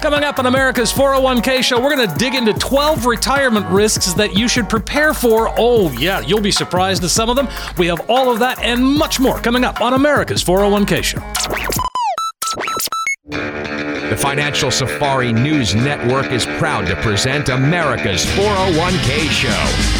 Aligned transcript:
Coming 0.00 0.24
up 0.24 0.38
on 0.38 0.46
America's 0.46 0.90
401k 0.90 1.62
show, 1.62 1.78
we're 1.78 1.94
going 1.94 2.08
to 2.08 2.14
dig 2.16 2.34
into 2.34 2.54
12 2.54 3.04
retirement 3.04 3.66
risks 3.66 4.14
that 4.14 4.34
you 4.34 4.48
should 4.48 4.66
prepare 4.66 5.12
for. 5.12 5.52
Oh, 5.58 5.92
yeah, 5.92 6.20
you'll 6.20 6.40
be 6.40 6.50
surprised 6.50 7.04
at 7.04 7.10
some 7.10 7.28
of 7.28 7.36
them. 7.36 7.48
We 7.76 7.86
have 7.88 8.08
all 8.08 8.32
of 8.32 8.38
that 8.38 8.62
and 8.62 8.82
much 8.82 9.20
more 9.20 9.38
coming 9.38 9.62
up 9.62 9.82
on 9.82 9.92
America's 9.92 10.42
401k 10.42 11.04
show. 11.04 11.20
The 14.08 14.16
Financial 14.16 14.70
Safari 14.70 15.34
News 15.34 15.74
Network 15.74 16.32
is 16.32 16.46
proud 16.46 16.86
to 16.86 16.96
present 16.96 17.50
America's 17.50 18.24
401k 18.24 19.28
show. 19.28 19.99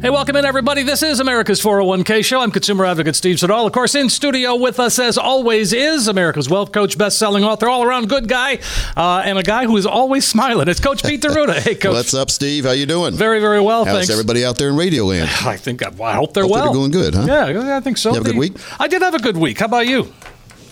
Hey, 0.00 0.10
welcome 0.10 0.36
in, 0.36 0.44
everybody. 0.44 0.84
This 0.84 1.02
is 1.02 1.18
America's 1.18 1.60
401k 1.60 2.24
show. 2.24 2.40
I'm 2.40 2.52
consumer 2.52 2.84
advocate 2.84 3.16
Steve 3.16 3.40
Siddall. 3.40 3.66
Of 3.66 3.72
course, 3.72 3.96
in 3.96 4.08
studio 4.08 4.54
with 4.54 4.78
us, 4.78 4.96
as 5.00 5.18
always, 5.18 5.72
is 5.72 6.06
America's 6.06 6.48
wealth 6.48 6.70
coach, 6.70 6.96
best 6.96 7.18
selling 7.18 7.42
author, 7.42 7.68
all 7.68 7.82
around 7.82 8.08
good 8.08 8.28
guy, 8.28 8.60
uh, 8.96 9.22
and 9.24 9.38
a 9.38 9.42
guy 9.42 9.64
who 9.66 9.76
is 9.76 9.86
always 9.86 10.24
smiling. 10.24 10.68
It's 10.68 10.78
Coach 10.78 11.02
Pete 11.02 11.20
D'Arruda. 11.20 11.54
Hey, 11.60 11.74
Coach. 11.74 11.94
What's 11.94 12.14
up, 12.14 12.30
Steve? 12.30 12.64
How 12.64 12.70
you 12.70 12.86
doing? 12.86 13.14
Very, 13.14 13.40
very 13.40 13.60
well, 13.60 13.84
How's 13.84 13.96
thanks. 13.96 14.10
everybody 14.10 14.44
out 14.44 14.56
there 14.56 14.68
in 14.68 14.76
Radio 14.76 15.04
Land? 15.04 15.30
I 15.44 15.56
think, 15.56 15.82
I 15.82 16.14
hope 16.14 16.32
they're 16.32 16.44
Hope 16.44 16.52
well. 16.52 16.64
they're 16.66 16.74
doing 16.74 16.92
good, 16.92 17.16
huh? 17.16 17.24
Yeah, 17.26 17.76
I 17.76 17.80
think 17.80 17.96
so. 17.96 18.10
You 18.10 18.14
have 18.16 18.24
a 18.26 18.28
good 18.30 18.38
week? 18.38 18.52
I 18.78 18.86
did 18.86 19.02
have 19.02 19.14
a 19.14 19.18
good 19.18 19.36
week. 19.36 19.58
How 19.58 19.66
about 19.66 19.88
you? 19.88 20.12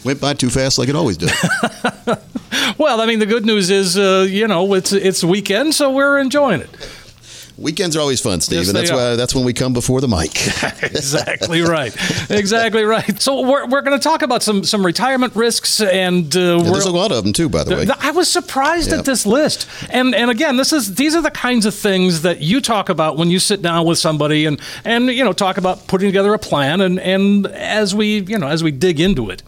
Went 0.04 0.20
by 0.20 0.34
too 0.34 0.50
fast 0.50 0.78
like 0.78 0.88
it 0.88 0.94
always 0.94 1.16
does. 1.16 1.32
Well, 2.78 3.00
I 3.00 3.06
mean, 3.06 3.20
the 3.20 3.26
good 3.26 3.46
news 3.46 3.70
is, 3.70 3.96
uh, 3.96 4.26
you 4.28 4.46
know, 4.46 4.74
it's 4.74 4.92
it's 4.92 5.22
weekend, 5.24 5.74
so 5.74 5.90
we're 5.90 6.18
enjoying 6.18 6.60
it. 6.60 6.70
Weekends 7.58 7.96
are 7.96 8.00
always 8.00 8.20
fun, 8.20 8.40
Steve, 8.42 8.58
Yes, 8.58 8.68
and 8.68 8.76
that's 8.76 8.92
why 8.92 9.16
that's 9.16 9.34
when 9.34 9.44
we 9.44 9.54
come 9.54 9.72
before 9.72 10.02
the 10.02 10.08
mic. 10.08 10.36
exactly 10.82 11.62
right. 11.62 11.94
Exactly 12.30 12.84
right. 12.84 13.20
So 13.22 13.40
we're, 13.40 13.66
we're 13.66 13.80
going 13.80 13.98
to 13.98 14.02
talk 14.02 14.20
about 14.22 14.42
some 14.42 14.62
some 14.64 14.84
retirement 14.84 15.34
risks, 15.34 15.80
and 15.80 16.34
uh, 16.36 16.58
And 16.58 16.66
there's 16.66 16.84
a 16.84 16.90
lot 16.90 17.12
of 17.12 17.24
them 17.24 17.32
too, 17.32 17.48
by 17.48 17.64
the 17.64 17.74
way. 17.74 17.86
I 18.00 18.10
was 18.10 18.30
surprised 18.30 18.90
Yeah. 18.90 18.98
at 18.98 19.04
this 19.06 19.24
list, 19.24 19.68
and 19.90 20.14
and 20.14 20.30
again, 20.30 20.56
this 20.58 20.72
is 20.72 20.96
these 20.96 21.14
are 21.16 21.22
the 21.22 21.30
kinds 21.30 21.64
of 21.64 21.74
things 21.74 22.22
that 22.22 22.40
you 22.42 22.60
talk 22.60 22.90
about 22.90 23.16
when 23.16 23.30
you 23.30 23.38
sit 23.38 23.62
down 23.62 23.86
with 23.86 23.98
somebody 23.98 24.44
and 24.44 24.60
and 24.84 25.06
you 25.06 25.24
know 25.24 25.32
talk 25.32 25.56
about 25.56 25.86
putting 25.86 26.08
together 26.08 26.34
a 26.34 26.38
plan, 26.38 26.82
and 26.82 27.00
and 27.00 27.46
as 27.46 27.94
we 27.94 28.20
you 28.20 28.36
know 28.38 28.48
as 28.48 28.62
we 28.62 28.70
dig 28.70 29.00
into 29.00 29.30
it. 29.30 29.42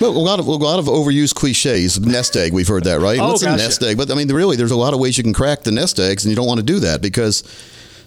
Well, 0.00 0.10
a 0.10 0.18
lot 0.18 0.38
of 0.38 0.46
a 0.46 0.50
lot 0.52 0.78
of 0.78 0.86
overused 0.86 1.34
cliches. 1.34 1.98
Nest 2.00 2.36
egg, 2.36 2.52
we've 2.52 2.68
heard 2.68 2.84
that, 2.84 3.00
right? 3.00 3.18
Oh, 3.18 3.28
What's 3.28 3.42
a 3.42 3.56
nest 3.56 3.82
egg? 3.82 3.96
But 3.96 4.10
I 4.10 4.14
mean, 4.14 4.28
really, 4.28 4.56
there's 4.56 4.70
a 4.70 4.76
lot 4.76 4.94
of 4.94 5.00
ways 5.00 5.18
you 5.18 5.24
can 5.24 5.32
crack 5.32 5.62
the 5.62 5.72
nest 5.72 5.98
eggs, 5.98 6.24
and 6.24 6.30
you 6.30 6.36
don't 6.36 6.46
want 6.46 6.58
to 6.58 6.66
do 6.66 6.78
that 6.80 7.02
because. 7.02 7.42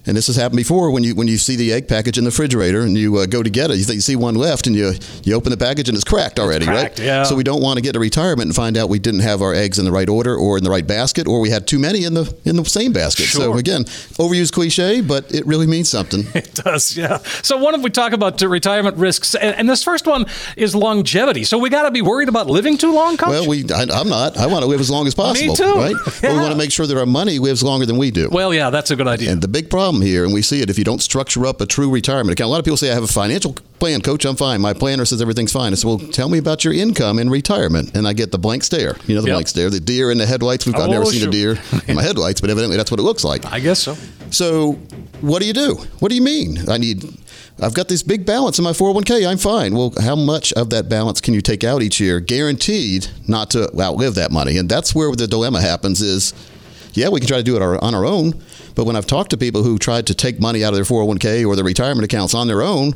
And 0.06 0.18
this 0.18 0.28
has 0.28 0.36
happened 0.36 0.58
before 0.58 0.90
when 0.92 1.04
you 1.04 1.14
when 1.16 1.28
you 1.28 1.38
see 1.38 1.56
the 1.56 1.72
egg 1.74 1.88
package 1.88 2.18
in 2.18 2.24
the 2.24 2.30
refrigerator 2.30 2.82
and 2.82 2.98
you 2.98 3.18
uh, 3.18 3.26
go 3.26 3.44
to 3.44 3.50
get 3.50 3.70
it, 3.70 3.78
you 3.78 3.86
you 3.94 4.02
see 4.02 4.16
one 4.16 4.36
left 4.36 4.66
and 4.68 4.76
you 4.76 4.94
you 5.24 5.36
open 5.36 5.52
the 5.52 5.58
package 5.58 5.90
and 5.90 5.96
it's 5.96 6.04
cracked 6.04 6.40
already, 6.40 6.66
cracked, 6.66 7.00
right? 7.00 7.06
yeah. 7.06 7.24
So 7.24 7.36
we 7.36 7.44
don't 7.44 7.62
want 7.62 7.78
to 7.78 7.82
get 7.82 7.94
to 7.94 8.00
retirement 8.00 8.48
and 8.48 8.56
find 8.56 8.78
out 8.78 8.90
we 8.90 9.00
didn't 9.00 9.20
have 9.22 9.42
our 9.42 9.54
eggs 9.54 9.78
in 9.78 9.86
the 9.86 9.92
right 9.92 10.10
order 10.10 10.36
or 10.36 10.58
in 10.58 10.64
the 10.64 10.72
right 10.72 10.86
basket 10.88 11.28
or 11.28 11.40
we 11.40 11.50
had 11.52 11.68
too 11.68 11.78
many 11.80 12.04
in 12.04 12.14
the 12.14 12.36
in 12.46 12.56
the 12.56 12.66
same 12.66 12.94
basket. 12.94 13.26
Sure. 13.26 13.42
So 13.42 13.58
again, 13.58 13.84
overused 14.18 14.54
cliche, 14.54 15.02
but 15.02 15.32
it 15.34 15.46
really 15.46 15.68
means 15.68 15.90
something. 15.90 16.26
It 16.42 16.54
does, 16.56 16.98
yeah. 16.98 17.18
So, 17.44 17.58
one 17.58 17.76
of 17.76 17.84
we 17.84 17.90
talk 17.90 18.14
about 18.14 18.42
retirement 18.42 18.98
risks, 18.98 19.36
and, 19.36 19.56
and 19.56 19.70
this 19.70 19.84
first 19.84 20.08
one 20.08 20.26
is 20.58 20.74
longevity. 20.74 21.44
So, 21.44 21.58
we 21.58 21.70
got 21.70 21.84
to 21.84 21.92
be 21.92 22.02
worried 22.02 22.30
about 22.30 22.48
living 22.48 22.78
too 22.78 22.94
long, 22.94 23.18
Coach. 23.18 23.30
Well, 23.30 23.48
we 23.48 23.66
I, 23.72 23.84
I'm 23.94 24.10
not. 24.10 24.38
I 24.38 24.48
want 24.48 24.64
to 24.64 24.68
live 24.68 24.80
as 24.80 24.90
long 24.90 25.08
as 25.08 25.14
possible, 25.14 25.50
Me 25.50 25.56
too. 25.56 25.76
right? 25.76 25.96
But 26.04 26.22
we 26.24 26.38
want 26.38 26.52
to 26.52 26.58
make 26.58 26.72
sure 26.72 26.88
that 26.88 26.98
our 26.98 27.06
money 27.06 27.38
lives 27.38 27.64
longer 27.64 27.86
than 27.86 27.98
we 27.98 28.12
do. 28.12 28.30
Well, 28.32 28.54
yeah, 28.54 28.70
that's 28.70 28.92
a 28.92 28.96
good 28.96 29.08
idea. 29.08 29.32
And 29.32 29.42
the 29.42 29.48
big 29.48 29.70
problem 29.70 29.91
here, 30.00 30.24
and 30.24 30.34
we 30.34 30.42
see 30.44 30.62
it 30.62 30.70
if 30.70 30.78
you 30.78 30.86
don't 30.86 31.02
structure 31.02 31.46
up 31.46 31.60
a 31.60 31.66
true 31.66 31.90
retirement 31.90 32.32
account. 32.32 32.48
A 32.48 32.52
lot 32.52 32.60
of 32.60 32.64
people 32.66 32.78
say, 32.78 32.92
I 32.92 32.94
have 32.94 33.04
a 33.04 33.08
financial 33.08 33.54
plan, 33.80 34.00
coach, 34.02 34.24
I'm 34.24 34.36
fine. 34.36 34.62
My 34.62 34.74
planner 34.74 35.04
says 35.04 35.22
everything's 35.22 35.52
fine. 35.52 35.74
I 35.74 35.76
said, 35.76 35.88
Well, 35.88 35.98
tell 35.98 36.30
me 36.30 36.38
about 36.38 36.64
your 36.64 36.74
income 36.74 37.18
in 37.20 37.30
retirement. 37.30 37.98
And 37.98 38.08
I 38.08 38.14
get 38.14 38.32
the 38.32 38.38
blank 38.40 38.64
stare. 38.64 38.96
You 39.08 39.16
know, 39.16 39.22
the 39.22 39.28
Yep. 39.28 39.36
blank 39.36 39.48
stare, 39.50 39.70
the 39.72 39.80
deer 39.80 40.12
in 40.12 40.18
the 40.20 40.26
headlights. 40.28 40.66
We've, 40.68 40.76
oh, 40.76 40.84
I've 40.84 40.88
Oh, 40.90 40.92
never 40.92 41.06
seen 41.06 41.28
a 41.28 41.32
deer 41.32 41.58
in 41.88 41.96
my 41.96 42.04
headlights, 42.04 42.40
but 42.40 42.50
evidently 42.52 42.78
that's 42.78 42.92
what 42.92 43.00
it 43.00 43.04
looks 43.04 43.24
like. 43.24 43.44
I 43.52 43.60
guess 43.60 43.80
so. 43.80 43.96
So, 44.30 44.74
what 45.20 45.42
do 45.42 45.48
you 45.48 45.54
do? 45.54 45.76
What 46.00 46.10
do 46.10 46.16
you 46.16 46.22
mean? 46.22 46.70
I 46.70 46.78
need, 46.78 47.04
I've 47.62 47.74
got 47.74 47.88
this 47.90 48.02
big 48.04 48.26
balance 48.26 48.58
in 48.60 48.64
my 48.64 48.72
401k. 48.72 49.28
I'm 49.28 49.38
fine. 49.38 49.76
Well, 49.76 49.94
how 50.02 50.16
much 50.16 50.54
of 50.54 50.70
that 50.70 50.88
balance 50.88 51.20
can 51.20 51.34
you 51.34 51.42
take 51.42 51.64
out 51.64 51.82
each 51.82 52.00
year, 52.00 52.20
guaranteed 52.20 53.08
not 53.28 53.50
to 53.52 53.70
outlive 53.80 54.16
that 54.16 54.32
money? 54.32 54.58
And 54.58 54.70
that's 54.70 54.94
where 54.96 55.12
the 55.16 55.28
dilemma 55.28 55.60
happens. 55.62 56.02
Is 56.02 56.34
yeah, 56.94 57.10
we 57.10 57.20
can 57.20 57.28
try 57.28 57.38
to 57.38 57.44
do 57.44 57.56
it 57.56 57.62
our, 57.62 57.82
on 57.84 57.96
our 57.96 58.06
own, 58.06 58.42
but 58.76 58.86
when 58.86 58.96
I've 58.96 59.08
talked 59.08 59.30
to 59.32 59.38
people 59.38 59.64
who 59.64 59.78
tried 59.78 60.08
to 60.08 60.14
take 60.14 60.40
money 60.40 60.64
out 60.64 60.70
of 60.74 60.76
their 60.76 60.86
401k 60.86 61.46
or 61.48 61.56
their 61.56 61.66
retirement 61.66 62.06
accounts 62.06 62.34
on 62.34 62.48
their 62.48 62.62
own. 62.62 62.96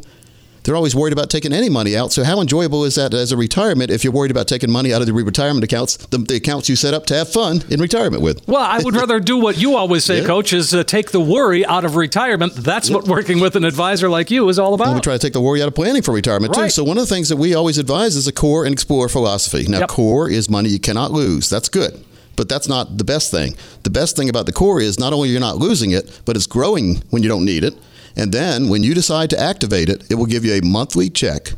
They're 0.63 0.75
always 0.75 0.95
worried 0.95 1.13
about 1.13 1.29
taking 1.29 1.53
any 1.53 1.69
money 1.69 1.95
out. 1.95 2.11
So, 2.11 2.23
how 2.23 2.41
enjoyable 2.41 2.85
is 2.85 2.95
that 2.95 3.13
as 3.13 3.31
a 3.31 3.37
retirement 3.37 3.91
if 3.91 4.03
you're 4.03 4.11
worried 4.11 4.31
about 4.31 4.47
taking 4.47 4.71
money 4.71 4.91
out 4.91 4.99
of 4.99 5.05
the 5.05 5.13
retirement 5.13 5.63
accounts, 5.63 5.95
the, 6.07 6.17
the 6.17 6.37
accounts 6.37 6.67
you 6.69 6.75
set 6.75 6.95
up 6.95 7.05
to 7.05 7.13
have 7.13 7.29
fun 7.31 7.61
in 7.69 7.79
retirement 7.79 8.23
with? 8.23 8.47
Well, 8.47 8.63
I 8.63 8.79
would 8.79 8.95
rather 8.95 9.19
do 9.19 9.37
what 9.37 9.59
you 9.59 9.75
always 9.75 10.03
say, 10.03 10.21
Yeah. 10.21 10.25
Coach, 10.25 10.53
is 10.53 10.73
uh, 10.73 10.83
take 10.83 11.11
the 11.11 11.19
worry 11.19 11.63
out 11.67 11.85
of 11.85 11.95
retirement. 11.95 12.55
That's 12.55 12.89
what 12.89 13.07
working 13.07 13.39
with 13.39 13.55
an 13.55 13.63
advisor 13.63 14.09
like 14.09 14.31
you 14.31 14.49
is 14.49 14.57
all 14.57 14.81
And 14.81 14.95
we 14.95 15.01
try 15.01 15.13
to 15.13 15.19
take 15.19 15.33
the 15.33 15.41
worry 15.41 15.61
out 15.61 15.67
of 15.67 15.75
planning 15.75 16.01
for 16.01 16.15
retirement 16.15 16.55
too. 16.55 16.69
So 16.69 16.83
one 16.83 16.97
of 16.97 17.07
the 17.07 17.13
things 17.13 17.29
that 17.29 17.37
we 17.37 17.53
always 17.53 17.77
advise 17.77 18.15
is 18.15 18.27
a 18.27 18.33
core 18.33 18.65
and 18.65 18.73
explore 18.73 19.07
philosophy. 19.07 19.67
Now, 19.67 19.81
Yep. 19.81 19.89
core 19.89 20.31
is 20.31 20.49
money 20.49 20.69
you 20.69 20.79
cannot 20.79 21.11
lose. 21.11 21.47
That's 21.47 21.69
good. 21.69 22.03
But 22.35 22.49
that's 22.49 22.67
not 22.67 22.97
the 22.97 23.03
best 23.03 23.31
thing. 23.31 23.55
The 23.83 23.89
best 23.89 24.15
thing 24.15 24.29
about 24.29 24.45
the 24.45 24.53
core 24.53 24.81
is 24.81 24.99
not 24.99 25.13
only 25.13 25.29
you're 25.29 25.39
not 25.39 25.57
losing 25.57 25.91
it, 25.91 26.21
but 26.25 26.35
it's 26.35 26.47
growing 26.47 26.97
when 27.09 27.23
you 27.23 27.29
don't 27.29 27.45
need 27.45 27.63
it. 27.63 27.75
And 28.15 28.31
then 28.31 28.69
when 28.69 28.83
you 28.83 28.93
decide 28.93 29.29
to 29.31 29.39
activate 29.39 29.89
it, 29.89 30.09
it 30.09 30.15
will 30.15 30.25
give 30.25 30.45
you 30.45 30.53
a 30.53 30.61
monthly 30.61 31.09
check 31.09 31.51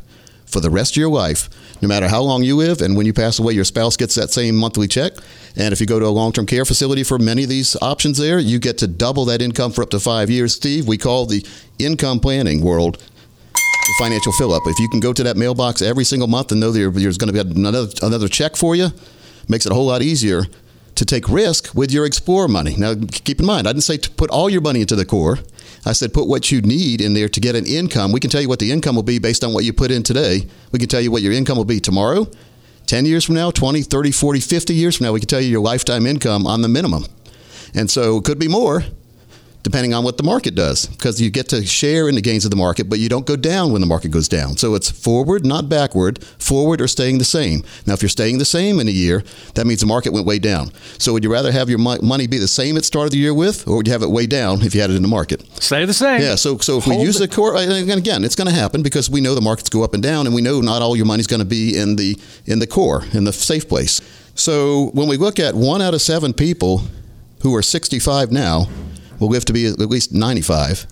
for 0.46 0.60
the 0.60 0.70
rest 0.70 0.92
of 0.92 0.96
your 0.96 1.10
life, 1.10 1.48
no 1.82 1.88
matter 1.88 2.08
how 2.08 2.22
long 2.22 2.42
you 2.42 2.56
live. 2.56 2.80
And 2.80 2.96
when 2.96 3.06
you 3.06 3.12
pass 3.12 3.38
away, 3.38 3.52
your 3.52 3.64
spouse 3.64 3.96
gets 3.96 4.14
that 4.14 4.30
same 4.30 4.56
monthly 4.56 4.88
check. 4.88 5.12
And 5.56 5.72
if 5.72 5.80
you 5.80 5.86
go 5.86 5.98
to 5.98 6.06
a 6.06 6.08
long 6.08 6.32
term 6.32 6.46
care 6.46 6.64
facility 6.64 7.04
for 7.04 7.18
many 7.18 7.44
of 7.44 7.48
these 7.48 7.76
options 7.82 8.18
there, 8.18 8.38
you 8.38 8.58
get 8.58 8.78
to 8.78 8.86
double 8.86 9.24
that 9.26 9.42
income 9.42 9.72
for 9.72 9.82
up 9.82 9.90
to 9.90 10.00
five 10.00 10.30
years. 10.30 10.54
Steve, 10.54 10.88
we 10.88 10.96
call 10.96 11.26
the 11.26 11.46
income 11.78 12.18
planning 12.18 12.62
world 12.62 13.02
the 13.54 13.94
financial 13.98 14.32
fill 14.32 14.52
up. 14.52 14.62
If 14.66 14.78
you 14.78 14.88
can 14.88 15.00
go 15.00 15.12
to 15.12 15.22
that 15.24 15.36
mailbox 15.36 15.80
every 15.80 16.04
single 16.04 16.28
month 16.28 16.52
and 16.52 16.60
know 16.60 16.70
there's 16.70 17.18
going 17.18 17.32
to 17.32 17.44
be 17.44 17.50
another 17.58 17.86
another 18.02 18.28
check 18.28 18.56
for 18.56 18.76
you, 18.76 18.88
makes 19.48 19.64
it 19.66 19.72
a 19.72 19.74
whole 19.74 19.86
lot 19.86 20.02
easier 20.02 20.44
to 20.98 21.04
take 21.04 21.28
risk 21.28 21.74
with 21.74 21.92
your 21.92 22.04
Explorer 22.04 22.48
money. 22.48 22.74
Now, 22.76 22.94
keep 22.94 23.38
in 23.40 23.46
mind, 23.46 23.66
I 23.68 23.72
didn't 23.72 23.84
say 23.84 23.96
to 23.98 24.10
put 24.10 24.30
all 24.30 24.50
your 24.50 24.60
money 24.60 24.80
into 24.80 24.96
the 24.96 25.04
core. 25.04 25.38
I 25.86 25.92
said 25.92 26.12
put 26.12 26.26
what 26.26 26.50
you 26.50 26.60
need 26.60 27.00
in 27.00 27.14
there 27.14 27.28
to 27.28 27.40
get 27.40 27.54
an 27.54 27.66
income. 27.66 28.10
We 28.10 28.20
can 28.20 28.30
tell 28.30 28.42
you 28.42 28.48
what 28.48 28.58
the 28.58 28.72
income 28.72 28.96
will 28.96 29.04
be 29.04 29.18
based 29.18 29.44
on 29.44 29.52
what 29.52 29.64
you 29.64 29.72
put 29.72 29.92
in 29.92 30.02
today. 30.02 30.46
We 30.72 30.78
can 30.78 30.88
tell 30.88 31.00
you 31.00 31.12
what 31.12 31.22
your 31.22 31.32
income 31.32 31.56
will 31.56 31.64
be 31.64 31.78
tomorrow, 31.78 32.26
10 32.86 33.06
years 33.06 33.24
from 33.24 33.36
now, 33.36 33.50
20, 33.50 33.82
30, 33.82 34.10
40, 34.10 34.40
50 34.40 34.74
years 34.74 34.96
from 34.96 35.06
now. 35.06 35.12
We 35.12 35.20
can 35.20 35.28
tell 35.28 35.40
you 35.40 35.48
your 35.48 35.62
lifetime 35.62 36.04
income 36.04 36.46
on 36.46 36.62
the 36.62 36.68
minimum. 36.68 37.06
And 37.74 37.88
so 37.88 38.16
it 38.16 38.24
could 38.24 38.38
be 38.38 38.48
more 38.48 38.82
depending 39.62 39.92
on 39.92 40.04
what 40.04 40.16
the 40.16 40.22
market 40.22 40.54
does, 40.54 40.86
because 40.86 41.20
you 41.20 41.30
get 41.30 41.48
to 41.48 41.64
share 41.64 42.08
in 42.08 42.14
the 42.14 42.20
gains 42.20 42.44
of 42.44 42.50
the 42.50 42.56
market, 42.56 42.88
but 42.88 42.98
you 42.98 43.08
don't 43.08 43.26
go 43.26 43.36
down 43.36 43.72
when 43.72 43.80
the 43.80 43.86
market 43.86 44.10
goes 44.10 44.28
down. 44.28 44.56
So 44.56 44.74
it's 44.74 44.90
forward, 44.90 45.44
not 45.44 45.68
backward, 45.68 46.22
forward 46.38 46.80
or 46.80 46.88
staying 46.88 47.18
the 47.18 47.24
same. 47.24 47.62
Now, 47.86 47.94
if 47.94 48.02
you're 48.02 48.08
staying 48.08 48.38
the 48.38 48.44
same 48.44 48.80
in 48.80 48.88
a 48.88 48.92
year, 48.92 49.24
that 49.54 49.66
means 49.66 49.80
the 49.80 49.86
market 49.86 50.12
went 50.12 50.26
way 50.26 50.38
down. 50.38 50.70
So 50.98 51.12
would 51.12 51.24
you 51.24 51.32
rather 51.32 51.52
have 51.52 51.68
your 51.68 51.78
money 51.78 52.26
be 52.26 52.38
the 52.38 52.48
same 52.48 52.76
at 52.76 52.80
the 52.80 52.86
start 52.86 53.06
of 53.06 53.10
the 53.10 53.18
year 53.18 53.34
with, 53.34 53.66
or 53.66 53.76
would 53.76 53.86
you 53.86 53.92
have 53.92 54.02
it 54.02 54.10
way 54.10 54.26
down 54.26 54.62
if 54.62 54.74
you 54.74 54.80
had 54.80 54.90
it 54.90 54.96
in 54.96 55.02
the 55.02 55.08
market? 55.08 55.44
Stay 55.62 55.84
the 55.84 55.94
same. 55.94 56.20
Yeah, 56.20 56.36
so 56.36 56.58
so 56.58 56.78
if 56.78 56.86
we 56.86 56.96
use 56.96 57.18
the 57.18 57.28
core, 57.28 57.56
and 57.56 57.90
again, 57.90 58.24
it's 58.24 58.36
going 58.36 58.48
to 58.48 58.54
happen 58.54 58.82
because 58.82 59.10
we 59.10 59.20
know 59.20 59.34
the 59.34 59.40
markets 59.40 59.68
go 59.68 59.82
up 59.82 59.94
and 59.94 60.02
down, 60.02 60.26
and 60.26 60.34
we 60.34 60.42
know 60.42 60.60
not 60.60 60.82
all 60.82 60.96
your 60.96 61.06
money's 61.06 61.26
going 61.26 61.40
to 61.40 61.46
be 61.46 61.76
in 61.76 61.96
the 61.96 62.18
in 62.46 62.58
the 62.58 62.66
core, 62.66 63.04
in 63.12 63.24
the 63.24 63.32
safe 63.32 63.68
place. 63.68 64.00
So 64.34 64.90
when 64.94 65.08
we 65.08 65.16
look 65.16 65.40
at 65.40 65.54
one 65.54 65.82
out 65.82 65.94
of 65.94 66.00
seven 66.00 66.32
people 66.32 66.82
who 67.42 67.54
are 67.54 67.62
65 67.62 68.30
now 68.30 68.68
will 69.18 69.28
live 69.28 69.44
to 69.46 69.52
be 69.52 69.66
at 69.66 69.78
least 69.78 70.12
95. 70.12 70.86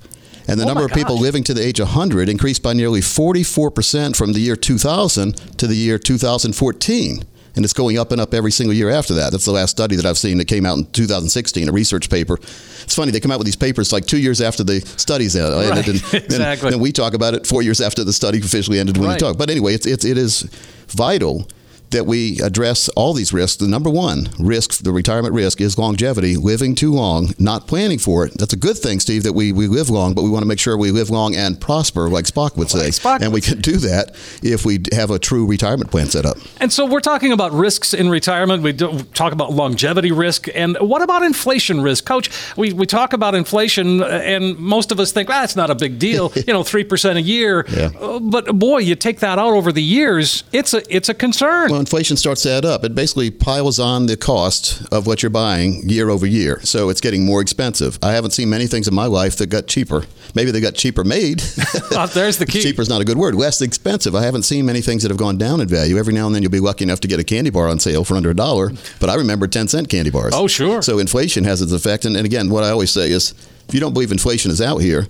And 0.48 0.60
the 0.60 0.64
Oh 0.64 0.68
number 0.68 0.84
of 0.84 0.92
people 0.92 1.18
living 1.18 1.42
to 1.44 1.54
the 1.54 1.62
age 1.64 1.80
of 1.80 1.88
100 1.88 2.28
increased 2.28 2.62
by 2.62 2.72
nearly 2.72 3.00
44% 3.00 4.14
from 4.16 4.32
the 4.32 4.40
year 4.40 4.54
2000 4.56 5.34
to 5.58 5.66
the 5.66 5.74
year 5.74 5.98
2014. 5.98 7.24
And 7.56 7.64
it's 7.64 7.72
going 7.72 7.98
up 7.98 8.12
and 8.12 8.20
up 8.20 8.34
every 8.34 8.52
single 8.52 8.74
year 8.74 8.90
after 8.90 9.14
that. 9.14 9.32
That's 9.32 9.46
the 9.46 9.50
last 9.52 9.70
study 9.70 9.96
that 9.96 10.04
I've 10.04 10.18
seen 10.18 10.36
that 10.38 10.44
came 10.44 10.66
out 10.66 10.76
in 10.76 10.84
2016, 10.92 11.68
a 11.68 11.72
research 11.72 12.10
paper. 12.10 12.34
It's 12.34 12.94
funny, 12.94 13.10
they 13.12 13.18
come 13.20 13.30
out 13.30 13.38
with 13.38 13.46
these 13.46 13.56
papers 13.56 13.92
like 13.94 14.04
two 14.04 14.18
years 14.18 14.42
after 14.42 14.62
the 14.62 14.80
studies 14.98 15.34
and 15.36 15.52
Right, 15.70 15.84
then- 15.84 15.94
exactly. 16.12 16.70
Then 16.70 16.80
we 16.80 16.92
talk 16.92 17.14
about 17.14 17.32
it 17.34 17.46
four 17.46 17.62
years 17.62 17.80
after 17.80 18.04
the 18.04 18.12
study 18.12 18.38
officially 18.40 18.78
ended 18.78 18.98
when 18.98 19.08
Right. 19.08 19.14
we 19.14 19.18
talk. 19.20 19.38
But 19.38 19.48
anyway, 19.50 19.72
it's, 19.74 19.86
it's, 19.86 20.04
it 20.04 20.18
is 20.18 20.42
vital 20.88 21.48
that 21.90 22.06
we 22.06 22.40
address 22.42 22.88
all 22.90 23.12
these 23.12 23.32
risks. 23.32 23.56
The 23.56 23.68
number 23.68 23.90
one 23.90 24.28
risk, 24.38 24.82
the 24.82 24.92
retirement 24.92 25.34
risk, 25.34 25.60
is 25.60 25.78
longevity, 25.78 26.36
living 26.36 26.74
too 26.74 26.92
long, 26.92 27.34
not 27.38 27.66
planning 27.66 27.98
for 27.98 28.26
it. 28.26 28.36
That's 28.38 28.52
a 28.52 28.56
good 28.56 28.76
thing, 28.76 29.00
Steve, 29.00 29.22
that 29.22 29.32
we, 29.32 29.52
we 29.52 29.66
live 29.68 29.88
long, 29.90 30.14
but 30.14 30.22
we 30.22 30.30
want 30.30 30.42
to 30.42 30.46
make 30.46 30.58
sure 30.58 30.76
we 30.76 30.90
live 30.90 31.10
long 31.10 31.34
and 31.34 31.60
prosper, 31.60 32.08
like 32.08 32.24
Spock 32.26 32.56
would 32.56 32.70
say. 32.70 32.88
Spock 32.88 33.20
and 33.22 33.32
we 33.32 33.40
can 33.40 33.60
do 33.60 33.76
that 33.78 34.14
if 34.42 34.64
we 34.64 34.80
have 34.92 35.10
a 35.10 35.18
true 35.18 35.46
retirement 35.46 35.90
plan 35.90 36.06
set 36.06 36.26
up. 36.26 36.36
And 36.60 36.72
so 36.72 36.86
we're 36.86 37.00
talking 37.00 37.32
about 37.32 37.52
risks 37.52 37.94
in 37.94 38.08
retirement. 38.08 38.62
We 38.62 38.72
do 38.72 39.00
talk 39.14 39.32
about 39.32 39.52
longevity 39.52 40.12
risk. 40.12 40.48
And 40.54 40.76
what 40.80 41.02
about 41.02 41.22
inflation 41.22 41.80
risk? 41.80 42.04
Coach, 42.04 42.30
we, 42.56 42.72
we 42.72 42.86
talk 42.86 43.12
about 43.12 43.34
inflation, 43.34 44.02
uh, 44.02 44.06
and 44.06 44.58
most 44.58 44.92
of 44.92 45.00
us 45.00 45.12
think, 45.12 45.30
ah, 45.30 45.44
it's 45.44 45.56
not 45.56 45.70
a 45.70 45.74
big 45.74 45.98
deal, 45.98 46.32
you 46.46 46.52
know, 46.52 46.62
3% 46.62 47.16
a 47.16 47.22
year. 47.22 47.64
Yeah. 47.68 47.90
Uh, 48.00 48.18
But 48.20 48.58
boy, 48.58 48.78
you 48.78 48.96
take 48.96 49.20
that 49.20 49.38
out 49.38 49.52
over 49.52 49.72
the 49.72 49.82
years, 49.82 50.44
it's 50.52 50.74
a, 50.74 50.82
it's 50.94 51.08
a 51.08 51.14
concern. 51.14 51.70
Well, 51.70 51.75
inflation 51.78 52.16
starts 52.16 52.42
to 52.42 52.50
add 52.50 52.64
up. 52.64 52.84
It 52.84 52.94
basically 52.94 53.30
piles 53.30 53.78
on 53.78 54.06
the 54.06 54.16
cost 54.16 54.82
of 54.92 55.06
what 55.06 55.22
you're 55.22 55.30
buying 55.30 55.88
year 55.88 56.10
over 56.10 56.26
year. 56.26 56.60
So 56.62 56.88
it's 56.88 57.00
getting 57.00 57.24
more 57.24 57.40
expensive. 57.40 57.98
I 58.02 58.12
haven't 58.12 58.30
seen 58.32 58.48
many 58.50 58.66
things 58.66 58.88
in 58.88 58.94
my 58.94 59.06
life 59.06 59.36
that 59.36 59.48
got 59.48 59.66
cheaper. 59.66 60.04
Maybe 60.34 60.50
they 60.50 60.60
got 60.60 60.74
cheaper 60.74 61.04
made. 61.04 61.42
Ah, 61.98 62.04
there's 62.06 62.36
the 62.36 62.44
key. 62.44 62.60
cheaper 62.60 62.82
is 62.82 62.90
not 62.90 63.00
a 63.00 63.04
good 63.04 63.16
word. 63.16 63.34
Less 63.34 63.62
expensive. 63.62 64.14
I 64.14 64.22
haven't 64.22 64.42
seen 64.42 64.66
many 64.66 64.82
things 64.82 65.02
that 65.02 65.10
have 65.10 65.16
gone 65.16 65.38
down 65.38 65.60
in 65.60 65.68
value. 65.68 65.96
Every 65.96 66.12
now 66.12 66.26
and 66.26 66.34
then 66.34 66.42
you'll 66.42 66.52
be 66.52 66.60
lucky 66.60 66.84
enough 66.84 67.00
to 67.00 67.08
get 67.08 67.18
a 67.18 67.24
candy 67.24 67.48
bar 67.48 67.68
on 67.68 67.78
sale 67.78 68.04
for 68.04 68.16
under 68.16 68.30
a 68.30 68.34
dollar. 68.34 68.70
But 69.00 69.08
I 69.08 69.14
remember 69.14 69.46
10 69.46 69.68
cent 69.68 69.88
candy 69.88 70.10
bars. 70.10 70.32
Oh, 70.34 70.46
sure. 70.46 70.82
So 70.82 70.98
inflation 70.98 71.44
has 71.44 71.62
its 71.62 71.72
effect. 71.72 72.04
And, 72.04 72.14
and 72.16 72.26
again, 72.26 72.50
what 72.50 72.64
I 72.64 72.70
always 72.70 72.90
say 72.90 73.10
is 73.10 73.32
if 73.68 73.72
you 73.74 73.80
don't 73.80 73.94
believe 73.94 74.12
inflation 74.12 74.50
is 74.50 74.60
out 74.60 74.78
here, 74.78 75.06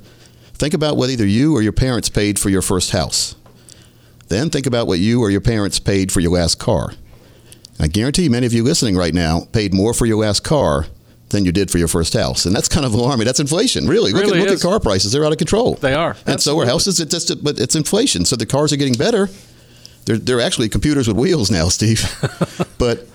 think 0.54 0.74
about 0.74 0.96
what 0.96 1.10
either 1.10 1.26
you 1.26 1.56
or 1.56 1.62
your 1.62 1.72
parents 1.72 2.08
paid 2.08 2.38
for 2.38 2.50
your 2.50 2.62
first 2.62 2.92
house. 2.92 3.34
Then 4.28 4.50
think 4.50 4.66
about 4.66 4.86
what 4.86 4.98
you 4.98 5.20
or 5.20 5.30
your 5.30 5.40
parents 5.40 5.78
paid 5.78 6.10
for 6.12 6.20
your 6.20 6.32
last 6.32 6.58
car. 6.58 6.92
I 7.78 7.86
guarantee 7.88 8.28
many 8.28 8.46
of 8.46 8.52
you 8.52 8.64
listening 8.64 8.96
right 8.96 9.14
now 9.14 9.46
paid 9.52 9.74
more 9.74 9.92
for 9.94 10.06
your 10.06 10.16
last 10.18 10.42
car 10.42 10.86
than 11.28 11.44
you 11.44 11.52
did 11.52 11.70
for 11.70 11.78
your 11.78 11.88
first 11.88 12.14
house, 12.14 12.46
and 12.46 12.54
that's 12.54 12.68
kind 12.68 12.86
of 12.86 12.94
alarming. 12.98 13.26
That's 13.26 13.40
inflation, 13.40 13.86
really. 13.86 14.12
Look, 14.12 14.22
Really 14.22 14.40
at, 14.40 14.46
look 14.48 14.56
at 14.56 14.62
car 14.62 14.80
prices; 14.80 15.12
they're 15.12 15.24
out 15.24 15.32
of 15.32 15.38
control. 15.38 15.74
They 15.74 15.94
are. 15.94 16.16
and 16.26 16.40
so 16.40 16.58
are 16.60 16.66
houses. 16.66 17.00
It's 17.00 17.10
just, 17.12 17.44
but 17.44 17.58
it's 17.60 17.74
inflation. 17.74 18.24
So 18.24 18.36
the 18.36 18.46
cars 18.46 18.72
are 18.72 18.76
getting 18.76 18.94
better. 18.94 19.28
They're 20.06 20.18
they're 20.18 20.40
actually 20.40 20.68
computers 20.68 21.08
with 21.08 21.16
wheels 21.16 21.50
now, 21.50 21.68
Steve. 21.68 22.00
but 22.78 23.06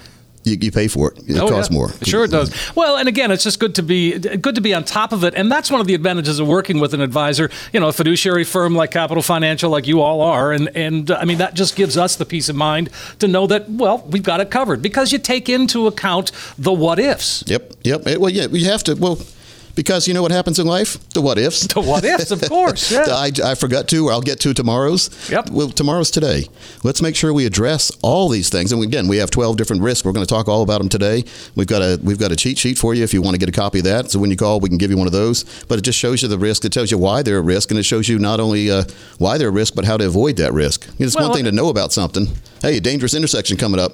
you, 0.44 0.58
you 0.60 0.72
pay 0.72 0.88
for 0.88 1.12
it. 1.12 1.20
It 1.28 1.38
Oh, 1.40 1.50
costs 1.50 1.72
yeah. 1.72 1.78
more. 1.78 1.90
Sure, 2.04 2.24
it 2.26 2.32
does. 2.32 2.52
Well, 2.76 2.98
and 2.98 3.08
again, 3.08 3.32
it's 3.32 3.44
just 3.44 3.60
good 3.60 3.76
to 3.76 3.84
be 3.84 4.18
good 4.20 4.56
to 4.56 4.62
be 4.62 4.74
on 4.74 4.84
top 4.84 5.12
of 5.12 5.24
it, 5.24 5.34
and 5.36 5.52
that's 5.52 5.70
one 5.72 5.82
of 5.82 5.88
the 5.88 5.94
advantages 5.94 6.40
of 6.40 6.48
working 6.48 6.80
with 6.80 6.94
an 6.94 7.02
advisor. 7.02 7.50
You 7.74 7.80
know, 7.80 7.88
a 7.88 7.94
fiduciary 7.94 8.44
firm 8.44 8.76
like 8.76 8.92
Capital 8.92 9.22
Financial, 9.24 9.70
like 9.70 9.88
you 9.88 10.02
all 10.02 10.22
are, 10.22 10.52
and 10.52 10.70
and 10.76 11.12
I 11.12 11.26
mean 11.26 11.38
that 11.40 11.54
just 11.54 11.76
gives 11.76 11.98
us 11.98 12.16
the 12.16 12.26
peace 12.26 12.50
of 12.50 12.56
mind 12.56 12.90
to 13.20 13.28
know 13.28 13.48
that 13.48 13.70
well 13.70 14.06
we've 14.10 14.24
got 14.24 14.40
it 14.40 14.50
covered 14.52 14.82
because 14.82 15.12
you 15.12 15.20
take 15.20 15.48
into 15.50 15.88
account 15.88 16.32
the 16.58 16.72
what 16.74 17.00
ifs. 17.00 17.44
Yep, 17.48 17.74
yep. 17.84 18.02
Well, 18.20 18.30
yeah, 18.30 18.48
we 18.48 18.64
have 18.64 18.84
to. 18.86 18.96
Well, 18.96 19.20
because 19.76 20.08
you 20.08 20.14
know 20.14 20.22
what 20.22 20.32
happens 20.32 20.60
in 20.60 20.68
life? 20.68 20.98
The 21.10 21.22
what 21.22 21.38
ifs. 21.38 21.68
The 21.68 21.82
what 21.82 22.04
ifs, 22.04 22.32
of 22.32 22.42
course. 22.48 22.92
Yeah. 23.02 23.06
I, 23.10 23.32
I 23.44 23.56
forgot 23.56 23.88
to, 23.90 24.08
or 24.08 24.12
I'll 24.12 24.22
get 24.22 24.40
to 24.42 24.54
tomorrow's. 24.54 25.10
Yep. 25.30 25.50
Well, 25.52 25.70
tomorrow's 25.70 26.12
today. 26.12 26.48
Let's 26.84 27.02
make 27.02 27.16
sure 27.16 27.32
we 27.34 27.46
address 27.46 27.92
all 28.02 28.28
these 28.30 28.50
things. 28.50 28.72
And 28.72 28.84
again, 28.84 29.08
we 29.08 29.18
have 29.18 29.32
12 29.32 29.56
different 29.58 29.82
risks. 29.82 30.04
We're 30.06 30.12
going 30.12 30.26
to 30.26 30.30
talk 30.30 30.48
all 30.50 30.62
about 30.62 30.80
them 30.80 30.90
today. 30.90 31.24
We've 31.56 31.68
got 31.68 31.82
a 31.82 32.00
we've 32.04 32.20
got 32.20 32.32
a 32.32 32.36
cheat 32.36 32.58
sheet 32.58 32.78
for 32.78 32.94
you 32.94 33.04
if 33.04 33.14
you 33.14 33.22
want 33.22 33.36
to 33.36 33.40
get 33.40 33.50
a 33.50 33.52
copy 33.54 33.80
of 33.80 33.86
that. 33.86 34.12
So 34.12 34.20
when 34.20 34.30
you 34.30 34.36
call, 34.38 34.60
we 34.60 34.70
can 34.70 34.78
give 34.78 34.92
you 34.92 34.98
one 34.98 35.08
of 35.08 35.14
those. 35.14 35.44
But 35.68 35.80
it 35.80 35.84
just 35.84 35.98
shows 35.98 36.22
you 36.22 36.28
the 36.28 36.38
risk. 36.38 36.66
It 36.66 36.74
tells 36.74 36.92
you 36.92 36.98
why 36.98 37.24
they're 37.24 37.38
a 37.38 37.42
risk, 37.42 37.72
and 37.72 37.80
it 37.80 37.84
shows 37.84 38.10
you 38.10 38.20
not 38.20 38.40
only 38.40 38.70
uh, 38.70 38.84
why 39.20 39.38
they're 39.38 39.50
a 39.50 39.52
risk, 39.52 39.74
but 39.76 39.86
how 39.86 39.98
to 39.98 40.06
avoid 40.06 40.36
that 40.38 40.54
risk. 40.54 40.88
It's 41.00 41.16
Well, 41.16 41.30
one 41.30 41.36
thing 41.36 41.46
to 41.46 41.52
know 41.52 41.70
about 41.70 41.94
something. 41.94 42.28
Hey, 42.62 42.78
a 42.78 42.82
dangerous 42.82 43.14
intersection 43.14 43.58
coming 43.58 43.80
up. 43.80 43.94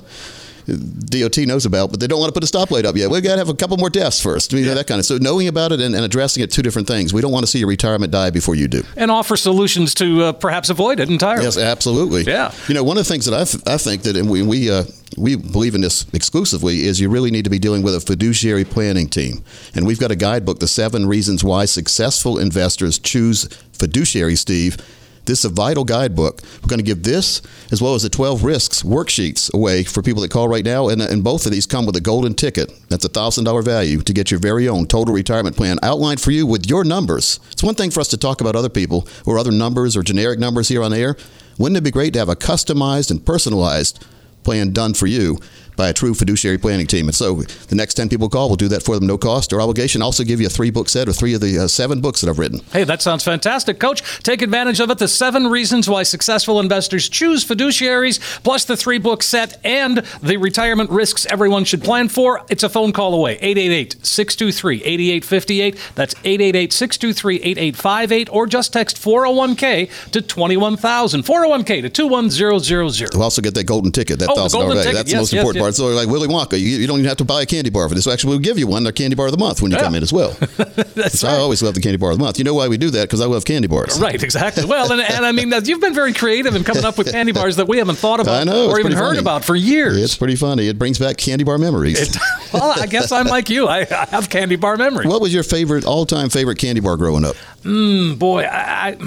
DOT 0.68 1.38
knows 1.40 1.66
about, 1.66 1.92
but 1.92 2.00
they 2.00 2.08
don't 2.08 2.20
want 2.20 2.34
to 2.34 2.40
put 2.40 2.44
a 2.44 2.52
stoplight 2.58 2.84
up 2.84 2.96
yet. 2.98 3.10
We've 3.10 3.24
got 3.24 3.34
to 3.34 3.38
have 3.38 3.50
a 3.50 3.54
couple 3.56 3.78
more 3.78 3.90
deaths 3.90 4.22
first. 4.22 4.52
You 4.52 4.66
know, 4.66 4.76
that 4.76 4.86
kind 4.88 5.00
of. 5.00 5.06
So 5.06 5.18
knowing 5.18 5.48
about 5.48 5.72
it 5.72 5.80
and, 5.80 5.96
and 5.96 6.04
addressing 6.04 6.44
it, 6.44 6.52
two 6.52 6.62
different 6.62 6.88
things. 6.88 7.14
We 7.14 7.22
don't 7.22 7.32
want 7.32 7.44
to 7.44 7.48
see 7.48 7.60
your 7.60 7.70
retirement 7.70 8.12
die 8.12 8.30
before 8.32 8.56
you 8.56 8.68
do. 8.68 8.84
and 8.98 9.10
offer 9.10 9.38
solutions 9.38 9.94
to 9.96 10.24
uh, 10.24 10.32
perhaps 10.34 10.70
avoid 10.70 11.00
it 11.00 11.10
entirely. 11.10 11.44
Yes, 11.46 11.58
absolutely. 11.58 12.24
Yeah. 12.24 12.52
You 12.68 12.74
know, 12.74 12.84
one 12.84 12.98
of 12.98 13.06
the 13.06 13.12
things 13.14 13.26
that 13.26 13.34
I, 13.34 13.46
th- 13.46 13.64
I 13.66 13.78
think 13.78 14.04
that 14.04 14.18
and 14.18 14.30
we 14.30 14.42
we 14.42 14.70
uh, 14.70 14.84
we 15.18 15.36
believe 15.38 15.74
in 15.74 15.82
this 15.82 16.06
exclusively 16.14 16.82
is 16.84 17.00
you 17.00 17.10
really 17.10 17.32
need 17.32 17.46
to 17.46 17.50
be 17.50 17.60
dealing 17.60 17.82
with 17.82 17.96
a 17.96 18.02
fiduciary 18.02 18.66
planning 18.66 19.08
team, 19.08 19.44
and 19.74 19.88
we've 19.88 20.00
got 20.00 20.12
a 20.12 20.16
guidebook, 20.16 20.60
the 20.60 20.68
seven 20.68 21.06
reasons 21.06 21.44
why 21.44 21.64
successful 21.66 22.38
investors 22.38 23.00
choose 23.00 23.46
fiduciary. 23.72 24.36
Steve. 24.36 24.78
This 25.28 25.40
is 25.40 25.46
a 25.46 25.50
vital 25.50 25.84
guidebook. 25.84 26.42
We're 26.62 26.70
going 26.70 26.80
to 26.80 26.84
give 26.84 27.04
this 27.04 27.42
as 27.72 27.82
well 27.82 27.96
as 27.96 28.04
the 28.04 28.10
12 28.10 28.44
risks 28.44 28.82
worksheets 28.82 29.54
away 29.54 29.84
for 29.84 30.02
people 30.02 30.22
that 30.22 30.32
call 30.32 30.48
right 30.48 30.66
now. 30.66 30.88
And, 30.88 31.02
and 31.02 31.24
both 31.24 31.46
of 31.46 31.52
these 31.52 31.66
come 31.66 31.86
with 31.86 31.96
a 31.96 32.02
golden 32.02 32.34
ticket. 32.34 32.72
That's 32.90 33.06
a 33.06 33.10
$1,000 33.10 33.64
value 33.64 34.02
to 34.02 34.14
get 34.14 34.32
your 34.32 34.40
very 34.40 34.68
own 34.68 34.88
total 34.88 35.14
retirement 35.14 35.56
plan 35.56 35.78
outlined 35.84 36.22
for 36.22 36.32
you 36.32 36.48
with 36.48 36.70
your 36.70 36.84
numbers. 36.84 37.40
It's 37.52 37.64
one 37.64 37.76
thing 37.76 37.92
for 37.92 38.00
us 38.00 38.08
to 38.10 38.18
talk 38.18 38.42
about 38.42 38.56
other 38.56 38.70
people 38.70 39.08
or 39.26 39.38
other 39.38 39.52
numbers 39.52 39.98
or 39.98 40.02
generic 40.02 40.40
numbers 40.40 40.70
here 40.70 40.82
on 40.82 40.94
air. 40.94 41.18
Wouldn't 41.58 41.78
it 41.78 41.84
be 41.84 41.92
great 41.92 42.14
to 42.14 42.20
have 42.20 42.30
a 42.30 42.36
customized 42.36 43.12
and 43.12 43.26
personalized 43.26 44.06
plan 44.44 44.72
done 44.72 44.94
for 44.94 45.08
you 45.08 45.38
by 45.78 45.88
a 45.88 45.94
true 45.94 46.14
fiduciary 46.14 46.58
planning 46.58 46.88
team? 46.88 47.08
And 47.08 47.16
so 47.16 47.36
the 47.36 47.76
next 47.76 47.94
10 47.94 48.10
people 48.10 48.28
call, 48.28 48.50
we'll 48.50 48.58
do 48.58 48.68
that 48.68 48.84
for 48.84 48.96
them, 48.96 49.08
no 49.08 49.18
cost 49.18 49.54
or 49.54 49.62
obligation. 49.62 50.02
Also 50.02 50.26
give 50.26 50.42
you 50.42 50.48
a 50.48 50.50
three 50.50 50.70
book 50.72 50.90
set 50.90 51.08
or 51.08 51.14
three 51.14 51.34
of 51.34 51.40
the 51.42 51.58
uh, 51.60 51.68
seven 51.68 52.02
books 52.02 52.20
that 52.22 52.30
I've 52.30 52.40
written. 52.40 52.60
Hey, 52.74 52.84
that 52.84 53.02
sounds 53.02 53.24
fantastic. 53.24 53.80
Coach, 53.80 54.02
take 54.24 54.42
advantage 54.42 54.82
of 54.82 54.90
it. 54.90 54.98
The 54.98 55.08
seven 55.08 55.48
reasons 55.48 55.90
why 55.90 56.04
successful 56.04 56.60
investors 56.60 57.08
choose 57.08 57.46
fiduciaries, 57.46 58.20
plus 58.44 58.66
the 58.66 58.76
three 58.76 58.98
book 58.98 59.24
set 59.24 59.60
and 59.64 60.00
the 60.22 60.38
retirement 60.38 60.90
risks 60.90 61.26
everyone 61.30 61.64
should 61.64 61.84
plan 61.84 62.10
for. 62.10 62.44
It's 62.50 62.64
a 62.64 62.70
phone 62.70 62.92
call 62.92 63.14
away 63.14 63.34
888 63.40 63.98
623 64.06 64.84
8858. 64.84 65.92
That's 65.96 66.16
888 66.24 66.74
623 66.74 67.36
8858. 67.38 68.30
Or 68.32 68.48
just 68.48 68.74
text 68.74 68.98
401k 68.98 69.90
to 70.12 70.22
21000. 70.22 71.22
401k 71.24 71.82
to 71.84 71.90
21000. 71.90 73.10
We'll 73.14 73.24
also 73.24 73.42
get 73.42 73.54
that 73.56 73.66
golden 73.66 73.92
ticket, 73.92 74.20
that 74.20 74.30
Oh, 74.30 74.36
thousand 74.36 74.60
dollar 74.60 74.74
golden 74.74 74.84
value. 74.84 74.84
ticket. 74.84 74.96
That's 74.98 75.12
Yes, 75.12 75.14
the 75.14 75.22
most 75.22 75.34
yes, 75.34 75.42
important 75.42 75.62
yes. 75.62 75.67
So 75.76 75.88
like 75.88 76.08
Willy 76.08 76.28
Wonka, 76.28 76.60
you, 76.60 76.68
you 76.78 76.88
don't 76.88 77.00
even 77.00 77.08
have 77.10 77.18
to 77.18 77.26
buy 77.26 77.42
a 77.42 77.46
candy 77.46 77.70
bar 77.70 77.88
for 77.90 77.96
this. 77.96 78.08
Actually, 78.08 78.32
we'll 78.32 78.40
give 78.40 78.58
you 78.60 78.68
one, 78.68 78.84
the 78.84 78.94
candy 78.94 79.16
bar 79.16 79.26
of 79.28 79.32
the 79.32 79.38
month 79.38 79.62
when 79.62 79.72
you 79.72 79.78
Yeah. 79.78 79.84
come 79.84 79.96
in 79.96 80.04
as 80.04 80.12
well. 80.14 80.32
That's 80.96 81.20
so 81.20 81.28
I 81.28 81.36
always 81.38 81.62
love 81.62 81.76
the 81.76 81.82
candy 81.82 81.98
bar 81.98 82.12
of 82.12 82.18
the 82.18 82.24
month. 82.24 82.38
You 82.38 82.44
know 82.44 82.54
why 82.54 82.68
we 82.68 82.78
do 82.78 82.90
that? 82.92 83.08
Because 83.08 83.22
I 83.22 83.26
love 83.26 83.46
candy 83.46 83.68
bars. 83.68 84.00
Right, 84.00 84.22
exactly. 84.22 84.66
Well, 84.66 84.92
and, 84.92 85.02
and 85.02 85.26
I 85.26 85.32
mean, 85.32 85.52
you've 85.66 85.82
been 85.82 85.94
very 85.94 86.14
creative 86.14 86.56
in 86.56 86.64
coming 86.64 86.86
up 86.86 86.98
with 86.98 87.12
candy 87.12 87.32
bars 87.32 87.56
that 87.58 87.68
we 87.68 87.78
haven't 87.78 87.96
thought 87.98 88.20
about 88.20 88.42
I 88.42 88.44
know, 88.44 88.70
or 88.70 88.80
even 88.80 88.92
heard 88.92 89.10
funny. 89.10 89.20
about 89.20 89.44
for 89.46 89.56
years. 89.56 89.98
It's 89.98 90.16
pretty 90.16 90.36
funny. 90.36 90.68
It 90.68 90.78
brings 90.80 91.00
back 91.00 91.18
candy 91.18 91.44
bar 91.44 91.58
memories. 91.58 92.18
well, 92.54 92.74
I 92.80 92.86
guess 92.86 93.12
I'm 93.12 93.28
like 93.28 93.50
you. 93.50 93.68
I, 93.68 93.80
I 93.82 94.06
have 94.12 94.30
candy 94.30 94.56
bar 94.56 94.78
memories. 94.78 95.08
what 95.08 95.22
was 95.22 95.34
your 95.34 95.44
favorite, 95.44 95.86
all-time 95.86 96.30
favorite 96.30 96.58
candy 96.58 96.82
bar 96.82 96.98
growing 96.98 97.26
up? 97.26 97.36
Boy, 97.68 98.44
I, 98.44 98.90
I, 98.92 98.98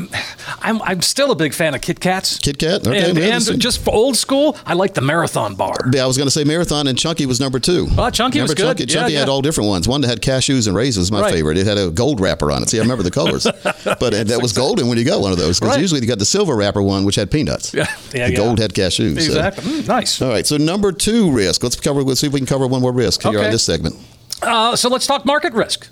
I'm, 0.61 0.83
I'm 0.83 1.01
still 1.01 1.31
a 1.31 1.35
big 1.35 1.55
fan 1.55 1.75
of 1.75 1.81
Kit 1.81 1.99
Kats. 1.99 2.39
Kit 2.39 2.59
Kat? 2.59 2.87
Okay, 2.87 3.09
and, 3.11 3.19
and 3.19 3.61
just 3.61 3.83
for 3.83 3.95
old 3.95 4.17
school, 4.17 4.57
I 4.67 4.75
like 4.75 4.93
the 4.93 5.01
Marathon 5.01 5.55
bar. 5.55 5.75
Yeah, 5.93 6.05
I 6.05 6.07
was 6.07 6.19
going 6.19 6.27
to 6.27 6.31
say 6.31 6.45
Marathon 6.45 6.87
and 6.87 6.99
Chunky 6.99 7.25
was 7.25 7.41
number 7.41 7.59
two. 7.59 7.87
Oh, 7.97 8.11
Chunky 8.11 8.41
was 8.43 8.51
Remember 8.51 8.75
good. 8.75 8.79
Chunky? 8.79 8.93
Yeah, 8.93 9.01
Chunky 9.01 9.15
had 9.15 9.29
yeah. 9.29 9.33
all 9.33 9.41
different 9.41 9.69
ones. 9.71 9.89
One 9.89 10.03
that 10.03 10.09
had 10.09 10.21
cashews 10.21 10.67
and 10.67 10.77
raisins 10.77 11.11
was 11.11 11.13
my 11.13 11.23
Right. 11.23 11.33
favorite. 11.33 11.57
It 11.57 11.67
had 11.67 11.79
a 11.79 11.91
gold 11.91 12.21
wrapper 12.21 12.53
on 12.53 12.63
it. 12.63 12.69
See, 12.69 12.79
I 12.79 12.83
remember 12.83 13.03
the 13.03 13.11
colors. 13.11 13.45
but 13.85 14.13
and 14.15 14.29
that 14.29 14.43
was 14.43 14.53
golden 14.53 14.89
when 14.89 14.99
you 14.99 15.05
got 15.05 15.21
one 15.23 15.33
of 15.33 15.39
those. 15.39 15.59
Because 15.59 15.77
Right. 15.77 15.81
usually 15.81 16.01
you 16.03 16.07
got 16.07 16.19
the 16.19 16.25
silver 16.27 16.55
wrapper 16.55 16.83
one, 16.83 17.05
which 17.05 17.17
had 17.17 17.31
peanuts. 17.31 17.73
Yeah, 17.81 17.87
yeah, 18.13 18.27
the 18.27 18.33
yeah. 18.33 18.37
gold 18.37 18.59
had 18.59 18.75
cashews. 18.75 19.15
so- 19.21 19.27
Exactly. 19.27 19.65
Mm, 19.65 19.89
nice. 19.89 20.21
All 20.21 20.29
right, 20.29 20.47
so 20.47 20.57
number 20.59 20.93
two 20.93 21.31
risk. 21.33 21.63
Let's 21.63 21.77
cover. 21.81 22.03
Let's 22.03 22.21
see 22.21 22.27
if 22.27 22.33
we 22.35 22.41
can 22.41 22.47
cover 22.47 22.67
one 22.67 22.83
more 22.83 22.93
risk 22.93 23.23
here 23.23 23.31
Okay. 23.39 23.47
on 23.47 23.51
this 23.51 23.63
segment. 23.63 23.97
Uh, 24.43 24.77
so 24.77 24.89
let's 24.91 25.07
talk 25.07 25.25
market 25.25 25.53
risk. 25.55 25.89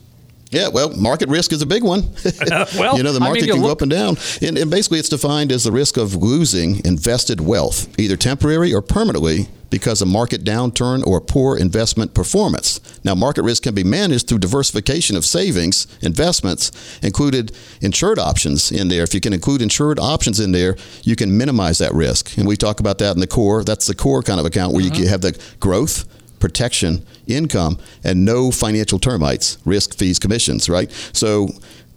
Yeah, 0.51 0.69
well, 0.69 0.97
market 0.97 1.29
risk 1.29 1.53
is 1.53 1.63
a 1.63 1.67
big 1.67 1.83
one. 1.83 2.03
well, 2.77 2.97
you 2.97 3.03
know, 3.03 3.13
the 3.13 3.21
I 3.21 3.29
market 3.29 3.41
mean, 3.43 3.49
you 3.49 3.53
can 3.55 3.63
go 3.63 3.71
up 3.71 3.83
and 3.83 3.91
down. 3.91 4.17
And, 4.41 4.57
and 4.57 4.71
basically, 4.71 4.99
it's 4.99 5.09
defined 5.09 5.53
as 5.53 5.65
the 5.65 5.73
risk 5.73 5.97
of 5.97 6.15
losing 6.15 6.85
invested 6.85 7.41
wealth, 7.41 7.89
either 7.99 8.17
temporary 8.17 8.73
or 8.73 8.81
permanently, 8.81 9.49
because 9.71 10.01
of 10.01 10.09
market 10.09 10.45
downturn 10.45 11.07
or 11.07 11.21
poor 11.21 11.57
investment 11.57 12.15
performance. 12.15 12.81
Now, 13.05 13.15
market 13.15 13.43
risk 13.43 13.65
can 13.65 13.75
be 13.75 13.85
managed 13.85 14.29
through 14.29 14.39
diversification 14.39 15.17
of 15.17 15.25
savings, 15.27 15.87
investments, 16.01 16.73
included 17.03 17.53
insured 17.81 18.19
options 18.19 18.73
in 18.73 18.89
there. 18.89 19.03
If 19.03 19.15
you 19.15 19.21
can 19.21 19.33
include 19.33 19.61
insured 19.61 19.99
options 19.99 20.41
in 20.41 20.53
there, 20.53 20.77
you 21.03 21.17
can 21.17 21.37
minimize 21.37 21.79
that 21.79 21.93
risk. 21.93 22.37
And 22.39 22.47
we 22.47 22.57
talk 22.57 22.81
about 22.81 22.99
that 22.99 23.15
in 23.15 23.21
the 23.21 23.27
core. 23.27 23.63
That's 23.63 23.87
the 23.87 23.95
core 23.95 24.23
kind 24.23 24.41
of 24.41 24.47
account 24.47 24.73
where 24.73 24.83
you 24.83 24.91
mm-hmm. 24.91 25.09
have 25.09 25.21
the 25.21 25.39
growth 25.61 26.07
protection, 26.41 27.05
income, 27.27 27.79
and 28.05 28.25
no 28.25 28.51
financial 28.51 28.99
termites, 28.99 29.59
risk, 29.65 29.97
fees, 29.97 30.19
commissions, 30.19 30.69
right? 30.69 30.91
So, 31.13 31.49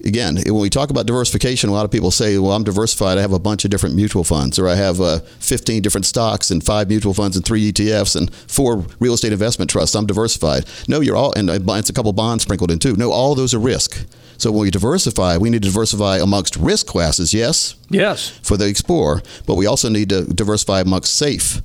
again, 0.04 0.36
when 0.46 0.60
we 0.60 0.68
talk 0.70 0.90
about 0.90 1.06
diversification, 1.06 1.70
a 1.70 1.72
lot 1.72 1.84
of 1.84 1.90
people 1.90 2.10
say, 2.10 2.36
well, 2.38 2.52
I'm 2.52 2.64
diversified. 2.64 3.18
I 3.18 3.20
have 3.20 3.32
a 3.32 3.38
bunch 3.38 3.64
of 3.64 3.70
different 3.70 3.94
mutual 3.94 4.24
funds, 4.24 4.58
or 4.58 4.68
I 4.68 4.74
have 4.74 5.00
uh, 5.00 5.20
15 5.38 5.80
different 5.82 6.06
stocks 6.06 6.50
and 6.50 6.62
five 6.64 6.88
mutual 6.88 7.14
funds 7.14 7.36
and 7.36 7.44
three 7.44 7.72
ETFs 7.72 8.16
and 8.16 8.34
four 8.34 8.84
real 8.98 9.14
estate 9.14 9.32
investment 9.32 9.70
trusts. 9.70 9.94
I'm 9.94 10.06
diversified. 10.06 10.64
No, 10.88 11.00
you're 11.00 11.16
all, 11.16 11.32
and 11.34 11.48
it's 11.50 11.90
a 11.90 11.92
couple 11.92 12.12
bonds 12.12 12.42
sprinkled 12.42 12.70
in 12.70 12.78
too. 12.78 12.96
No, 12.96 13.12
all 13.12 13.34
those 13.34 13.54
are 13.54 13.60
risk. 13.60 14.04
So 14.38 14.50
when 14.50 14.62
we 14.62 14.70
diversify, 14.72 15.36
we 15.36 15.50
need 15.50 15.62
to 15.62 15.68
diversify 15.68 16.18
amongst 16.18 16.56
risk 16.56 16.86
classes, 16.88 17.32
yes, 17.32 17.76
Yes. 17.90 18.28
for 18.42 18.56
the 18.56 18.66
explorer, 18.66 19.22
but 19.46 19.54
we 19.54 19.66
also 19.66 19.88
need 19.88 20.08
to 20.08 20.24
diversify 20.24 20.80
amongst 20.80 21.14
safe 21.14 21.62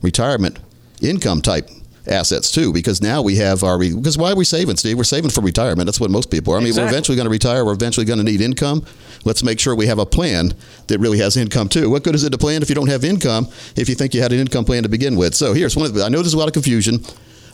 retirement 0.00 0.58
income 1.00 1.40
type 1.42 1.68
assets 2.06 2.50
too 2.50 2.72
because 2.72 3.00
now 3.00 3.22
we 3.22 3.36
have 3.36 3.62
our 3.64 3.78
because 3.78 4.18
why 4.18 4.32
are 4.32 4.36
we 4.36 4.44
saving 4.44 4.76
steve? 4.76 4.96
We're 4.96 5.04
saving 5.04 5.30
for 5.30 5.40
retirement. 5.40 5.86
That's 5.86 6.00
what 6.00 6.10
most 6.10 6.30
people 6.30 6.52
are. 6.52 6.56
I 6.56 6.60
mean 6.60 6.68
Exactly. 6.68 6.84
we're 6.84 6.90
eventually 6.90 7.16
going 7.16 7.26
to 7.26 7.30
retire. 7.30 7.64
We're 7.64 7.72
eventually 7.72 8.06
going 8.06 8.18
to 8.18 8.24
need 8.24 8.40
income. 8.40 8.84
Let's 9.24 9.42
make 9.42 9.58
sure 9.58 9.74
we 9.74 9.86
have 9.86 9.98
a 9.98 10.06
plan 10.06 10.52
that 10.88 10.98
really 10.98 11.18
has 11.18 11.36
income 11.36 11.68
too. 11.68 11.88
What 11.88 12.04
good 12.04 12.14
is 12.14 12.24
it 12.24 12.30
to 12.30 12.38
plan 12.38 12.62
if 12.62 12.68
you 12.68 12.74
don't 12.74 12.88
have 12.88 13.04
income 13.04 13.48
if 13.76 13.88
you 13.88 13.94
think 13.94 14.12
you 14.14 14.20
had 14.20 14.32
an 14.32 14.38
income 14.40 14.64
plan 14.64 14.82
to 14.82 14.88
begin 14.88 15.16
with? 15.16 15.34
So 15.34 15.54
here's 15.54 15.76
one 15.76 15.86
of 15.86 15.94
the 15.94 16.04
i 16.04 16.08
know 16.08 16.18
there's 16.18 16.34
a 16.34 16.38
lot 16.38 16.48
of 16.48 16.52
confusion. 16.52 17.00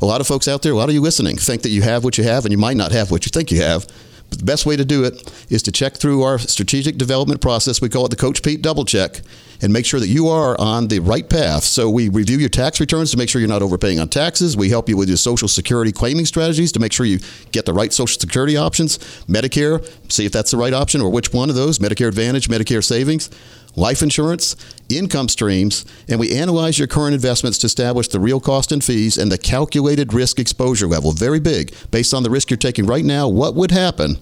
A 0.03 0.07
lot 0.07 0.21
of 0.23 0.27
folks 0.27 0.49
out 0.49 0.63
there 0.63 0.73
a 0.73 0.77
lot 0.77 0.89
of 0.89 0.95
you 0.95 1.01
listening 1.03 1.37
think 1.37 1.63
that 1.63 1.69
you 1.71 1.83
have 1.83 2.05
what 2.05 2.17
you 2.19 2.25
have 2.25 2.45
and 2.45 2.53
you 2.53 2.59
might 2.59 2.77
not 2.77 2.91
have 2.93 3.11
what 3.11 3.27
you 3.27 3.31
think 3.31 3.51
you 3.51 3.61
have. 3.63 3.87
But 4.31 4.39
the 4.39 4.45
best 4.45 4.65
way 4.65 4.77
to 4.77 4.85
do 4.85 5.05
it 5.05 5.33
is 5.51 5.63
to 5.65 5.73
check 5.73 5.97
through 5.97 6.23
our 6.23 6.39
strategic 6.39 6.97
development 6.97 7.41
process. 7.41 7.81
We 7.81 7.89
call 7.89 8.07
it 8.07 8.11
the 8.11 8.17
Coach 8.17 8.43
Pete 8.43 8.63
double 8.63 8.85
check 8.85 9.21
and 9.63 9.73
make 9.73 9.87
sure 9.87 10.01
that 10.01 10.09
you 10.09 10.29
are 10.29 10.59
on 10.61 10.89
the 10.89 10.99
right 11.01 11.29
path. 11.29 11.65
So 11.65 11.91
we 11.91 12.09
review 12.09 12.39
your 12.39 12.49
tax 12.49 12.81
returns 12.81 13.11
to 13.11 13.17
make 13.17 13.29
sure 13.29 13.41
you're 13.41 13.49
not 13.49 13.63
overpaying 13.63 14.01
on 14.01 14.09
taxes. 14.09 14.57
We 14.57 14.69
help 14.71 14.89
you 14.89 14.97
with 14.97 15.09
your 15.09 15.17
Social 15.17 15.49
Security 15.49 15.93
claiming 15.93 16.27
strategies 16.27 16.73
to 16.73 16.81
make 16.81 16.93
sure 16.93 17.07
you 17.07 17.21
get 17.53 17.67
the 17.67 17.73
right 17.73 17.93
Social 17.93 18.19
Security 18.19 18.57
options. 18.57 18.99
Medicare, 19.27 19.87
see 20.11 20.27
if 20.27 20.33
that's 20.33 20.51
the 20.51 20.57
right 20.57 20.73
option 20.73 21.01
or 21.01 21.11
which 21.11 21.33
one 21.33 21.51
of 21.51 21.57
those 21.57 21.79
Medicare 21.79 22.09
Advantage, 22.09 22.49
Medicare 22.49 22.85
Savings. 22.85 23.31
Life 23.77 24.03
insurance, 24.03 24.57
income 24.89 25.29
streams, 25.29 25.85
and 26.09 26.19
we 26.19 26.35
analyze 26.35 26.77
your 26.77 26.89
current 26.89 27.15
investments 27.15 27.57
to 27.59 27.67
establish 27.67 28.09
the 28.09 28.19
real 28.19 28.41
cost 28.41 28.73
and 28.73 28.83
fees 28.83 29.17
and 29.17 29.31
the 29.31 29.39
calculated 29.39 30.13
risk 30.13 30.41
exposure 30.41 30.89
level. 30.89 31.13
Very 31.13 31.39
big. 31.39 31.73
Based 31.93 32.13
on 32.13 32.25
the 32.25 32.31
risk 32.31 32.51
you're 32.51 32.57
taking 32.57 32.85
right 32.85 33.05
now, 33.05 33.29
what 33.29 33.55
would 33.55 33.71
happen 33.71 34.19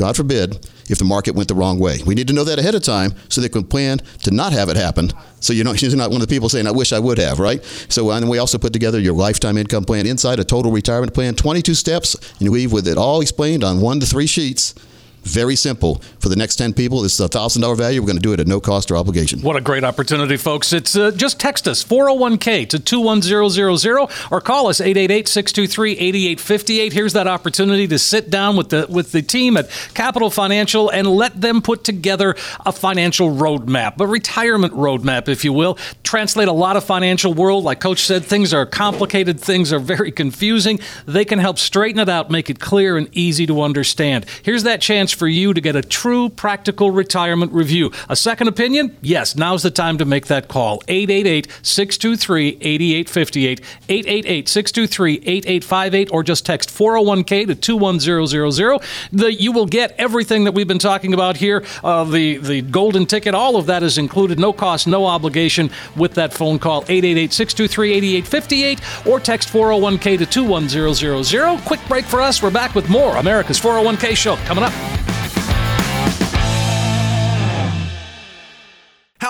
God 0.00 0.16
forbid, 0.16 0.66
if 0.90 0.98
the 0.98 1.04
market 1.04 1.34
went 1.34 1.48
the 1.48 1.54
wrong 1.54 1.78
way. 1.78 1.98
We 2.04 2.14
need 2.14 2.28
to 2.28 2.34
know 2.34 2.44
that 2.44 2.58
ahead 2.58 2.74
of 2.74 2.82
time 2.82 3.14
so 3.28 3.40
they 3.40 3.48
can 3.48 3.64
plan 3.64 3.98
to 4.22 4.30
not 4.30 4.52
have 4.52 4.68
it 4.68 4.76
happen. 4.76 5.12
So 5.40 5.52
you're 5.52 5.64
not, 5.64 5.80
you're 5.82 5.96
not 5.96 6.10
one 6.10 6.20
of 6.20 6.28
the 6.28 6.34
people 6.34 6.48
saying, 6.48 6.66
I 6.66 6.72
wish 6.72 6.92
I 6.92 6.98
would 6.98 7.18
have, 7.18 7.38
right? 7.38 7.64
So 7.88 8.10
and 8.10 8.28
we 8.28 8.38
also 8.38 8.58
put 8.58 8.72
together 8.72 8.98
your 8.98 9.14
lifetime 9.14 9.56
income 9.56 9.84
plan 9.84 10.06
inside 10.06 10.38
a 10.38 10.44
total 10.44 10.72
retirement 10.72 11.14
plan, 11.14 11.34
22 11.34 11.74
steps, 11.74 12.14
and 12.14 12.40
you 12.40 12.50
leave 12.50 12.72
with 12.72 12.88
it 12.88 12.98
all 12.98 13.20
explained 13.20 13.64
on 13.64 13.80
one 13.80 14.00
to 14.00 14.06
three 14.06 14.26
sheets. 14.26 14.74
Very 15.22 15.56
simple. 15.56 15.96
For 16.18 16.28
the 16.28 16.36
next 16.36 16.56
10 16.56 16.72
people, 16.72 17.02
this 17.02 17.14
is 17.14 17.20
a 17.20 17.28
$1,000 17.28 17.76
value. 17.76 18.00
We're 18.00 18.06
going 18.06 18.16
to 18.16 18.22
do 18.22 18.32
it 18.32 18.40
at 18.40 18.46
no 18.46 18.60
cost 18.60 18.90
or 18.90 18.96
obligation. 18.96 19.40
What 19.40 19.56
a 19.56 19.60
great 19.60 19.84
opportunity, 19.84 20.36
folks. 20.36 20.72
It's 20.72 20.96
uh, 20.96 21.10
just 21.12 21.38
text 21.38 21.68
us 21.68 21.84
401k 21.84 22.68
to 22.70 22.78
21000 22.78 24.08
or 24.30 24.40
call 24.40 24.68
us 24.68 24.80
888-623-8858. 24.80 26.92
Here's 26.92 27.12
that 27.12 27.26
opportunity 27.26 27.86
to 27.88 27.98
sit 27.98 28.30
down 28.30 28.56
with 28.56 28.70
the 28.70 28.86
with 28.88 29.12
the 29.12 29.22
team 29.22 29.56
at 29.56 29.70
Capital 29.94 30.30
Financial 30.30 30.90
and 30.90 31.06
let 31.06 31.40
them 31.40 31.62
put 31.62 31.84
together 31.84 32.34
a 32.64 32.72
financial 32.72 33.30
roadmap, 33.30 34.00
a 34.00 34.06
retirement 34.06 34.72
roadmap, 34.74 35.28
if 35.28 35.44
you 35.44 35.52
will. 35.52 35.78
Translate 36.02 36.48
a 36.48 36.52
lot 36.52 36.76
of 36.76 36.84
financial 36.84 37.34
world. 37.34 37.64
Like 37.64 37.80
Coach 37.80 38.04
said, 38.04 38.24
things 38.24 38.54
are 38.54 38.66
complicated, 38.66 39.38
things 39.38 39.72
are 39.72 39.78
very 39.78 40.12
confusing. 40.12 40.80
They 41.06 41.24
can 41.24 41.38
help 41.38 41.58
straighten 41.58 42.00
it 42.00 42.08
out, 42.08 42.30
make 42.30 42.50
it 42.50 42.60
clear 42.60 42.96
and 42.96 43.08
easy 43.12 43.46
to 43.46 43.62
understand. 43.62 44.26
Here's 44.42 44.62
that 44.64 44.80
chance 44.80 45.09
for 45.14 45.28
you 45.28 45.54
to 45.54 45.60
get 45.60 45.76
a 45.76 45.82
true 45.82 46.28
practical 46.28 46.90
retirement 46.90 47.52
review. 47.52 47.92
A 48.08 48.16
second 48.16 48.48
opinion? 48.48 48.96
Yes, 49.02 49.36
now's 49.36 49.62
the 49.62 49.70
time 49.70 49.98
to 49.98 50.04
make 50.04 50.26
that 50.26 50.48
call. 50.48 50.80
888-623-8858, 50.82 53.60
888-623-8858 53.88 56.12
or 56.12 56.22
just 56.22 56.46
text 56.46 56.70
401k 56.70 57.46
to 57.46 57.54
21000. 57.54 58.80
The, 59.12 59.32
you 59.32 59.52
will 59.52 59.66
get 59.66 59.94
everything 59.98 60.44
that 60.44 60.52
we've 60.52 60.68
been 60.68 60.78
talking 60.78 61.12
about 61.14 61.36
here, 61.36 61.64
uh, 61.84 62.04
the 62.04 62.38
the 62.38 62.62
golden 62.62 63.06
ticket, 63.06 63.34
all 63.34 63.56
of 63.56 63.66
that 63.66 63.82
is 63.82 63.98
included, 63.98 64.38
no 64.38 64.52
cost, 64.52 64.86
no 64.86 65.06
obligation 65.06 65.70
with 65.96 66.14
that 66.14 66.32
phone 66.32 66.58
call 66.58 66.82
888-623-8858 66.84 69.06
or 69.06 69.20
text 69.20 69.48
401k 69.48 70.18
to 70.18 70.26
21000. 70.26 71.58
Quick 71.64 71.80
break 71.88 72.04
for 72.04 72.20
us. 72.20 72.42
We're 72.42 72.50
back 72.50 72.74
with 72.74 72.88
more 72.88 73.16
America's 73.16 73.60
401k 73.60 74.16
show 74.16 74.36
coming 74.36 74.64
up. 74.64 74.72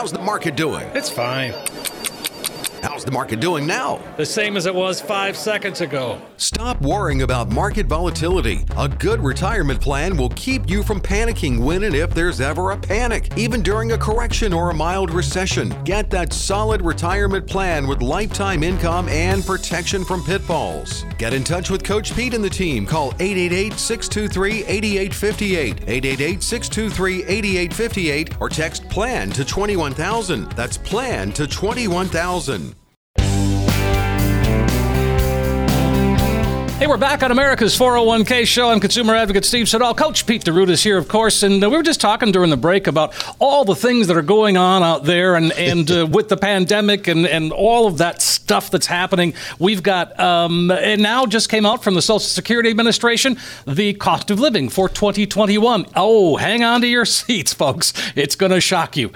How's 0.00 0.12
the 0.12 0.18
market 0.18 0.56
doing? 0.56 0.88
It's 0.94 1.10
fine. 1.10 1.52
How's 2.82 3.04
the 3.04 3.10
market 3.10 3.40
doing 3.40 3.66
now? 3.66 4.00
The 4.16 4.24
same 4.24 4.56
as 4.56 4.64
it 4.64 4.74
was 4.74 5.00
five 5.00 5.36
seconds 5.36 5.82
ago. 5.82 6.20
Stop 6.38 6.80
worrying 6.80 7.22
about 7.22 7.50
market 7.50 7.86
volatility. 7.86 8.64
A 8.78 8.88
good 8.88 9.22
retirement 9.22 9.80
plan 9.80 10.16
will 10.16 10.30
keep 10.30 10.68
you 10.68 10.82
from 10.82 11.00
panicking 11.00 11.58
when 11.58 11.84
and 11.84 11.94
if 11.94 12.14
there's 12.14 12.40
ever 12.40 12.70
a 12.70 12.76
panic, 12.78 13.36
even 13.36 13.62
during 13.62 13.92
a 13.92 13.98
correction 13.98 14.54
or 14.54 14.70
a 14.70 14.74
mild 14.74 15.10
recession. 15.10 15.74
Get 15.84 16.08
that 16.10 16.32
solid 16.32 16.80
retirement 16.82 17.46
plan 17.46 17.86
with 17.86 18.00
lifetime 18.00 18.62
income 18.62 19.08
and 19.08 19.44
protection 19.44 20.02
from 20.04 20.24
pitfalls. 20.24 21.04
Get 21.18 21.34
in 21.34 21.44
touch 21.44 21.70
with 21.70 21.84
Coach 21.84 22.14
Pete 22.16 22.32
and 22.32 22.42
the 22.42 22.48
team. 22.50 22.86
Call 22.86 23.08
888 23.20 23.74
623 23.74 24.64
8858, 24.64 25.88
888 25.88 26.42
623 26.42 27.24
8858, 27.24 28.40
or 28.40 28.48
text 28.48 28.88
PLAN 28.88 29.30
to 29.30 29.44
21000. 29.44 30.50
That's 30.52 30.78
PLAN 30.78 31.32
to 31.32 31.46
21000. 31.46 32.69
Hey, 36.80 36.86
we're 36.86 36.96
back 36.96 37.22
on 37.22 37.30
America's 37.30 37.78
401k 37.78 38.46
show. 38.46 38.70
I'm 38.70 38.80
consumer 38.80 39.14
advocate 39.14 39.44
Steve 39.44 39.68
Siddall. 39.68 39.94
Coach 39.94 40.26
Pete 40.26 40.44
D'Arruda 40.44 40.70
is 40.70 40.82
here, 40.82 40.96
of 40.96 41.08
course, 41.08 41.42
and 41.42 41.62
uh, 41.62 41.68
we 41.68 41.76
were 41.76 41.82
just 41.82 42.00
talking 42.00 42.32
during 42.32 42.48
the 42.48 42.56
break 42.56 42.86
about 42.86 43.12
all 43.38 43.66
the 43.66 43.74
things 43.74 44.06
that 44.06 44.16
are 44.16 44.22
going 44.22 44.56
on 44.56 44.82
out 44.82 45.04
there, 45.04 45.36
and 45.36 45.52
and 45.52 45.90
uh, 45.90 46.06
with 46.10 46.30
the 46.30 46.38
pandemic 46.38 47.06
and 47.06 47.26
and 47.26 47.52
all 47.52 47.86
of 47.86 47.98
that 47.98 48.22
stuff 48.22 48.70
that's 48.70 48.86
happening. 48.86 49.34
We've 49.58 49.82
got 49.82 50.18
um, 50.18 50.70
and 50.70 51.02
now 51.02 51.26
just 51.26 51.50
came 51.50 51.66
out 51.66 51.84
from 51.84 51.92
the 51.92 52.00
Social 52.00 52.20
Security 52.20 52.70
Administration 52.70 53.36
the 53.66 53.92
cost 53.92 54.30
of 54.30 54.40
living 54.40 54.70
for 54.70 54.88
2021. 54.88 55.84
Oh, 55.96 56.38
hang 56.38 56.64
on 56.64 56.80
to 56.80 56.86
your 56.86 57.04
seats, 57.04 57.52
folks. 57.52 57.92
It's 58.16 58.36
going 58.36 58.52
to 58.52 58.60
shock 58.62 58.96
you, 58.96 59.12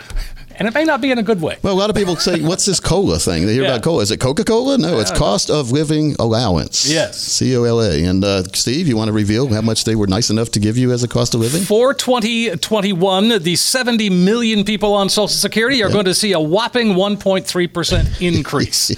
and 0.56 0.68
it 0.68 0.74
may 0.74 0.84
not 0.84 1.00
be 1.00 1.10
in 1.10 1.18
a 1.18 1.22
good 1.22 1.40
way. 1.40 1.56
Well, 1.62 1.72
a 1.72 1.78
lot 1.78 1.90
of 1.90 1.96
people 1.96 2.16
say, 2.16 2.40
"What's 2.40 2.64
this 2.66 2.80
cola 2.80 3.18
thing?" 3.18 3.46
They 3.46 3.54
hear 3.54 3.62
Yeah. 3.62 3.70
about 3.70 3.82
cola. 3.82 4.02
Is 4.02 4.10
it 4.10 4.18
Coca 4.20 4.44
Cola? 4.44 4.78
No, 4.78 4.98
it's 5.00 5.10
cost 5.10 5.50
of 5.50 5.70
living 5.72 6.16
allowance. 6.18 6.88
Yes. 6.90 7.18
C 7.20 7.56
O 7.56 7.64
L 7.64 7.80
A. 7.80 8.04
And 8.04 8.24
uh, 8.24 8.44
Steve, 8.54 8.86
you 8.88 8.96
want 8.96 9.08
to 9.08 9.12
reveal 9.12 9.48
how 9.52 9.60
much 9.60 9.84
they 9.84 9.94
were 9.94 10.06
nice 10.06 10.30
enough 10.30 10.50
to 10.52 10.60
give 10.60 10.76
you 10.78 10.92
as 10.92 11.02
a 11.02 11.08
cost 11.08 11.34
of 11.34 11.40
living? 11.40 11.62
For 11.62 11.94
2021, 11.94 13.42
the 13.42 13.56
70 13.56 14.10
million 14.10 14.64
people 14.64 14.94
on 14.94 15.08
Social 15.08 15.28
Security 15.28 15.82
are 15.82 15.88
going 15.90 16.04
to 16.04 16.14
see 16.14 16.32
a 16.32 16.40
whopping 16.40 16.94
1.3% 16.94 18.20
increase. 18.36 18.90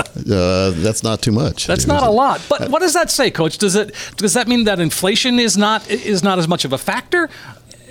Uh, 0.30 0.70
that's 0.76 1.02
not 1.02 1.22
too 1.22 1.32
much. 1.32 1.66
That's 1.66 1.86
not 1.86 2.02
a 2.02 2.10
lot. 2.10 2.40
But 2.48 2.68
what 2.70 2.80
does 2.80 2.92
that 2.92 3.10
say, 3.10 3.30
Coach? 3.30 3.58
Does 3.58 3.74
it 3.74 3.94
does 4.16 4.34
that 4.34 4.46
mean 4.48 4.64
that 4.64 4.78
inflation 4.78 5.38
is 5.40 5.56
not 5.56 5.88
is 5.90 6.22
not 6.22 6.38
as 6.38 6.46
much 6.46 6.64
of 6.64 6.72
a 6.72 6.78
factor? 6.78 7.28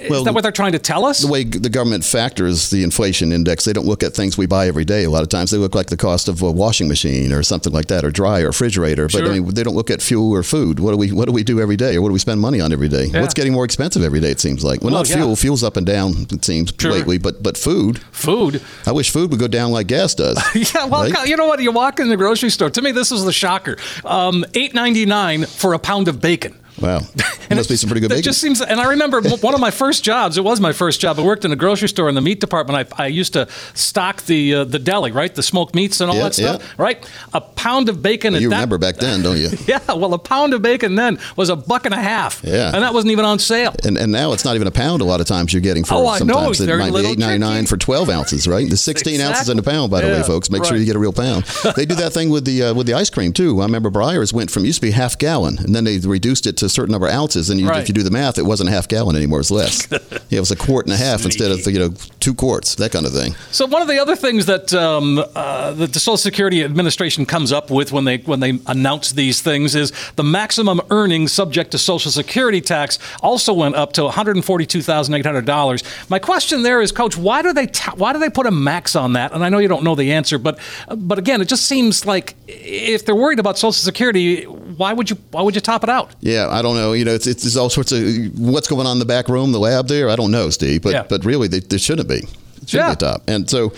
Is 0.01 0.09
Well, 0.09 0.23
that 0.23 0.33
what 0.33 0.41
they're 0.43 0.51
trying 0.51 0.71
to 0.73 0.79
tell 0.79 1.05
us? 1.05 1.19
the 1.19 1.27
way 1.27 1.43
the 1.43 1.69
government 1.69 2.03
factors 2.05 2.69
the 2.69 2.83
inflation 2.83 3.31
index, 3.31 3.65
they 3.65 3.73
don't 3.73 3.85
look 3.85 4.01
at 4.03 4.13
things 4.13 4.37
we 4.37 4.45
buy 4.45 4.67
every 4.67 4.85
day. 4.85 5.03
A 5.03 5.09
lot 5.09 5.23
of 5.23 5.29
times 5.29 5.51
they 5.51 5.57
look 5.57 5.75
like 5.75 5.87
the 5.87 5.97
cost 5.97 6.27
of 6.29 6.41
a 6.41 6.51
washing 6.51 6.87
machine 6.87 7.31
or 7.33 7.43
something 7.43 7.73
like 7.73 7.87
that, 7.87 8.03
or 8.05 8.11
dryer, 8.11 8.45
or 8.45 8.47
refrigerator. 8.47 9.03
But 9.07 9.11
Sure. 9.19 9.27
I 9.27 9.39
mean, 9.39 9.53
they 9.53 9.63
don't 9.63 9.75
look 9.75 9.89
at 9.89 10.01
fuel 10.01 10.31
or 10.33 10.43
food. 10.43 10.79
What 10.79 10.91
do 10.91 10.97
we 10.97 11.11
What 11.11 11.25
do 11.25 11.31
we 11.31 11.43
do 11.43 11.59
every 11.59 11.75
day, 11.75 11.95
or 11.95 12.01
what 12.01 12.09
do 12.09 12.13
we 12.13 12.19
spend 12.19 12.39
money 12.39 12.61
on 12.61 12.71
every 12.71 12.87
day? 12.89 13.05
Yeah. 13.05 13.21
What's 13.21 13.33
getting 13.33 13.53
more 13.53 13.65
expensive 13.65 14.03
every 14.03 14.19
day? 14.21 14.31
It 14.31 14.39
seems 14.39 14.63
like. 14.63 14.81
Well, 14.81 14.91
Well, 14.91 15.01
not 15.01 15.09
yeah. 15.09 15.17
fuel. 15.17 15.35
Fuel's 15.35 15.63
up 15.63 15.75
and 15.77 15.85
down. 15.85 16.27
It 16.31 16.43
seems 16.45 16.71
Sure. 16.79 16.91
lately, 16.91 17.17
but 17.17 17.43
but 17.43 17.57
food. 17.57 17.99
Food. 18.11 18.61
I 18.85 18.91
wish 18.91 19.09
food 19.09 19.31
would 19.31 19.39
go 19.39 19.47
down 19.47 19.71
like 19.71 19.87
gas 19.87 20.13
does. 20.15 20.37
Yeah, 20.55 20.85
well, 20.85 21.09
Right? 21.09 21.27
you 21.27 21.35
know 21.37 21.47
what? 21.47 21.61
You 21.61 21.71
walk 21.71 21.99
in 21.99 22.09
the 22.09 22.17
grocery 22.17 22.49
store. 22.49 22.69
To 22.69 22.81
me, 22.81 22.91
this 22.91 23.11
is 23.11 23.23
the 23.25 23.33
shocker. 23.33 23.77
Um, 24.05 24.45
Eight 24.53 24.73
ninety 24.73 25.05
nine 25.05 25.45
for 25.45 25.73
a 25.73 25.79
pound 25.79 26.07
of 26.07 26.21
bacon. 26.21 26.55
Wow. 26.81 27.01
There 27.49 27.55
must 27.57 27.67
be 27.69 27.77
some 27.77 27.89
pretty 27.89 28.07
good 28.07 28.15
It 28.15 28.21
just 28.21 28.39
seems, 28.39 28.61
and 28.61 28.79
I 28.79 28.89
remember 28.91 29.21
one 29.21 29.55
of 29.55 29.59
my 29.59 29.71
first 29.71 30.03
jobs. 30.03 30.37
It 30.37 30.43
was 30.43 30.61
my 30.61 30.71
first 30.71 31.01
job. 31.01 31.17
I 31.17 31.23
worked 31.23 31.45
in 31.45 31.51
a 31.51 31.55
grocery 31.55 31.89
store 31.89 32.07
in 32.07 32.13
the 32.13 32.21
meat 32.21 32.39
department. 32.39 32.93
I, 32.99 33.05
I 33.05 33.07
used 33.07 33.33
to 33.33 33.47
stock 33.73 34.21
the 34.23 34.53
uh, 34.53 34.63
the 34.65 34.77
deli, 34.77 35.11
right, 35.11 35.33
the 35.33 35.41
smoked 35.41 35.73
meats 35.73 35.99
and 35.99 36.11
all 36.11 36.17
Yeah, 36.17 36.23
that 36.25 36.35
stuff, 36.35 36.61
yeah. 36.61 36.67
right. 36.77 37.11
A 37.33 37.41
pound 37.41 37.89
of 37.89 38.03
bacon. 38.03 38.35
at 38.35 38.41
you 38.41 38.49
that- 38.49 38.55
remember 38.57 38.77
back 38.77 38.97
then, 38.97 39.23
don't 39.23 39.37
you? 39.37 39.49
Yeah, 39.67 39.79
well, 39.87 40.13
a 40.13 40.19
pound 40.19 40.53
of 40.53 40.61
bacon 40.61 40.93
then 40.93 41.17
was 41.35 41.49
a 41.49 41.55
buck 41.55 41.85
and 41.85 41.93
a 41.95 41.97
half. 41.99 42.41
Yeah. 42.43 42.71
and 42.71 42.83
that 42.83 42.93
wasn't 42.93 43.13
even 43.13 43.25
on 43.25 43.39
sale. 43.39 43.73
And, 43.83 43.97
and 43.97 44.11
now 44.11 44.31
it's 44.33 44.45
not 44.45 44.53
even 44.53 44.67
a 44.67 44.71
pound. 44.71 45.01
A 45.01 45.05
lot 45.05 45.19
of 45.19 45.25
times 45.25 45.51
you're 45.51 45.61
getting 45.63 45.83
for. 45.83 45.95
Oh, 45.95 46.07
I 46.07 46.19
know. 46.19 46.53
sometimes 46.53 46.61
it 46.61 46.77
might 46.77 46.93
be 46.93 47.07
eight 47.07 47.17
ninety 47.17 47.39
nine 47.39 47.65
for 47.65 47.77
twelve 47.77 48.09
ounces, 48.09 48.47
right? 48.47 48.69
The 48.69 48.77
sixteen 48.77 49.21
ounces 49.21 49.49
in 49.49 49.57
a 49.57 49.63
pound, 49.63 49.89
by 49.89 50.01
the 50.01 50.07
way, 50.07 50.21
folks. 50.21 50.51
Make 50.51 50.65
sure 50.65 50.77
you 50.77 50.85
get 50.85 50.95
a 50.95 50.99
real 50.99 51.13
pound. 51.13 51.45
they 51.75 51.87
do 51.87 51.95
that 51.95 52.13
thing 52.13 52.29
with 52.29 52.45
the 52.45 52.61
uh, 52.65 52.73
with 52.75 52.85
the 52.85 52.93
ice 52.93 53.09
cream 53.09 53.33
too. 53.33 53.59
I 53.59 53.63
remember 53.65 53.89
Breyers 53.89 54.31
went 54.33 54.51
from 54.51 54.65
used 54.65 54.81
to 54.81 54.85
be 54.85 54.91
half 54.91 55.17
gallon, 55.17 55.57
and 55.57 55.73
then 55.75 55.83
they 55.85 55.97
reduced 55.97 56.45
it 56.45 56.55
to 56.57 56.68
a 56.69 56.73
certain 56.73 56.91
number 56.91 57.07
of 57.07 57.13
ounces. 57.13 57.49
And 57.49 57.59
you, 57.59 57.67
Right. 57.67 57.81
if 57.81 57.87
you 57.89 57.93
do 57.93 58.03
the 58.03 58.11
math, 58.11 58.37
it 58.37 58.45
wasn't 58.45 58.69
a 58.69 58.71
half 58.71 58.87
gallon 58.87 59.15
anymore; 59.15 59.39
it 59.39 59.49
was 59.49 59.51
less. 59.51 59.87
yeah, 59.91 60.37
it 60.37 60.39
was 60.39 60.51
a 60.51 60.55
quart 60.55 60.85
and 60.85 60.93
a 60.93 60.97
half 60.97 61.25
instead 61.25 61.51
of 61.51 61.65
you 61.67 61.79
know 61.79 61.93
two 62.19 62.33
quarts, 62.33 62.75
that 62.75 62.91
kind 62.91 63.05
of 63.05 63.11
thing. 63.13 63.35
So 63.51 63.65
one 63.65 63.81
of 63.81 63.87
the 63.87 63.99
other 63.99 64.15
things 64.15 64.45
that 64.45 64.73
um, 64.73 65.19
uh, 65.35 65.71
that 65.73 65.93
the 65.93 65.99
Social 65.99 66.17
Security 66.17 66.63
Administration 66.63 67.25
comes 67.25 67.51
up 67.51 67.69
with 67.71 67.91
when 67.91 68.05
they 68.05 68.17
when 68.17 68.39
they 68.39 68.59
announce 68.67 69.11
these 69.11 69.41
things 69.41 69.75
is 69.75 69.91
the 70.15 70.23
maximum 70.23 70.81
earnings 70.89 71.31
subject 71.31 71.71
to 71.71 71.77
Social 71.77 72.11
Security 72.11 72.61
tax 72.61 72.99
also 73.21 73.53
went 73.53 73.75
up 73.75 73.93
to 73.93 74.03
one 74.03 74.13
hundred 74.13 74.43
forty 74.45 74.65
two 74.65 74.81
thousand 74.81 75.15
eight 75.15 75.25
hundred 75.25 75.45
dollars. 75.45 75.83
My 76.09 76.19
question 76.19 76.63
there 76.63 76.81
is, 76.81 76.91
Coach, 76.91 77.17
why 77.17 77.41
do 77.41 77.53
they 77.53 77.67
ta- 77.67 77.93
why 77.95 78.13
do 78.13 78.19
they 78.19 78.29
put 78.29 78.45
a 78.45 78.51
max 78.51 78.95
on 78.95 79.13
that? 79.13 79.33
And 79.33 79.43
I 79.43 79.49
know 79.49 79.57
you 79.59 79.67
don't 79.67 79.83
know 79.83 79.95
the 79.95 80.11
answer, 80.13 80.37
but 80.37 80.59
but 80.95 81.17
again, 81.19 81.41
it 81.41 81.47
just 81.47 81.65
seems 81.65 82.05
like 82.05 82.35
if 82.47 83.05
they're 83.05 83.15
worried 83.15 83.39
about 83.39 83.57
Social 83.57 83.71
Security, 83.73 84.45
why 84.79 84.93
would 84.93 85.09
you 85.09 85.17
why 85.31 85.41
would 85.41 85.55
you 85.55 85.61
top 85.61 85.83
it 85.83 85.89
out? 85.89 86.15
Yeah, 86.21 86.47
I 86.49 86.61
don't 86.61 86.75
know. 86.75 86.93
You 86.93 87.03
know, 87.05 87.13
it's, 87.13 87.27
it's, 87.27 87.45
it's 87.45 87.55
all 87.57 87.69
sorts 87.69 87.91
of 87.91 88.01
what's 88.39 88.67
going 88.67 88.87
on 88.87 88.93
in 88.93 88.99
the 88.99 89.05
back 89.05 89.27
room, 89.27 89.51
the 89.51 89.59
lab 89.59 89.87
there. 89.87 90.09
I 90.09 90.15
don't 90.15 90.31
know, 90.31 90.49
Steve, 90.49 90.81
but 90.81 90.93
Yeah. 90.93 91.03
but 91.07 91.25
really, 91.25 91.47
they, 91.49 91.59
there 91.59 91.77
shouldn't 91.79 92.07
be. 92.07 92.19
It 92.61 92.69
shouldn't 92.69 92.73
Yeah. 92.73 92.89
be 92.91 92.95
top. 92.95 93.21
And 93.27 93.49
so, 93.49 93.73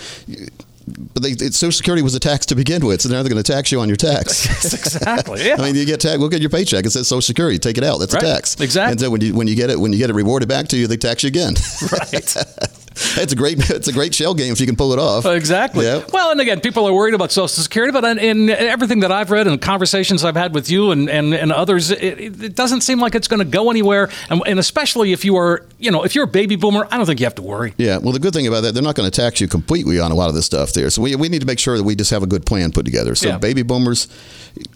but 1.14 1.24
they, 1.24 1.32
it, 1.32 1.54
Social 1.54 1.72
Security 1.72 2.02
was 2.04 2.14
a 2.16 2.20
tax 2.20 2.46
to 2.48 2.56
begin 2.56 2.86
with, 2.86 3.02
so 3.02 3.10
now 3.10 3.24
they're 3.24 3.32
going 3.32 3.42
to 3.44 3.52
tax 3.52 3.72
you 3.72 3.80
on 3.80 3.88
your 3.88 3.96
tax. 3.98 4.46
exactly. 4.76 5.44
Yeah. 5.46 5.56
I 5.60 5.64
mean, 5.64 5.76
you 5.76 5.86
get 5.86 6.02
tax. 6.02 6.20
Look 6.20 6.34
at 6.34 6.42
your 6.42 6.50
paycheck. 6.52 6.86
It 6.86 6.92
says 6.92 7.08
Social 7.08 7.22
Security. 7.22 7.58
Take 7.58 7.78
it 7.78 7.84
out. 7.84 7.98
That's 8.00 8.14
Right. 8.14 8.24
a 8.24 8.28
tax. 8.28 8.60
Exactly. 8.60 8.92
And 8.92 9.00
so 9.00 9.10
when 9.10 9.22
you 9.22 9.34
when 9.34 9.48
you 9.48 9.56
get 9.56 9.70
it 9.70 9.80
when 9.80 9.92
you 9.94 9.98
get 9.98 10.10
it 10.10 10.14
rewarded 10.16 10.50
back 10.50 10.68
to 10.70 10.78
you, 10.78 10.86
they 10.88 10.98
tax 10.98 11.24
you 11.24 11.28
again. 11.28 11.56
right. 11.92 12.36
it's 13.18 13.34
a 13.34 13.36
great 13.36 13.70
it's 13.70 13.88
a 13.88 13.94
great 13.94 14.14
shell 14.14 14.34
game 14.34 14.52
if 14.52 14.60
you 14.60 14.66
can 14.66 14.76
pull 14.76 14.94
it 14.94 15.00
off. 15.00 15.26
Exactly. 15.26 15.86
Well, 15.86 16.32
and 16.32 16.40
again, 16.40 16.62
people 16.62 16.86
are 16.86 16.94
worried 16.94 17.14
about 17.14 17.32
Social 17.32 17.48
Security, 17.48 17.92
but 17.92 18.04
in, 18.04 18.20
in 18.20 18.50
everything 18.50 19.02
that 19.02 19.12
I've 19.12 19.32
read 19.32 19.48
and 19.48 19.62
conversations 19.62 20.24
I've 20.24 20.36
had 20.36 20.54
with 20.54 20.70
you 20.70 20.92
and, 20.92 21.10
and, 21.10 21.34
and 21.34 21.52
others, 21.52 21.92
it, 21.92 22.42
it 22.42 22.56
doesn't 22.56 22.82
seem 22.82 23.00
like 23.00 23.16
it's 23.16 23.28
going 23.28 23.40
to 23.40 23.46
go 23.46 23.70
anywhere. 23.70 24.10
And, 24.30 24.42
and 24.46 24.60
especially 24.60 25.12
if 25.12 25.26
you 25.26 25.36
are, 25.38 25.66
you 25.80 25.92
know, 25.92 26.04
if 26.04 26.16
you're 26.16 26.26
a 26.26 26.28
baby 26.28 26.56
boomer, 26.56 26.88
I 26.92 26.98
don't 26.98 27.06
think 27.06 27.20
you 27.20 27.26
have 27.26 27.36
to 27.36 27.42
worry. 27.42 27.74
Yeah, 27.78 27.98
well, 27.98 28.14
the 28.14 28.20
good 28.20 28.34
thing 28.34 28.48
about 28.48 28.62
that, 28.62 28.74
they're 28.74 28.84
not 28.84 28.96
going 28.96 29.10
to 29.10 29.16
tax 29.16 29.42
you 29.42 29.48
completely 29.48 30.00
on 30.00 30.12
a 30.12 30.16
lot 30.16 30.30
of 30.30 30.36
this 30.36 30.46
stuff 30.46 30.74
there. 30.74 30.90
So 30.90 31.02
we, 31.02 31.16
we 31.16 31.30
need 31.30 31.42
to 31.42 31.48
make 31.48 31.60
sure 31.60 31.78
that 31.78 31.84
we 31.84 31.96
just 31.96 32.12
have 32.12 32.24
a 32.24 32.28
good 32.28 32.46
plan 32.46 32.72
put 32.72 32.86
together. 32.86 33.16
So 33.16 33.30
Yeah. 33.30 33.38
baby 33.38 33.64
boomers, 33.64 34.08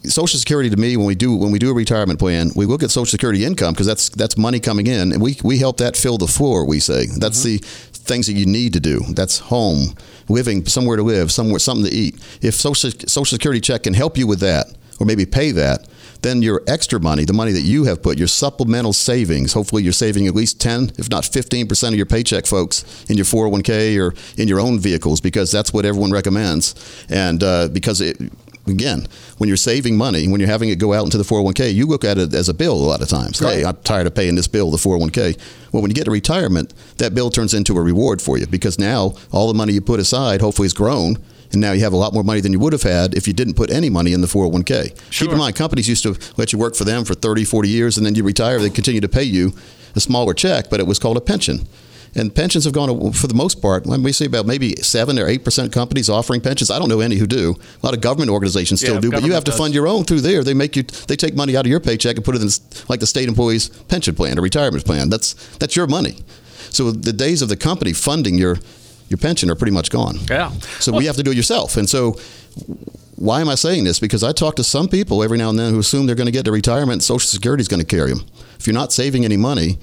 Social 0.04 0.38
Security 0.38 0.70
to 0.70 0.76
me, 0.76 0.96
when 0.96 1.06
we 1.06 1.14
do 1.14 1.36
when 1.36 1.52
we 1.52 1.58
do 1.58 1.70
a 1.70 1.74
retirement 1.74 2.18
plan, 2.18 2.50
we 2.54 2.64
look 2.64 2.82
at 2.82 2.90
Social 2.90 3.10
Security 3.10 3.44
income 3.44 3.74
because 3.74 3.86
that's 3.86 4.08
that's 4.08 4.36
money 4.36 4.58
coming 4.60 4.86
in, 4.86 5.12
and 5.12 5.20
we 5.20 5.36
we 5.42 5.58
help 5.58 5.76
that 5.78 5.96
fill 5.96 6.16
the 6.18 6.26
floor. 6.26 6.64
We 6.66 6.80
say 6.80 7.06
that's 7.06 7.44
mm-hmm. 7.44 7.62
the 7.62 7.95
things 8.06 8.26
that 8.26 8.34
you 8.34 8.46
need 8.46 8.72
to 8.72 8.80
do. 8.80 9.00
That's 9.10 9.38
home, 9.38 9.94
living, 10.28 10.64
somewhere 10.66 10.96
to 10.96 11.02
live, 11.02 11.30
somewhere 11.32 11.58
something 11.58 11.86
to 11.86 11.92
eat. 11.92 12.14
If 12.42 12.54
Social 12.54 12.90
Social 12.90 13.24
Security 13.24 13.60
check 13.60 13.84
can 13.84 13.94
help 13.94 14.16
you 14.16 14.26
with 14.26 14.40
that, 14.40 14.66
or 14.98 15.06
maybe 15.06 15.26
pay 15.26 15.50
that. 15.52 15.86
Then 16.22 16.42
your 16.42 16.62
extra 16.66 16.98
money, 16.98 17.24
the 17.24 17.32
money 17.32 17.52
that 17.52 17.62
you 17.62 17.84
have 17.84 18.02
put, 18.02 18.18
your 18.18 18.28
supplemental 18.28 18.92
savings, 18.92 19.52
hopefully 19.52 19.82
you're 19.82 19.92
saving 19.92 20.26
at 20.26 20.34
least 20.34 20.60
10, 20.60 20.92
if 20.98 21.10
not 21.10 21.24
15% 21.24 21.88
of 21.88 21.94
your 21.94 22.06
paycheck, 22.06 22.46
folks, 22.46 23.04
in 23.08 23.16
your 23.16 23.26
401k 23.26 24.00
or 24.00 24.14
in 24.40 24.48
your 24.48 24.60
own 24.60 24.78
vehicles, 24.78 25.20
because 25.20 25.52
that's 25.52 25.72
what 25.72 25.84
everyone 25.84 26.12
recommends. 26.12 26.74
And 27.08 27.42
uh, 27.42 27.68
because 27.68 28.00
it, 28.00 28.16
again, 28.66 29.06
when 29.38 29.48
you're 29.48 29.56
saving 29.56 29.96
money, 29.96 30.28
when 30.28 30.40
you're 30.40 30.48
having 30.48 30.68
it 30.68 30.78
go 30.78 30.92
out 30.92 31.04
into 31.04 31.18
the 31.18 31.24
401k, 31.24 31.74
you 31.74 31.86
look 31.86 32.04
at 32.04 32.18
it 32.18 32.34
as 32.34 32.48
a 32.48 32.54
bill 32.54 32.74
a 32.74 32.86
lot 32.86 33.02
of 33.02 33.08
times. 33.08 33.38
Hey, 33.38 33.64
I'm 33.64 33.76
tired 33.78 34.06
of 34.06 34.14
paying 34.14 34.34
this 34.34 34.48
bill, 34.48 34.70
the 34.70 34.76
401k. 34.76 35.38
Well, 35.72 35.82
when 35.82 35.90
you 35.90 35.94
get 35.94 36.04
to 36.04 36.10
retirement, 36.10 36.74
that 36.98 37.14
bill 37.14 37.30
turns 37.30 37.54
into 37.54 37.76
a 37.76 37.82
reward 37.82 38.20
for 38.22 38.38
you 38.38 38.46
because 38.46 38.78
now 38.78 39.14
all 39.32 39.48
the 39.48 39.54
money 39.54 39.72
you 39.72 39.80
put 39.80 40.00
aside 40.00 40.40
hopefully 40.40 40.66
has 40.66 40.72
grown. 40.72 41.18
And 41.52 41.60
now 41.60 41.72
you 41.72 41.82
have 41.84 41.92
a 41.92 41.96
lot 41.96 42.12
more 42.12 42.24
money 42.24 42.40
than 42.40 42.52
you 42.52 42.58
would 42.58 42.72
have 42.72 42.82
had 42.82 43.14
if 43.14 43.28
you 43.28 43.32
didn't 43.32 43.54
put 43.54 43.70
any 43.70 43.88
money 43.88 44.12
in 44.12 44.20
the 44.20 44.26
401k. 44.26 45.10
Keep 45.12 45.30
in 45.30 45.38
mind, 45.38 45.54
companies 45.54 45.88
used 45.88 46.02
to 46.02 46.18
let 46.36 46.52
you 46.52 46.58
work 46.58 46.74
for 46.74 46.82
them 46.82 47.04
for 47.04 47.14
30, 47.14 47.44
40 47.44 47.68
years, 47.68 47.96
and 47.96 48.04
then 48.04 48.16
you 48.16 48.24
retire. 48.24 48.58
They 48.58 48.68
continue 48.68 49.00
to 49.00 49.08
pay 49.08 49.22
you 49.22 49.52
a 49.94 50.00
smaller 50.00 50.34
check, 50.34 50.68
but 50.70 50.80
it 50.80 50.86
was 50.86 50.98
called 50.98 51.16
a 51.16 51.20
pension. 51.20 51.66
And 52.16 52.34
pensions 52.34 52.64
have 52.64 52.72
gone, 52.72 53.12
for 53.12 53.26
the 53.26 53.34
most 53.34 53.60
part, 53.60 53.84
when 53.84 54.02
we 54.02 54.10
see 54.10 54.24
about 54.24 54.46
maybe 54.46 54.74
7 54.76 55.18
or 55.18 55.26
8% 55.26 55.70
companies 55.70 56.08
offering 56.08 56.40
pensions. 56.40 56.70
I 56.70 56.78
don't 56.78 56.88
know 56.88 57.00
any 57.00 57.16
who 57.16 57.26
do. 57.26 57.54
A 57.82 57.86
lot 57.86 57.94
of 57.94 58.00
government 58.00 58.30
organizations 58.30 58.80
still 58.80 58.94
Yeah, 58.94 59.00
do, 59.00 59.10
but 59.10 59.22
you 59.22 59.32
have 59.34 59.44
to 59.44 59.50
does. 59.50 59.58
fund 59.58 59.74
your 59.74 59.86
own 59.86 60.04
through 60.04 60.22
there. 60.22 60.42
They 60.42 60.54
make 60.54 60.76
you, 60.76 60.82
they 60.82 61.16
take 61.16 61.34
money 61.36 61.56
out 61.56 61.66
of 61.66 61.70
your 61.70 61.78
paycheck 61.80 62.16
and 62.16 62.24
put 62.24 62.34
it 62.34 62.40
in 62.42 62.48
like 62.88 63.00
the 63.00 63.06
state 63.06 63.28
employee's 63.28 63.68
pension 63.68 64.14
plan 64.14 64.38
or 64.38 64.42
retirement 64.42 64.84
plan. 64.86 65.10
That's, 65.10 65.34
that's 65.58 65.76
your 65.76 65.86
money. 65.86 66.16
So 66.70 66.90
the 66.90 67.12
days 67.12 67.42
of 67.42 67.50
the 67.50 67.56
company 67.56 67.92
funding 67.92 68.38
your, 68.38 68.56
your 69.08 69.18
pension 69.18 69.50
are 69.50 69.54
pretty 69.54 69.72
much 69.72 69.90
gone. 69.90 70.16
Yeah. 70.30 70.50
So 70.80 70.92
we 70.96 71.04
have 71.04 71.16
to 71.16 71.22
do 71.22 71.32
it 71.32 71.36
yourself. 71.36 71.76
And 71.76 71.88
so 71.88 72.18
why 73.16 73.40
am 73.40 73.48
I 73.48 73.54
saying 73.56 73.84
this? 73.84 73.98
Because 74.00 74.22
I 74.24 74.32
talk 74.32 74.56
to 74.56 74.64
some 74.64 74.88
people 74.88 75.22
every 75.22 75.38
now 75.38 75.50
and 75.50 75.58
then 75.58 75.72
who 75.72 75.78
assume 75.80 76.06
they're 76.06 76.16
going 76.16 76.26
to 76.26 76.32
get 76.32 76.44
to 76.46 76.52
retirement 76.52 76.92
and 76.92 77.02
Social 77.02 77.28
Security 77.28 77.60
is 77.60 77.68
going 77.68 77.80
to 77.80 77.86
carry 77.86 78.10
them. 78.10 78.24
If 78.58 78.66
you're 78.66 78.74
not 78.74 78.92
saving 78.92 79.24
any 79.24 79.36
money, 79.36 79.78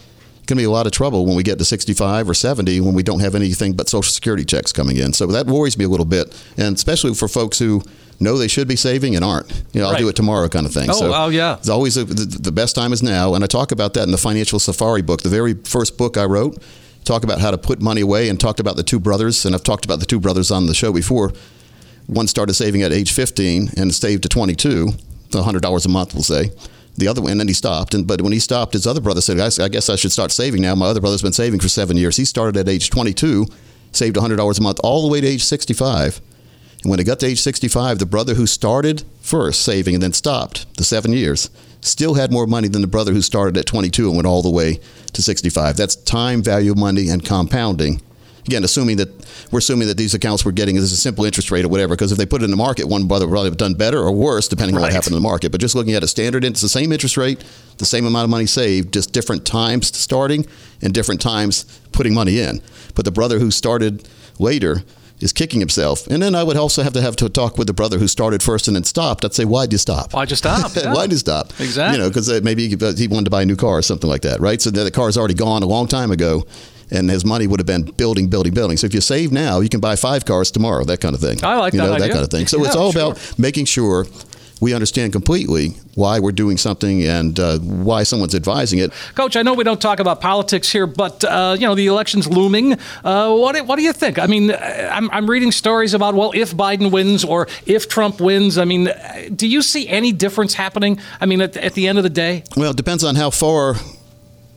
going 0.45 0.57
to 0.57 0.61
be 0.61 0.65
a 0.65 0.71
lot 0.71 0.85
of 0.85 0.91
trouble 0.91 1.25
when 1.25 1.35
we 1.35 1.43
get 1.43 1.57
to 1.59 1.65
65 1.65 2.29
or 2.29 2.33
70 2.33 2.81
when 2.81 2.93
we 2.93 3.03
don't 3.03 3.21
have 3.21 3.35
anything 3.35 3.73
but 3.73 3.87
Social 3.87 4.11
Security 4.11 4.43
checks 4.43 4.73
coming 4.73 4.97
in. 4.97 5.13
So 5.13 5.25
that 5.27 5.47
worries 5.47 5.77
me 5.77 5.85
a 5.85 5.89
little 5.89 6.05
bit, 6.05 6.37
and 6.57 6.75
especially 6.75 7.13
for 7.13 7.27
folks 7.27 7.59
who 7.59 7.81
know 8.19 8.37
they 8.37 8.47
should 8.47 8.67
be 8.67 8.75
saving 8.75 9.15
and 9.15 9.23
aren't. 9.23 9.49
You 9.73 9.81
know, 9.81 9.89
I'll 9.89 9.97
do 9.97 10.07
it 10.09 10.15
tomorrow 10.15 10.47
kind 10.49 10.65
of 10.65 10.73
thing. 10.73 10.89
Oh, 10.89 10.93
so 10.93 11.13
oh, 11.13 11.29
yeah. 11.29 11.55
It's 11.57 11.69
always 11.69 11.97
a, 11.97 12.03
the, 12.03 12.25
the 12.25 12.51
best 12.51 12.75
time 12.75 12.93
is 12.93 13.01
now, 13.01 13.35
and 13.35 13.43
I 13.43 13.47
talk 13.47 13.71
about 13.71 13.93
that 13.95 14.03
in 14.03 14.11
the 14.11 14.17
Financial 14.17 14.59
Safari 14.59 15.01
book, 15.01 15.21
the 15.21 15.29
very 15.29 15.53
first 15.53 15.97
book 15.97 16.17
I 16.17 16.25
wrote. 16.25 16.61
Talk 17.03 17.23
about 17.23 17.41
how 17.41 17.51
to 17.51 17.57
put 17.57 17.81
money 17.81 18.01
away, 18.01 18.29
and 18.29 18.39
talked 18.39 18.59
about 18.59 18.75
the 18.75 18.83
two 18.83 18.99
brothers, 18.99 19.45
and 19.45 19.53
I've 19.53 19.63
talked 19.63 19.85
about 19.85 19.99
the 19.99 20.05
two 20.05 20.19
brothers 20.19 20.51
on 20.51 20.67
the 20.67 20.73
show 20.73 20.93
before. 20.93 21.33
One 22.07 22.27
started 22.27 22.53
saving 22.53 22.81
at 22.81 22.91
age 22.91 23.13
15 23.13 23.71
and 23.77 23.93
saved 23.93 24.23
to 24.23 24.29
22, 24.29 24.87
$100 25.29 25.85
a 25.85 25.89
month, 25.89 26.13
we'll 26.13 26.23
say. 26.23 26.51
The 26.95 27.07
other 27.07 27.21
and 27.27 27.39
then 27.39 27.47
he 27.47 27.53
stopped. 27.53 27.93
And 27.93 28.05
but 28.05 28.21
when 28.21 28.33
he 28.33 28.39
stopped, 28.39 28.73
his 28.73 28.85
other 28.85 29.01
brother 29.01 29.21
said, 29.21 29.39
"I, 29.39 29.63
I 29.63 29.69
guess 29.69 29.89
I 29.89 29.95
should 29.95 30.11
start 30.11 30.31
saving 30.31 30.61
now." 30.61 30.75
My 30.75 30.87
other 30.87 31.01
brother's 31.01 31.21
been 31.21 31.33
saving 31.33 31.59
for 31.59 31.69
seven 31.69 31.97
years. 31.97 32.17
He 32.17 32.25
started 32.25 32.57
at 32.57 32.69
age 32.69 32.89
22, 32.89 33.47
saved 33.91 34.15
$100 34.15 34.59
a 34.59 34.61
month, 34.61 34.79
all 34.83 35.01
the 35.01 35.11
way 35.11 35.21
to 35.21 35.27
age 35.27 35.43
65. 35.43 36.21
And 36.83 36.89
when 36.89 36.99
he 36.99 37.05
got 37.05 37.19
to 37.21 37.25
age 37.25 37.41
65, 37.41 37.99
the 37.99 38.05
brother 38.05 38.35
who 38.35 38.45
started 38.45 39.03
first 39.21 39.61
saving 39.61 39.95
and 39.95 40.03
then 40.03 40.13
stopped 40.13 40.65
the 40.77 40.83
seven 40.83 41.13
years 41.13 41.49
still 41.81 42.13
had 42.13 42.31
more 42.31 42.47
money 42.47 42.67
than 42.67 42.81
the 42.81 42.87
brother 42.87 43.13
who 43.13 43.21
started 43.21 43.57
at 43.57 43.65
22 43.65 44.07
and 44.07 44.15
went 44.15 44.27
all 44.27 44.41
the 44.41 44.49
way 44.49 44.79
to 45.13 45.21
65. 45.21 45.77
That's 45.77 45.95
time 45.95 46.41
value 46.41 46.71
of 46.71 46.77
money 46.77 47.09
and 47.09 47.23
compounding. 47.25 48.01
Again, 48.45 48.63
assuming 48.63 48.97
that 48.97 49.09
we're 49.51 49.59
assuming 49.59 49.87
that 49.87 49.97
these 49.97 50.13
accounts 50.13 50.43
we're 50.43 50.51
getting 50.51 50.75
is 50.75 50.91
a 50.91 50.97
simple 50.97 51.23
interest 51.23 51.49
rate 51.51 51.63
or 51.63 51.69
whatever, 51.69 51.95
because 51.95 52.11
if 52.11 52.17
they 52.17 52.25
put 52.25 52.41
it 52.41 52.45
in 52.45 52.51
the 52.51 52.57
market, 52.57 52.87
one 52.87 53.07
brother 53.07 53.25
would 53.25 53.31
probably 53.31 53.49
have 53.49 53.57
done 53.57 53.73
better 53.73 53.99
or 53.99 54.11
worse, 54.11 54.47
depending 54.47 54.75
on 54.75 54.81
what 54.81 54.91
happened 54.91 55.13
in 55.15 55.21
the 55.21 55.27
market. 55.27 55.51
But 55.51 55.61
just 55.61 55.75
looking 55.75 55.93
at 55.93 56.03
a 56.03 56.07
standard, 56.07 56.43
it's 56.43 56.61
the 56.61 56.69
same 56.69 56.91
interest 56.91 57.15
rate, 57.15 57.43
the 57.77 57.85
same 57.85 58.05
amount 58.05 58.25
of 58.25 58.29
money 58.29 58.45
saved, 58.45 58.93
just 58.93 59.13
different 59.13 59.45
times 59.45 59.95
starting 59.97 60.45
and 60.81 60.93
different 60.93 61.21
times 61.21 61.63
putting 61.93 62.13
money 62.13 62.39
in. 62.39 62.61
But 62.95 63.05
the 63.05 63.11
brother 63.11 63.39
who 63.39 63.49
started 63.49 64.07
later 64.39 64.83
is 65.23 65.31
kicking 65.31 65.61
himself. 65.61 66.05
And 66.07 66.21
then 66.21 66.35
I 66.35 66.43
would 66.43 66.57
also 66.57 66.83
have 66.83 66.93
to 66.93 67.01
have 67.01 67.15
to 67.17 67.29
talk 67.29 67.57
with 67.57 67.67
the 67.67 67.73
brother 67.73 67.97
who 67.97 68.07
started 68.07 68.43
first 68.43 68.67
and 68.67 68.75
then 68.75 68.83
stopped. 68.83 69.23
I'd 69.23 69.33
say, 69.33 69.45
why'd 69.45 69.71
you 69.71 69.77
stop? 69.77 70.13
Why'd 70.13 70.29
you 70.29 70.35
stop? 70.35 70.75
Yeah. 70.75 70.93
Why'd 70.93 71.11
you 71.11 71.17
stop? 71.17 71.51
Exactly. 71.59 71.97
You 71.97 72.03
know, 72.03 72.09
because 72.09 72.29
uh, 72.29 72.41
maybe 72.43 72.67
he 72.67 72.75
he 72.75 73.07
wanted 73.07 73.25
to 73.25 73.31
buy 73.31 73.43
a 73.43 73.45
new 73.45 73.55
car 73.55 73.77
or 73.77 73.81
something 73.81 74.09
like 74.09 74.23
that, 74.23 74.41
right? 74.41 74.61
So 74.61 74.69
the 74.69 74.91
car's 74.91 75.17
already 75.17 75.33
gone 75.33 75.63
a 75.63 75.65
long 75.67 75.87
time 75.87 76.11
ago. 76.11 76.45
And 76.93 77.09
his 77.09 77.25
money 77.25 77.47
would 77.47 77.59
have 77.59 77.67
been 77.67 77.83
building, 77.97 78.27
building, 78.29 78.53
building. 78.53 78.77
So 78.77 78.85
if 78.85 78.93
you 78.93 79.01
save 79.01 79.31
now, 79.31 79.59
you 79.59 79.69
can 79.69 79.79
buy 79.79 79.95
five 79.95 80.25
cars 80.25 80.51
tomorrow. 80.51 80.83
That 80.85 81.01
kind 81.01 81.15
of 81.15 81.21
thing. 81.21 81.43
I 81.43 81.55
like 81.57 81.73
you 81.73 81.79
that 81.79 81.87
know, 81.87 81.93
idea. 81.95 82.07
that 82.07 82.13
kind 82.13 82.23
of 82.23 82.29
thing. 82.29 82.47
So 82.47 82.63
it's 82.65 82.75
all 82.75 82.91
sure. 82.91 83.01
about 83.11 83.33
making 83.37 83.65
sure 83.65 84.05
we 84.61 84.73
understand 84.73 85.11
completely 85.11 85.69
why 85.95 86.19
we're 86.19 86.31
doing 86.31 86.57
something 86.57 87.03
and 87.03 87.37
uh, 87.39 87.57
why 87.59 88.03
someone's 88.03 88.33
advising 88.35 88.79
it. 88.79 88.93
Coach, 89.13 89.35
I 89.35 89.41
know 89.41 89.53
we 89.53 89.63
don't 89.65 89.81
talk 89.81 89.99
about 89.99 90.21
politics 90.21 90.71
here, 90.71 90.87
but 90.87 91.21
uh, 91.25 91.57
you 91.59 91.67
know 91.67 91.75
the 91.75 91.87
election's 91.87 92.27
looming. 92.27 92.77
Uh, 93.03 93.35
what 93.35 93.55
do- 93.55 93.63
what 93.65 93.75
do 93.75 93.81
you 93.83 93.91
think? 93.91 94.19
I 94.19 94.27
mean, 94.27 94.51
uh, 94.51 94.89
I'm, 94.91 95.09
I'm 95.11 95.29
reading 95.29 95.51
stories 95.51 95.93
about 95.93 96.13
well, 96.15 96.31
if 96.33 96.55
Biden 96.55 96.91
wins 96.91 97.25
or 97.25 97.47
if 97.65 97.89
Trump 97.89 98.21
wins. 98.21 98.57
I 98.57 98.65
mean, 98.65 98.87
uh, 98.87 99.29
do 99.35 99.47
you 99.47 99.61
see 99.61 99.87
any 99.89 100.11
difference 100.13 100.53
happening? 100.53 100.97
I 101.19 101.25
mean, 101.25 101.41
at, 101.41 101.57
at 101.57 101.73
the 101.73 101.87
end 101.89 101.97
of 101.97 102.03
the 102.05 102.09
day, 102.09 102.43
Well, 102.55 102.71
it 102.71 102.77
depends 102.77 103.03
on 103.03 103.15
how 103.15 103.31
far. 103.31 103.75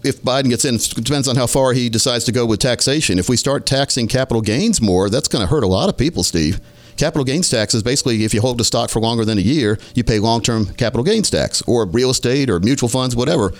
If 0.06 0.22
Biden 0.22 0.48
gets 0.48 0.64
in, 0.64 0.76
it 0.76 0.94
depends 0.94 1.28
on 1.28 1.36
how 1.36 1.46
far 1.46 1.72
he 1.72 1.88
decides 1.88 2.24
to 2.24 2.32
go 2.32 2.46
with 2.46 2.60
taxation. 2.60 3.18
If 3.18 3.28
we 3.28 3.36
start 3.36 3.66
taxing 3.66 4.06
capital 4.06 4.40
gains 4.40 4.80
more, 4.80 5.10
that's 5.10 5.28
going 5.28 5.42
to 5.42 5.48
hurt 5.48 5.64
a 5.64 5.66
lot 5.66 5.88
of 5.88 5.96
people, 5.96 6.22
Steve. 6.22 6.60
Capital 6.96 7.24
gains 7.24 7.50
tax 7.50 7.74
is 7.74 7.82
basically 7.82 8.24
if 8.24 8.32
you 8.32 8.40
hold 8.40 8.60
a 8.60 8.64
stock 8.64 8.88
for 8.88 9.00
longer 9.00 9.24
than 9.24 9.36
a 9.36 9.42
year, 9.42 9.78
you 9.94 10.02
pay 10.04 10.18
long 10.18 10.40
term 10.40 10.66
capital 10.74 11.04
gains 11.04 11.28
tax 11.28 11.60
or 11.62 11.84
real 11.86 12.08
estate 12.10 12.48
or 12.48 12.58
mutual 12.60 12.88
funds, 12.88 13.14
whatever. 13.14 13.52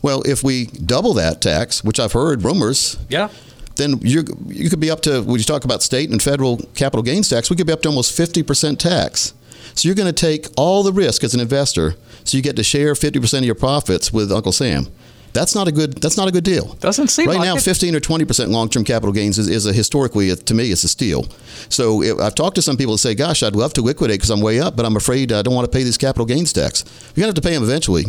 Well, 0.00 0.22
if 0.22 0.44
we 0.44 0.66
double 0.66 1.14
that 1.14 1.40
tax, 1.40 1.82
which 1.82 1.98
I've 1.98 2.12
heard 2.12 2.44
rumors, 2.44 2.96
Yeah. 3.08 3.30
then 3.74 3.98
you 4.02 4.24
you 4.46 4.70
could 4.70 4.78
be 4.78 4.90
up 4.92 5.00
to 5.02 5.22
when 5.22 5.38
you 5.38 5.44
talk 5.44 5.64
about 5.64 5.82
state 5.82 6.08
and 6.10 6.22
federal 6.22 6.58
capital 6.76 7.02
gains 7.02 7.28
tax, 7.28 7.50
we 7.50 7.56
could 7.56 7.66
be 7.66 7.72
up 7.72 7.82
to 7.82 7.88
almost 7.88 8.12
fifty 8.12 8.44
percent 8.44 8.78
tax. 8.78 9.32
So 9.74 9.88
you're 9.88 9.96
going 9.96 10.12
to 10.14 10.20
take 10.30 10.46
all 10.56 10.82
the 10.84 10.92
risk 10.92 11.24
as 11.24 11.34
an 11.34 11.40
investor, 11.40 11.94
so 12.24 12.36
you 12.36 12.42
get 12.44 12.54
to 12.56 12.62
share 12.62 12.94
fifty 12.94 13.18
percent 13.18 13.42
of 13.42 13.46
your 13.46 13.54
profits 13.56 14.12
with 14.12 14.30
Uncle 14.30 14.52
Sam. 14.52 14.86
That's 15.32 15.54
not 15.54 15.68
a 15.68 15.72
good. 15.72 15.94
That's 15.94 16.16
not 16.16 16.28
a 16.28 16.32
good 16.32 16.44
deal. 16.44 16.74
Doesn't 16.80 17.08
seem 17.08 17.28
right 17.28 17.38
like 17.38 17.46
now. 17.46 17.56
it. 17.56 17.62
Fifteen 17.62 17.94
or 17.94 18.00
twenty 18.00 18.24
percent 18.24 18.50
long-term 18.50 18.84
capital 18.84 19.12
gains 19.12 19.38
is, 19.38 19.48
is 19.48 19.66
a 19.66 19.72
historically, 19.72 20.34
to 20.34 20.54
me, 20.54 20.70
it's 20.72 20.84
a 20.84 20.88
steal. 20.88 21.24
So 21.68 22.02
if, 22.02 22.18
I've 22.18 22.34
talked 22.34 22.56
to 22.56 22.62
some 22.62 22.76
people 22.76 22.94
that 22.94 22.98
say, 22.98 23.14
"Gosh, 23.14 23.42
I'd 23.42 23.54
love 23.54 23.72
to 23.74 23.82
liquidate 23.82 24.18
because 24.18 24.30
I'm 24.30 24.40
way 24.40 24.58
up, 24.58 24.76
but 24.76 24.86
I'm 24.86 24.96
afraid 24.96 25.30
uh, 25.30 25.38
I 25.38 25.42
don't 25.42 25.54
want 25.54 25.70
to 25.70 25.76
pay 25.76 25.84
these 25.84 25.98
capital 25.98 26.26
gains 26.26 26.52
tax." 26.52 26.84
You're 27.14 27.22
going 27.22 27.34
to 27.34 27.38
have 27.38 27.42
to 27.42 27.42
pay 27.42 27.54
them 27.54 27.62
eventually. 27.62 28.04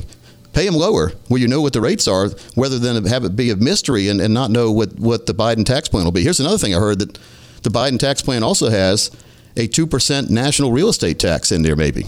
Pay 0.52 0.66
them 0.66 0.74
lower, 0.74 1.12
where 1.28 1.40
you 1.40 1.48
know 1.48 1.62
what 1.62 1.74
the 1.74 1.82
rates 1.82 2.08
are, 2.08 2.30
rather 2.58 2.80
than 2.80 3.06
have 3.06 3.24
it 3.24 3.36
be 3.36 3.52
a 3.52 3.56
mystery 3.56 4.08
and, 4.08 4.20
and 4.20 4.34
not 4.34 4.50
know 4.50 4.72
what, 4.72 4.98
what 4.98 5.28
the 5.28 5.34
Biden 5.34 5.64
tax 5.64 5.88
plan 5.88 6.06
will 6.06 6.12
be. 6.12 6.24
Here's 6.24 6.40
another 6.40 6.58
thing 6.58 6.74
I 6.74 6.80
heard 6.80 6.98
that 7.00 7.20
the 7.62 7.70
Biden 7.70 8.00
tax 8.00 8.24
plan 8.24 8.42
also 8.42 8.70
has 8.70 9.12
a 9.56 9.68
two 9.68 9.86
percent 9.86 10.32
national 10.32 10.72
real 10.72 10.90
estate 10.90 11.20
tax 11.20 11.52
in 11.52 11.62
there, 11.62 11.76
maybe. 11.76 12.06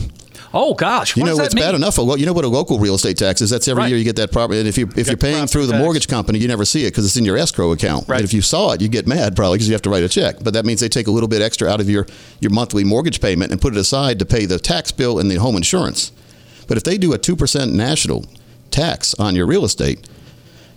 Oh 0.54 0.74
gosh. 0.74 1.16
You 1.16 1.24
know, 1.24 1.38
it's 1.40 1.56
mean? 1.56 1.64
bad 1.64 1.76
enough. 1.76 1.98
A, 1.98 2.02
lo- 2.02 2.16
you 2.16 2.26
know 2.26 2.34
what 2.34 2.44
a 2.44 2.50
local 2.50 2.78
real 2.78 2.96
estate 2.96 3.18
tax 3.18 3.42
is? 3.42 3.50
That's 3.50 3.68
every 3.70 3.84
Right. 3.84 3.90
year 3.90 3.98
you 3.98 4.04
get 4.04 4.18
that 4.18 4.32
property. 4.34 4.60
And 4.60 4.68
if 4.68 4.78
you 4.78 4.90
if 4.98 5.08
you're 5.08 5.16
paying 5.16 5.48
through 5.48 5.66
the 5.68 5.72
tax. 5.74 5.82
mortgage 5.84 6.08
company, 6.10 6.40
you 6.40 6.48
never 6.48 6.66
see 6.66 6.84
it 6.86 6.92
because 6.92 7.06
it's 7.06 7.16
in 7.16 7.24
your 7.24 7.38
escrow 7.38 7.72
account. 7.72 8.08
Right. 8.10 8.18
And 8.18 8.26
if 8.26 8.34
you 8.34 8.42
saw 8.42 8.72
it, 8.74 8.82
you 8.82 8.90
get 8.90 9.08
mad 9.08 9.36
probably 9.36 9.58
because 9.58 9.70
you 9.70 9.74
have 9.74 9.82
to 9.84 9.90
write 9.90 10.04
a 10.04 10.10
check. 10.10 10.38
But 10.44 10.54
that 10.54 10.66
means 10.66 10.82
they 10.82 10.90
take 10.90 11.08
a 11.08 11.12
little 11.12 11.30
bit 11.30 11.42
extra 11.42 11.70
out 11.70 11.80
of 11.80 11.90
your 11.90 12.06
your 12.42 12.52
monthly 12.52 12.84
mortgage 12.84 13.22
payment 13.22 13.52
and 13.52 13.62
put 13.62 13.74
it 13.74 13.80
aside 13.80 14.20
to 14.20 14.26
pay 14.26 14.46
the 14.46 14.60
tax 14.60 14.92
bill 14.92 15.20
and 15.20 15.32
the 15.32 15.36
home 15.36 15.56
insurance. 15.56 16.12
But 16.68 16.76
if 16.78 16.84
they 16.84 16.98
do 16.98 17.14
a 17.14 17.18
two 17.18 17.36
percent 17.38 17.74
national 17.74 18.26
tax 18.72 19.14
on 19.16 19.36
your 19.36 19.46
real 19.46 19.64
estate. 19.66 20.08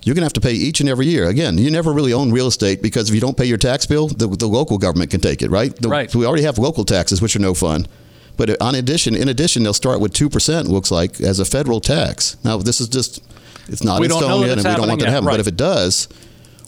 You're 0.03 0.13
going 0.13 0.21
to 0.21 0.25
have 0.27 0.33
to 0.33 0.41
pay 0.41 0.53
each 0.53 0.81
and 0.81 0.87
every 0.87 1.07
year. 1.07 1.27
Again, 1.27 1.57
you 1.57 1.71
never 1.71 1.91
really 1.91 2.13
own 2.13 2.31
real 2.31 2.45
estate 2.45 2.83
because 2.83 3.09
if 3.09 3.15
you 3.15 3.19
don't 3.21 3.35
pay 3.35 3.45
your 3.45 3.57
tax 3.57 3.87
bill, 3.87 4.07
the, 4.07 4.27
the 4.27 4.45
local 4.45 4.77
government 4.77 5.09
can 5.09 5.19
take 5.19 5.41
it, 5.41 5.49
right? 5.49 5.75
The- 5.75 5.89
Right. 5.89 6.11
So 6.11 6.19
we 6.19 6.27
already 6.27 6.43
have 6.43 6.59
local 6.59 6.85
taxes, 6.85 7.23
which 7.23 7.35
are 7.35 7.39
no 7.39 7.55
fun. 7.55 7.87
But 8.37 8.61
on 8.61 8.75
addition, 8.75 9.15
in 9.15 9.27
addition, 9.29 9.63
they'll 9.63 9.73
start 9.73 9.99
with 9.99 10.13
two 10.13 10.29
percent. 10.29 10.67
Looks 10.67 10.91
like 10.91 11.21
as 11.21 11.39
a 11.39 11.45
federal 11.45 11.79
tax. 11.79 12.37
Now, 12.43 12.57
this 12.57 12.81
is 12.81 12.87
just 12.87 13.21
it's 13.67 13.83
not 13.83 13.99
We 13.99 14.05
in 14.07 14.11
stone 14.11 14.41
yet, 14.41 14.57
and 14.57 14.67
we 14.67 14.75
don't 14.75 14.87
want 14.87 14.99
that 14.99 15.05
to 15.05 15.11
happen. 15.11 15.25
right. 15.27 15.33
But 15.33 15.39
if 15.39 15.47
it 15.47 15.57
does, 15.57 16.07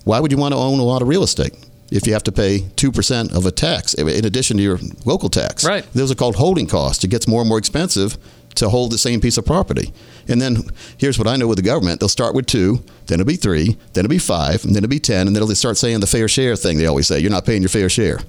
why 0.04 0.20
would 0.20 0.32
you 0.32 0.38
want 0.38 0.54
to 0.54 0.58
own 0.58 0.80
a 0.80 0.84
lot 0.84 1.02
of 1.02 1.08
real 1.08 1.24
estate 1.24 1.54
if 1.92 2.06
you 2.08 2.14
have 2.14 2.24
to 2.24 2.32
pay 2.32 2.66
two 2.76 2.92
percent 2.92 3.34
of 3.34 3.46
a 3.46 3.52
tax 3.52 3.94
in 3.94 4.26
addition 4.26 4.58
to 4.58 4.64
your 4.64 4.80
local 5.06 5.30
tax? 5.30 5.66
Right. 5.66 5.86
Those 5.94 6.12
are 6.12 6.16
called 6.16 6.36
holding 6.38 6.68
costs. 6.68 7.04
It 7.04 7.10
gets 7.10 7.28
more 7.28 7.42
and 7.42 7.50
more 7.50 7.58
expensive 7.58 8.18
to 8.58 8.70
hold 8.70 8.92
the 8.92 8.98
same 8.98 9.20
piece 9.22 9.38
of 9.38 9.46
property. 9.46 9.92
And 10.28 10.42
then 10.42 10.58
here's 10.98 11.18
what 11.18 11.28
I 11.28 11.36
know 11.38 11.48
with 11.48 11.58
the 11.58 11.64
government: 11.64 12.00
they'll 12.00 12.10
start 12.10 12.36
with 12.36 12.46
two, 12.46 12.84
then 13.08 13.20
it'll 13.20 13.28
be 13.28 13.36
three, 13.38 13.78
then 13.94 14.06
it'll 14.06 14.10
be 14.10 14.18
five, 14.20 14.64
and 14.66 14.76
then 14.76 14.84
it'll 14.84 14.90
be 14.92 15.00
ten, 15.00 15.28
and 15.28 15.36
then 15.36 15.46
they'll 15.46 15.56
start 15.56 15.78
saying 15.78 16.00
the 16.02 16.08
fair 16.08 16.28
share 16.28 16.56
thing. 16.56 16.78
They 16.78 16.86
always 16.86 17.08
say 17.08 17.20
you're 17.20 17.32
not 17.32 17.46
paying 17.46 17.62
your 17.62 17.70
fair 17.70 17.90
share. 17.90 18.20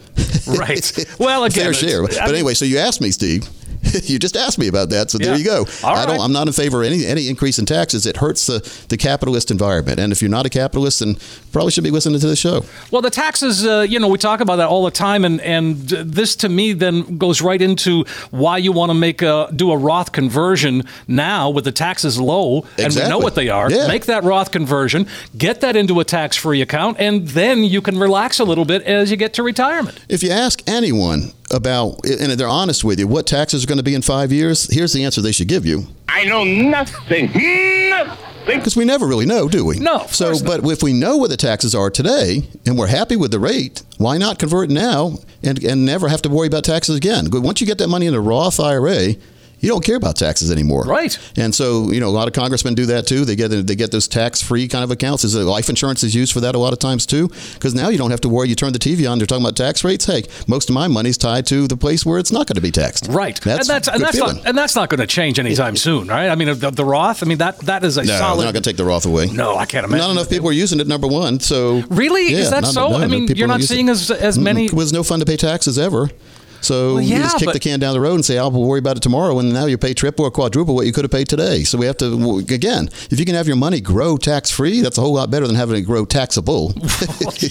Right. 0.46 0.92
Well, 1.18 1.44
again, 1.44 1.64
fair 1.64 1.74
share. 1.74 2.02
I 2.04 2.06
But 2.06 2.14
mean- 2.26 2.34
anyway, 2.36 2.54
so 2.54 2.64
you 2.64 2.78
asked 2.78 3.00
me, 3.00 3.10
Steve. 3.10 3.48
you 4.04 4.18
just 4.18 4.36
asked 4.36 4.58
me 4.58 4.68
about 4.68 4.90
that, 4.90 5.10
so 5.10 5.18
Yeah. 5.20 5.28
there 5.28 5.38
you 5.38 5.44
go. 5.44 5.66
All 5.84 5.94
I 5.96 6.06
don't. 6.06 6.16
right. 6.18 6.24
I'm 6.24 6.32
not 6.32 6.46
in 6.46 6.52
favor 6.52 6.82
of 6.82 6.86
any 6.90 7.06
any 7.06 7.28
increase 7.28 7.58
in 7.58 7.66
taxes. 7.66 8.06
It 8.06 8.16
hurts 8.18 8.46
the 8.46 8.60
the 8.88 8.96
capitalist 8.96 9.50
environment. 9.50 9.98
And 10.00 10.12
if 10.12 10.20
you're 10.22 10.30
not 10.30 10.46
a 10.46 10.50
capitalist, 10.50 11.00
then 11.00 11.16
probably 11.52 11.70
should 11.72 11.84
be 11.84 11.90
listening 11.90 12.20
to 12.20 12.26
the 12.26 12.36
show. 12.36 12.64
Well, 12.90 13.02
the 13.02 13.10
taxes, 13.10 13.66
uh, 13.66 13.86
you 13.88 13.98
know, 13.98 14.08
we 14.08 14.18
talk 14.18 14.40
about 14.40 14.56
that 14.56 14.68
all 14.68 14.84
the 14.84 14.90
time, 14.90 15.24
and 15.24 15.40
and 15.40 15.76
this 15.88 16.36
to 16.36 16.48
me 16.48 16.72
then 16.72 17.18
goes 17.18 17.40
right 17.42 17.60
into 17.60 18.04
why 18.30 18.58
you 18.58 18.72
want 18.72 18.90
to 18.90 18.94
make 18.94 19.22
a 19.22 19.50
do 19.54 19.70
a 19.72 19.76
Roth 19.76 20.12
conversion 20.12 20.84
now 21.06 21.50
with 21.50 21.64
the 21.64 21.72
taxes 21.72 22.18
low, 22.20 22.64
and 22.78 22.94
we 22.94 23.00
know 23.08 23.18
what 23.18 23.34
they 23.34 23.48
are. 23.48 23.70
Yeah. 23.70 23.86
Make 23.88 24.06
that 24.06 24.24
Roth 24.24 24.50
conversion, 24.50 25.06
get 25.36 25.60
that 25.60 25.76
into 25.76 26.00
a 26.00 26.04
tax-free 26.04 26.60
account, 26.62 26.96
and 26.98 27.28
then 27.28 27.64
you 27.64 27.80
can 27.80 27.98
relax 27.98 28.38
a 28.38 28.44
little 28.44 28.64
bit 28.64 28.82
as 28.82 29.10
you 29.10 29.16
get 29.16 29.32
to 29.34 29.42
retirement. 29.42 29.98
If 30.08 30.22
you 30.22 30.30
ask 30.30 30.62
anyone 30.66 31.32
about, 31.50 32.04
and 32.06 32.32
they're 32.32 32.48
honest 32.48 32.84
with 32.84 32.98
you, 32.98 33.06
what 33.08 33.26
taxes 33.26 33.64
are 33.64 33.66
going 33.66 33.78
to 33.78 33.84
be 33.84 33.94
in 33.94 34.02
five 34.02 34.32
years, 34.32 34.72
here's 34.72 34.92
the 34.92 35.04
answer 35.04 35.20
they 35.20 35.32
should 35.32 35.48
give 35.48 35.64
you. 35.66 35.84
I 36.08 36.24
know 36.24 36.44
nothing. 36.44 37.30
Nothing. 37.90 38.24
Because 38.46 38.76
we 38.76 38.86
never 38.86 39.06
really 39.06 39.26
know, 39.26 39.46
do 39.48 39.64
we? 39.64 39.78
No, 39.78 39.96
of 39.96 40.14
So, 40.14 40.32
not. 40.32 40.44
but 40.44 40.64
if 40.64 40.82
we 40.82 40.94
know 40.94 41.18
what 41.18 41.28
the 41.28 41.36
taxes 41.36 41.74
are 41.74 41.90
today 41.90 42.48
and 42.64 42.78
we're 42.78 42.86
happy 42.86 43.14
with 43.14 43.30
the 43.30 43.38
rate, 43.38 43.82
why 43.98 44.16
not 44.16 44.38
convert 44.38 44.70
now 44.70 45.18
and, 45.42 45.62
and 45.62 45.84
never 45.84 46.08
have 46.08 46.22
to 46.22 46.30
worry 46.30 46.46
about 46.46 46.64
taxes 46.64 46.96
again? 46.96 47.28
Once 47.30 47.60
you 47.60 47.66
get 47.66 47.76
that 47.78 47.88
money 47.88 48.06
in 48.06 48.14
a 48.14 48.20
Roth 48.20 48.58
IRA, 48.58 49.14
you 49.60 49.68
don't 49.68 49.84
care 49.84 49.96
about 49.96 50.16
taxes 50.16 50.50
anymore. 50.50 50.84
Right. 50.84 51.18
And 51.36 51.54
so, 51.54 51.90
you 51.90 52.00
know, 52.00 52.08
a 52.08 52.10
lot 52.10 52.28
of 52.28 52.34
congressmen 52.34 52.74
do 52.74 52.86
that 52.86 53.06
too. 53.06 53.24
They 53.24 53.36
get 53.36 53.48
they 53.48 53.74
get 53.74 53.90
those 53.90 54.08
tax-free 54.08 54.68
kind 54.68 54.84
of 54.84 54.90
accounts. 54.90 55.24
Is 55.24 55.34
life 55.36 55.68
insurance 55.68 56.02
is 56.02 56.14
used 56.14 56.32
for 56.32 56.40
that 56.40 56.54
a 56.54 56.58
lot 56.58 56.72
of 56.72 56.78
times 56.78 57.06
too? 57.06 57.28
Because 57.54 57.74
now 57.74 57.88
you 57.88 57.98
don't 57.98 58.10
have 58.10 58.20
to 58.22 58.28
worry. 58.28 58.48
You 58.48 58.54
turn 58.54 58.72
the 58.72 58.78
TV 58.78 59.10
on, 59.10 59.18
they're 59.18 59.26
talking 59.26 59.44
about 59.44 59.56
tax 59.56 59.84
rates. 59.84 60.04
Hey, 60.06 60.24
most 60.46 60.68
of 60.70 60.74
my 60.74 60.88
money's 60.88 61.18
tied 61.18 61.46
to 61.46 61.66
the 61.66 61.76
place 61.76 62.04
where 62.06 62.18
it's 62.18 62.32
not 62.32 62.46
going 62.46 62.54
to 62.56 62.60
be 62.60 62.70
taxed. 62.70 63.08
Right, 63.10 63.40
That's 63.40 63.68
and 63.68 63.76
that's 63.76 63.88
a 63.88 63.92
and 63.94 64.02
that's 64.02 64.16
not 64.18 64.46
and 64.46 64.56
that's 64.58 64.76
not 64.76 64.88
going 64.90 65.00
to 65.00 65.06
change 65.06 65.38
anytime 65.38 65.76
soon, 65.76 66.08
right? 66.08 66.28
I 66.28 66.34
mean, 66.34 66.58
the, 66.58 66.70
the 66.70 66.84
Roth. 66.84 67.22
I 67.22 67.26
mean 67.26 67.38
that 67.38 67.58
that 67.60 67.84
is 67.84 67.96
a 67.96 68.04
no, 68.04 68.18
solid. 68.18 68.38
they're 68.38 68.46
not 68.46 68.52
going 68.52 68.62
to 68.62 68.70
take 68.70 68.76
the 68.76 68.84
Roth 68.84 69.06
away. 69.06 69.26
No, 69.26 69.56
I 69.56 69.66
can't 69.66 69.84
imagine. 69.84 70.06
Not 70.06 70.12
enough 70.12 70.30
people 70.30 70.48
are 70.48 70.52
using 70.52 70.80
it. 70.80 70.86
Number 70.86 71.06
one, 71.06 71.40
so 71.40 71.82
Really? 71.90 72.32
Is 72.32 72.50
that 72.50 72.62
not- 72.62 72.72
so? 72.74 72.90
no, 72.90 72.96
I 72.98 73.06
mean, 73.06 73.26
you're 73.28 73.48
not 73.48 73.60
use 73.60 73.70
it. 73.70 73.74
seeing 73.74 73.88
as 73.88 74.10
as 74.10 74.38
many. 74.38 74.66
It 74.66 74.72
was 74.72 74.92
no 74.92 75.02
fun 75.02 75.20
to 75.20 75.26
pay 75.26 75.36
taxes 75.36 75.78
ever. 75.78 76.10
So 76.60 76.94
Well, 76.94 77.02
you 77.02 77.18
just 77.18 77.38
kick 77.38 77.52
the 77.52 77.60
can 77.60 77.80
down 77.80 77.92
the 77.94 78.00
road 78.00 78.14
and 78.14 78.24
say, 78.24 78.38
"I'll 78.38 78.50
worry 78.50 78.78
about 78.78 78.96
it 78.96 79.02
tomorrow," 79.02 79.38
and 79.38 79.52
now 79.52 79.66
you 79.66 79.78
pay 79.78 79.94
triple 79.94 80.24
or 80.24 80.30
quadruple 80.30 80.74
what 80.74 80.86
you 80.86 80.92
could 80.92 81.04
have 81.04 81.10
paid 81.10 81.28
today. 81.28 81.64
So 81.64 81.78
we 81.78 81.86
have 81.86 81.96
to 81.98 82.38
again, 82.38 82.88
if 83.10 83.18
you 83.18 83.24
can 83.24 83.34
have 83.34 83.46
your 83.46 83.56
money 83.56 83.80
grow 83.80 84.16
tax 84.16 84.50
free, 84.50 84.80
that's 84.80 84.98
a 84.98 85.00
whole 85.00 85.14
lot 85.14 85.30
better 85.30 85.46
than 85.46 85.56
having 85.56 85.76
it 85.76 85.82
grow 85.82 86.04
taxable. 86.04 86.74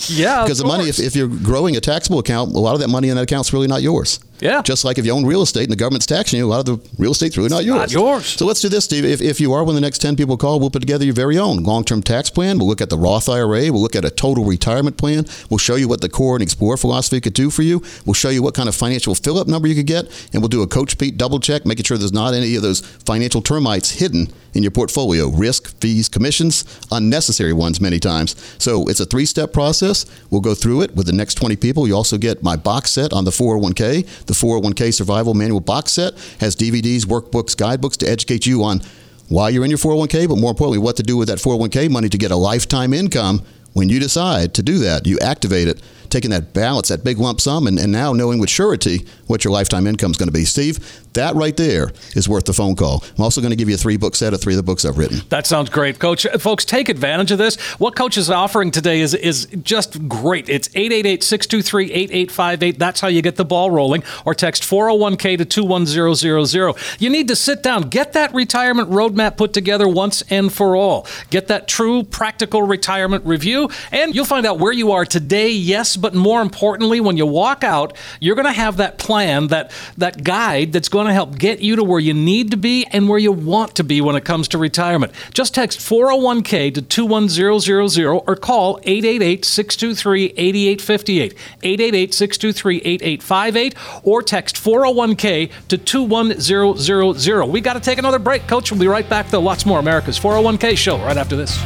Yeah, 0.10 0.44
because 0.44 0.58
the 0.64 0.66
money, 0.66 0.90
if, 0.90 1.00
if 1.00 1.16
you're 1.16 1.28
growing 1.28 1.76
a 1.76 1.80
taxable 1.82 2.20
account, 2.20 2.54
a 2.56 2.60
lot 2.60 2.74
of 2.74 2.82
that 2.82 2.90
money 2.90 3.10
in 3.10 3.16
that 3.16 3.24
account's 3.24 3.54
really 3.54 3.68
not 3.68 3.82
yours. 3.82 4.20
Yeah. 4.40 4.62
Just 4.62 4.86
like 4.86 4.98
if 4.98 5.06
you 5.06 5.12
own 5.12 5.26
real 5.26 5.42
estate 5.42 5.64
and 5.64 5.72
the 5.72 5.78
government's 5.78 6.06
taxing 6.06 6.40
you, 6.40 6.46
a 6.46 6.50
lot 6.50 6.60
of 6.60 6.66
the 6.66 6.90
real 6.98 7.12
estate's 7.12 7.38
really 7.38 7.50
not 7.50 7.66
yours. 7.66 7.78
not 7.80 7.92
yours. 7.92 8.26
So 8.26 8.46
let's 8.46 8.62
do 8.62 8.70
this, 8.70 8.86
Steve. 8.86 9.06
If, 9.06 9.22
if 9.22 9.40
you 9.40 9.54
are 9.54 9.64
one 9.64 9.70
of 9.70 9.76
the 9.76 9.82
next 9.82 10.00
10 10.00 10.16
people 10.16 10.38
call, 10.38 10.60
we'll 10.60 10.70
put 10.70 10.82
together 10.82 11.06
your 11.06 11.14
very 11.14 11.38
own 11.38 11.64
long 11.64 11.84
term 11.84 12.02
tax 12.02 12.30
plan. 12.30 12.58
We'll 12.58 12.68
look 12.68 12.82
at 12.82 12.90
the 12.90 12.98
Roth 12.98 13.30
IRA. 13.30 13.72
We'll 13.72 13.82
look 13.82 13.96
at 13.96 14.06
a 14.06 14.12
total 14.12 14.46
retirement 14.46 14.98
plan. 14.98 15.26
We'll 15.50 15.58
show 15.58 15.76
you 15.76 15.88
what 15.88 16.02
the 16.02 16.10
core 16.10 16.36
and 16.36 16.44
explore 16.44 16.78
philosophy 16.78 17.22
could 17.22 17.34
do 17.34 17.50
for 17.50 17.64
you. 17.64 17.82
We'll 18.06 18.14
show 18.14 18.30
you 18.30 18.44
what 18.44 18.54
kind 18.54 18.70
of 18.70 18.76
financial 18.76 19.16
fill 19.16 19.38
up 19.38 19.48
number 19.48 19.68
you 19.68 19.76
could 19.76 19.88
get. 19.88 20.06
And 20.34 20.42
we'll 20.42 20.50
do 20.50 20.62
a 20.62 20.68
Coach 20.68 20.98
Pete 20.98 21.18
double 21.18 21.40
check, 21.40 21.66
making 21.66 21.86
sure 21.86 21.98
there's 21.98 22.14
not 22.14 22.34
any 22.34 22.56
of 22.56 22.62
those 22.62 22.82
financial 22.82 23.42
termites 23.42 23.92
hidden 23.92 24.28
in 24.54 24.64
your 24.64 24.72
portfolio 24.72 25.30
risk, 25.30 25.80
fees, 25.80 26.10
commissions, 26.10 26.66
unnecessary 26.92 27.54
ones 27.54 27.80
many 27.80 28.00
times. 28.00 28.36
So 28.58 28.88
it's 28.88 29.00
a 29.00 29.06
three 29.06 29.26
step 29.26 29.54
process. 29.54 30.06
We'll 30.32 30.42
go 30.42 30.56
through 30.56 30.82
it 30.82 30.96
with 30.96 31.06
the 31.06 31.14
next 31.14 31.36
20 31.36 31.56
people. 31.58 31.88
You 31.88 31.96
also 31.96 32.18
get 32.18 32.44
my 32.44 32.56
box 32.56 32.92
set 32.92 33.14
on 33.14 33.24
the 33.24 33.32
401k. 33.32 34.26
The 34.28 34.34
401k 34.34 34.94
Survival 34.94 35.34
Manual 35.34 35.62
box 35.62 35.94
set 35.94 36.14
has 36.40 36.56
DVDs, 36.56 37.06
workbooks, 37.06 37.58
guidebooks 37.58 37.98
to 37.98 38.10
educate 38.10 38.46
you 38.46 38.64
on 38.64 38.82
why 39.30 39.50
you're 39.50 39.66
in 39.66 39.72
your 39.72 39.80
401k, 39.80 40.28
but 40.28 40.38
more 40.38 40.52
importantly, 40.52 40.78
what 40.78 40.96
to 40.98 41.04
do 41.04 41.18
with 41.18 41.28
that 41.28 41.40
401k 41.40 41.90
money 41.90 42.10
to 42.10 42.18
get 42.18 42.32
a 42.32 42.36
lifetime 42.36 42.94
income 42.94 43.42
when 43.74 43.90
you 43.90 44.00
decide 44.00 44.54
to 44.56 44.64
do 44.64 44.80
that. 44.80 45.06
You 45.06 45.20
activate 45.20 45.68
it, 45.68 45.82
taking 46.10 46.32
that 46.32 46.54
balance, 46.54 46.88
that 46.88 47.04
big 47.04 47.20
lump 47.20 47.42
sum, 47.42 47.68
and, 47.68 47.78
and 47.78 47.92
now 47.92 48.14
knowing 48.14 48.40
with 48.40 48.50
surety 48.50 49.06
what 49.28 49.44
your 49.44 49.52
lifetime 49.52 49.86
income 49.86 50.12
is 50.12 50.18
going 50.18 50.30
to 50.30 50.34
be. 50.34 50.46
Steve, 50.46 50.80
that 51.18 51.36
right 51.36 51.58
there 51.58 51.92
is 52.16 52.30
worth 52.30 52.46
the 52.46 52.54
phone 52.54 52.76
call. 52.76 53.04
I'm 53.18 53.24
also 53.24 53.42
going 53.42 53.52
to 53.52 53.56
give 53.56 53.70
you 53.70 53.76
a 53.76 53.78
three 53.78 53.98
book 53.98 54.16
set 54.16 54.34
of 54.34 54.42
three 54.42 54.54
of 54.54 54.58
the 54.58 54.64
books 54.64 54.86
I've 54.86 54.98
written. 54.98 55.22
That 55.30 55.46
sounds 55.46 55.70
great, 55.70 56.00
Coach. 56.00 56.26
Uh, 56.26 56.38
Folks, 56.38 56.64
take 56.64 56.88
advantage 56.90 57.32
of 57.32 57.38
this. 57.38 57.60
What 57.80 57.96
Coach 57.96 58.18
is 58.18 58.30
offering 58.30 58.72
today 58.72 59.02
is 59.02 59.14
is 59.14 59.48
just 59.64 60.08
great. 60.08 60.48
It's 60.50 60.70
888-623-8858. 60.70 62.78
That's 62.78 63.02
how 63.02 63.08
you 63.08 63.22
get 63.22 63.36
the 63.36 63.46
ball 63.46 63.72
rolling. 63.72 64.04
Or 64.26 64.34
text 64.34 64.64
401k 64.64 65.38
to 65.40 65.46
21000. 65.46 66.76
You 67.00 67.10
need 67.10 67.28
to 67.28 67.36
sit 67.36 67.64
down, 67.64 67.84
get 67.84 68.14
that 68.14 68.34
retirement 68.34 68.90
roadmap 68.90 69.38
put 69.38 69.54
together 69.54 69.88
once 69.88 70.24
and 70.30 70.52
for 70.54 70.76
all. 70.76 71.08
Get 71.30 71.48
that 71.48 71.68
true 71.68 72.04
practical 72.04 72.62
retirement 72.62 73.26
review, 73.26 73.70
and 73.92 74.16
you'll 74.16 74.26
find 74.26 74.46
out 74.46 74.60
where 74.60 74.72
you 74.72 74.92
are 74.92 75.06
today, 75.06 75.50
yes, 75.50 75.98
but 75.98 76.14
more 76.14 76.42
importantly, 76.42 77.00
when 77.00 77.18
you 77.18 77.26
walk 77.26 77.64
out, 77.64 77.98
you're 78.20 78.36
going 78.36 78.46
to 78.46 78.52
have 78.52 78.78
that 78.78 79.00
plan, 79.00 79.48
that 79.48 79.72
that 79.98 80.24
guide 80.24 80.74
that's 80.74 80.90
going 80.90 81.07
to 81.10 81.14
help 81.14 81.38
get 81.38 81.60
you 81.60 81.76
to 81.76 81.84
where 81.84 82.00
you 82.00 82.14
need 82.14 82.52
to 82.52 82.58
be 82.58 82.86
and 82.92 83.10
where 83.10 83.20
you 83.20 83.32
want 83.32 83.76
to 83.76 83.84
be 83.84 84.02
when 84.02 84.16
it 84.16 84.26
comes 84.26 84.48
to 84.50 84.58
retirement. 84.58 85.14
Just 85.34 85.56
text 85.56 85.80
401k 85.80 86.74
to 86.74 86.82
21000 86.82 88.06
or 88.06 88.36
call 88.36 88.80
888-623-8858. 88.82 91.36
888-623-8858 91.64 93.76
or 94.04 94.22
text 94.22 94.56
401k 94.56 95.52
to 95.68 95.78
21000. 95.78 97.52
We 97.52 97.62
got 97.62 97.74
to 97.74 97.80
take 97.80 97.98
another 97.98 98.20
break, 98.20 98.48
coach. 98.48 98.72
We'll 98.72 98.80
be 98.80 98.88
right 98.88 99.10
back 99.10 99.30
though. 99.30 99.42
Lots 99.42 99.66
more 99.66 99.80
America's 99.80 100.20
401k 100.20 100.78
show 100.78 100.98
right 100.98 101.18
after 101.18 101.36
this. 101.36 101.58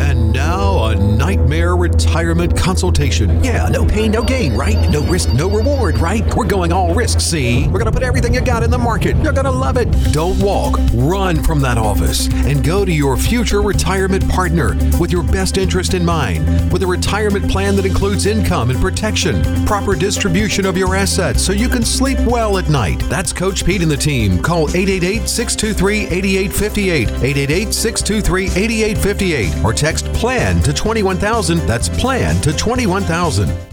And 0.00 0.32
now, 0.32 0.86
a 0.86 0.94
nightmare 0.94 1.76
retirement 1.76 2.56
consultation. 2.56 3.44
Yeah, 3.44 3.68
no 3.68 3.84
pain, 3.84 4.10
no 4.10 4.24
gain, 4.24 4.54
right? 4.54 4.90
No 4.90 5.02
risk, 5.02 5.32
no 5.34 5.48
reward, 5.50 5.98
right? 5.98 6.24
We're 6.34 6.46
going 6.46 6.72
all 6.72 6.94
risk, 6.94 7.20
see? 7.20 7.64
We're 7.66 7.78
going 7.78 7.84
to 7.84 7.92
put 7.92 8.02
everything 8.02 8.32
you 8.32 8.40
got 8.40 8.62
in 8.62 8.70
the 8.70 8.78
market. 8.78 9.14
You're 9.18 9.34
going 9.34 9.44
to 9.44 9.50
love 9.50 9.76
it. 9.76 9.88
Don't 10.12 10.40
walk, 10.40 10.80
run 10.94 11.42
from 11.42 11.60
that 11.60 11.76
office 11.76 12.28
and 12.46 12.64
go 12.64 12.86
to 12.86 12.90
your 12.90 13.16
future 13.18 13.60
retirement 13.60 14.26
partner 14.28 14.74
with 14.98 15.12
your 15.12 15.22
best 15.22 15.58
interest 15.58 15.92
in 15.92 16.02
mind, 16.02 16.72
with 16.72 16.82
a 16.82 16.86
retirement 16.86 17.50
plan 17.50 17.76
that 17.76 17.84
includes 17.84 18.24
income 18.24 18.70
and 18.70 18.80
protection, 18.80 19.44
proper 19.66 19.94
distribution 19.94 20.64
of 20.64 20.78
your 20.78 20.94
assets 20.94 21.44
so 21.44 21.52
you 21.52 21.68
can 21.68 21.84
sleep 21.84 22.18
well 22.20 22.56
at 22.56 22.70
night. 22.70 23.00
That's 23.10 23.34
Coach 23.34 23.66
Pete 23.66 23.82
and 23.82 23.90
the 23.90 23.98
team. 23.98 24.42
Call 24.42 24.68
888 24.70 25.28
623 25.28 26.06
8858, 26.06 27.08
888 27.08 27.74
623 27.74 28.44
8858, 28.46 29.64
or 29.64 29.74
text 29.90 30.06
PLAN 30.12 30.62
to 30.62 30.72
21000. 30.72 31.58
That's 31.66 31.88
PLAN 31.88 32.40
to 32.42 32.52
21000. 32.52 33.69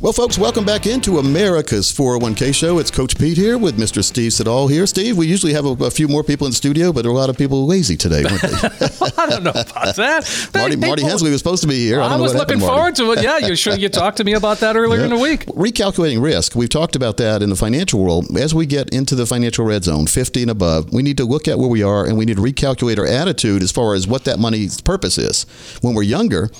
Well, 0.00 0.12
folks, 0.12 0.38
welcome 0.38 0.64
back 0.64 0.86
into 0.86 1.18
America's 1.18 1.92
401k 1.92 2.54
show. 2.54 2.78
It's 2.78 2.88
Coach 2.88 3.18
Pete 3.18 3.36
here 3.36 3.58
with 3.58 3.76
Mr. 3.76 4.04
Steve 4.04 4.32
Siddall 4.32 4.68
here. 4.68 4.86
Steve, 4.86 5.18
we 5.18 5.26
usually 5.26 5.54
have 5.54 5.64
a, 5.64 5.70
a 5.86 5.90
few 5.90 6.06
more 6.06 6.22
people 6.22 6.46
in 6.46 6.52
the 6.52 6.56
studio, 6.56 6.92
but 6.92 7.02
there 7.02 7.10
are 7.10 7.14
a 7.14 7.18
lot 7.18 7.30
of 7.30 7.36
people 7.36 7.66
lazy 7.66 7.96
today, 7.96 8.22
weren't 8.22 8.40
they? 8.40 8.48
I 9.18 9.26
don't 9.26 9.42
know 9.42 9.50
about 9.50 9.96
that. 9.96 10.50
Marty, 10.54 10.76
Marty 10.76 11.02
Hensley 11.02 11.32
was 11.32 11.40
supposed 11.40 11.62
to 11.62 11.68
be 11.68 11.84
here. 11.84 12.00
I, 12.00 12.14
I, 12.14 12.16
was 12.16 12.32
looking 12.32 12.60
happened, 12.60 12.62
forward 12.62 12.94
to 12.94 13.10
it. 13.10 13.24
Yeah, 13.24 13.38
you 13.38 13.56
sure 13.56 13.74
you 13.74 13.88
talked 13.88 14.18
to 14.18 14.24
me 14.24 14.34
about 14.34 14.58
that 14.58 14.76
earlier 14.76 15.02
in 15.02 15.10
the 15.10 15.18
week. 15.18 15.46
Recalculating 15.46 16.22
risk. 16.22 16.54
We've 16.54 16.68
talked 16.68 16.94
about 16.94 17.16
that 17.16 17.42
in 17.42 17.50
the 17.50 17.56
financial 17.56 18.00
world. 18.00 18.26
As 18.38 18.54
we 18.54 18.66
get 18.66 18.90
into 18.90 19.16
the 19.16 19.26
financial 19.26 19.64
red 19.64 19.82
zone, 19.82 20.06
50 20.06 20.42
and 20.42 20.50
above, 20.52 20.92
we 20.92 21.02
need 21.02 21.16
to 21.16 21.24
look 21.24 21.48
at 21.48 21.58
where 21.58 21.68
we 21.68 21.82
are 21.82 22.06
and 22.06 22.16
we 22.16 22.24
need 22.24 22.36
to 22.36 22.42
recalculate 22.42 22.98
our 22.98 23.06
attitude 23.06 23.64
as 23.64 23.72
far 23.72 23.94
as 23.94 24.06
what 24.06 24.22
that 24.26 24.38
money's 24.38 24.80
purpose 24.80 25.18
is. 25.18 25.42
When 25.80 25.94
we're 25.94 26.04
younger, 26.04 26.50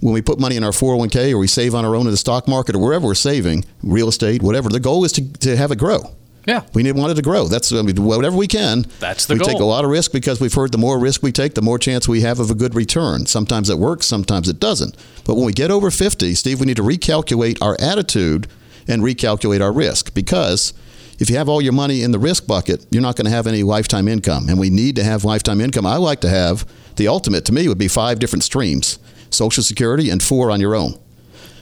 when 0.00 0.12
we 0.14 0.22
put 0.22 0.38
money 0.38 0.56
in 0.56 0.64
our 0.64 0.70
401k 0.70 1.32
or 1.32 1.38
we 1.38 1.46
save 1.46 1.74
on 1.74 1.84
our 1.84 1.94
own 1.94 2.06
in 2.06 2.10
the 2.10 2.16
stock 2.16 2.46
market 2.48 2.74
or 2.74 2.78
wherever 2.78 3.06
we're 3.06 3.14
saving, 3.14 3.64
real 3.82 4.08
estate, 4.08 4.42
whatever, 4.42 4.68
the 4.68 4.80
goal 4.80 5.04
is 5.04 5.12
to, 5.12 5.32
to 5.38 5.56
have 5.56 5.70
it 5.70 5.78
grow. 5.78 6.10
Yeah. 6.46 6.62
We 6.74 6.84
need 6.84 6.92
want 6.92 7.10
it 7.10 7.16
to 7.16 7.22
grow. 7.22 7.48
That's 7.48 7.72
I 7.72 7.82
mean, 7.82 7.96
whatever 8.04 8.36
we 8.36 8.46
can. 8.46 8.86
That's 9.00 9.26
the 9.26 9.34
goal. 9.34 9.48
we 9.48 9.52
take 9.54 9.60
a 9.60 9.64
lot 9.64 9.84
of 9.84 9.90
risk 9.90 10.12
because 10.12 10.40
we've 10.40 10.54
heard 10.54 10.70
the 10.70 10.78
more 10.78 10.98
risk 10.98 11.22
we 11.22 11.32
take, 11.32 11.54
the 11.54 11.62
more 11.62 11.78
chance 11.78 12.06
we 12.06 12.20
have 12.20 12.38
of 12.38 12.50
a 12.50 12.54
good 12.54 12.74
return. 12.74 13.26
Sometimes 13.26 13.68
it 13.68 13.78
works, 13.78 14.06
sometimes 14.06 14.48
it 14.48 14.60
doesn't. 14.60 14.96
But 15.24 15.34
when 15.34 15.44
we 15.44 15.52
get 15.52 15.72
over 15.72 15.90
50, 15.90 16.34
Steve, 16.34 16.60
we 16.60 16.66
need 16.66 16.76
to 16.76 16.84
recalculate 16.84 17.60
our 17.60 17.76
attitude 17.80 18.46
and 18.86 19.02
recalculate 19.02 19.60
our 19.60 19.72
risk 19.72 20.14
because 20.14 20.72
if 21.18 21.28
you 21.28 21.36
have 21.36 21.48
all 21.48 21.60
your 21.60 21.72
money 21.72 22.02
in 22.02 22.12
the 22.12 22.18
risk 22.18 22.46
bucket, 22.46 22.86
you're 22.90 23.02
not 23.02 23.16
going 23.16 23.24
to 23.24 23.30
have 23.30 23.48
any 23.48 23.64
lifetime 23.64 24.06
income. 24.06 24.48
And 24.48 24.58
we 24.58 24.70
need 24.70 24.94
to 24.96 25.04
have 25.04 25.24
lifetime 25.24 25.60
income. 25.60 25.84
I 25.84 25.96
like 25.96 26.20
to 26.20 26.28
have 26.28 26.64
the 26.94 27.08
ultimate 27.08 27.44
to 27.46 27.52
me 27.52 27.66
would 27.66 27.78
be 27.78 27.88
five 27.88 28.20
different 28.20 28.44
streams 28.44 29.00
Social 29.36 29.62
Security 29.62 30.10
and 30.10 30.22
four 30.22 30.50
on 30.50 30.60
your 30.60 30.74
own. 30.74 30.98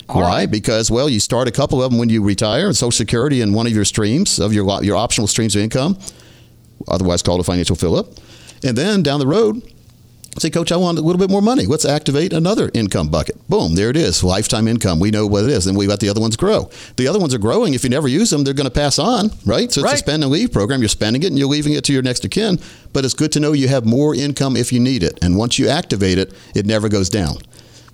Why? 0.07 0.47
Because 0.47 0.91
well, 0.91 1.09
you 1.09 1.19
start 1.21 1.49
a 1.49 1.51
couple 1.51 1.83
of 1.83 1.91
them 1.91 1.99
when 1.99 2.09
you 2.11 2.23
retire, 2.23 2.67
and 2.67 2.77
Social 2.77 2.93
Security 2.93 3.41
in 3.41 3.53
one 3.55 3.67
of 3.67 3.73
your 3.73 3.85
streams 3.87 4.39
of 4.39 4.53
your 4.53 4.83
your 4.85 4.97
optional 4.97 5.27
streams 5.27 5.57
of 5.57 5.63
income, 5.63 5.99
otherwise 6.89 7.23
called 7.23 7.41
a 7.41 7.45
financial 7.45 7.77
fill-up, 7.77 8.07
and 8.63 8.77
then 8.77 9.03
down 9.03 9.19
the 9.19 9.27
road, 9.27 9.63
say, 10.39 10.51
Coach, 10.51 10.73
I 10.73 10.77
want 10.77 10.99
a 10.99 11.01
little 11.01 11.19
bit 11.19 11.31
more 11.31 11.41
money. 11.41 11.65
Let's 11.65 11.85
activate 11.87 12.33
another 12.35 12.71
income 12.75 13.09
bucket. 13.09 13.37
Boom, 13.49 13.77
there 13.77 13.89
it 13.89 13.97
is, 13.97 14.23
lifetime 14.23 14.69
income. 14.69 15.01
We 15.01 15.11
know 15.11 15.27
what 15.27 15.45
it 15.45 15.51
is, 15.51 15.67
and 15.67 15.79
we 15.79 15.87
let 15.87 16.01
the 16.01 16.09
other 16.11 16.21
ones 16.21 16.37
grow. 16.37 16.69
The 16.97 17.09
other 17.09 17.19
ones 17.21 17.33
are 17.35 17.39
growing. 17.39 17.73
If 17.73 17.85
you 17.85 17.91
never 17.91 18.09
use 18.09 18.31
them, 18.31 18.45
they're 18.45 18.53
going 18.53 18.69
to 18.69 18.71
pass 18.75 18.99
on, 18.99 19.31
right? 19.47 19.71
So 19.73 19.81
it's 19.81 19.85
Right. 19.87 19.95
a 19.95 19.99
spend 19.99 20.23
and 20.23 20.33
leave 20.33 20.53
program. 20.53 20.81
You're 20.83 20.89
spending 20.89 21.23
it 21.23 21.29
and 21.29 21.39
you're 21.39 21.49
leaving 21.49 21.73
it 21.75 21.85
to 21.85 21.93
your 21.93 22.03
next 22.03 22.25
of 22.25 22.31
kin. 22.31 22.59
But 22.93 23.05
it's 23.07 23.15
good 23.15 23.33
to 23.33 23.41
know 23.41 23.53
you 23.53 23.69
have 23.69 23.87
more 23.87 24.15
income 24.15 24.57
if 24.57 24.73
you 24.73 24.81
need 24.81 25.03
it, 25.03 25.19
and 25.23 25.37
once 25.39 25.59
you 25.59 25.69
activate 25.69 26.19
it, 26.19 26.33
it 26.55 26.67
never 26.67 26.89
goes 26.89 27.09
down. 27.09 27.39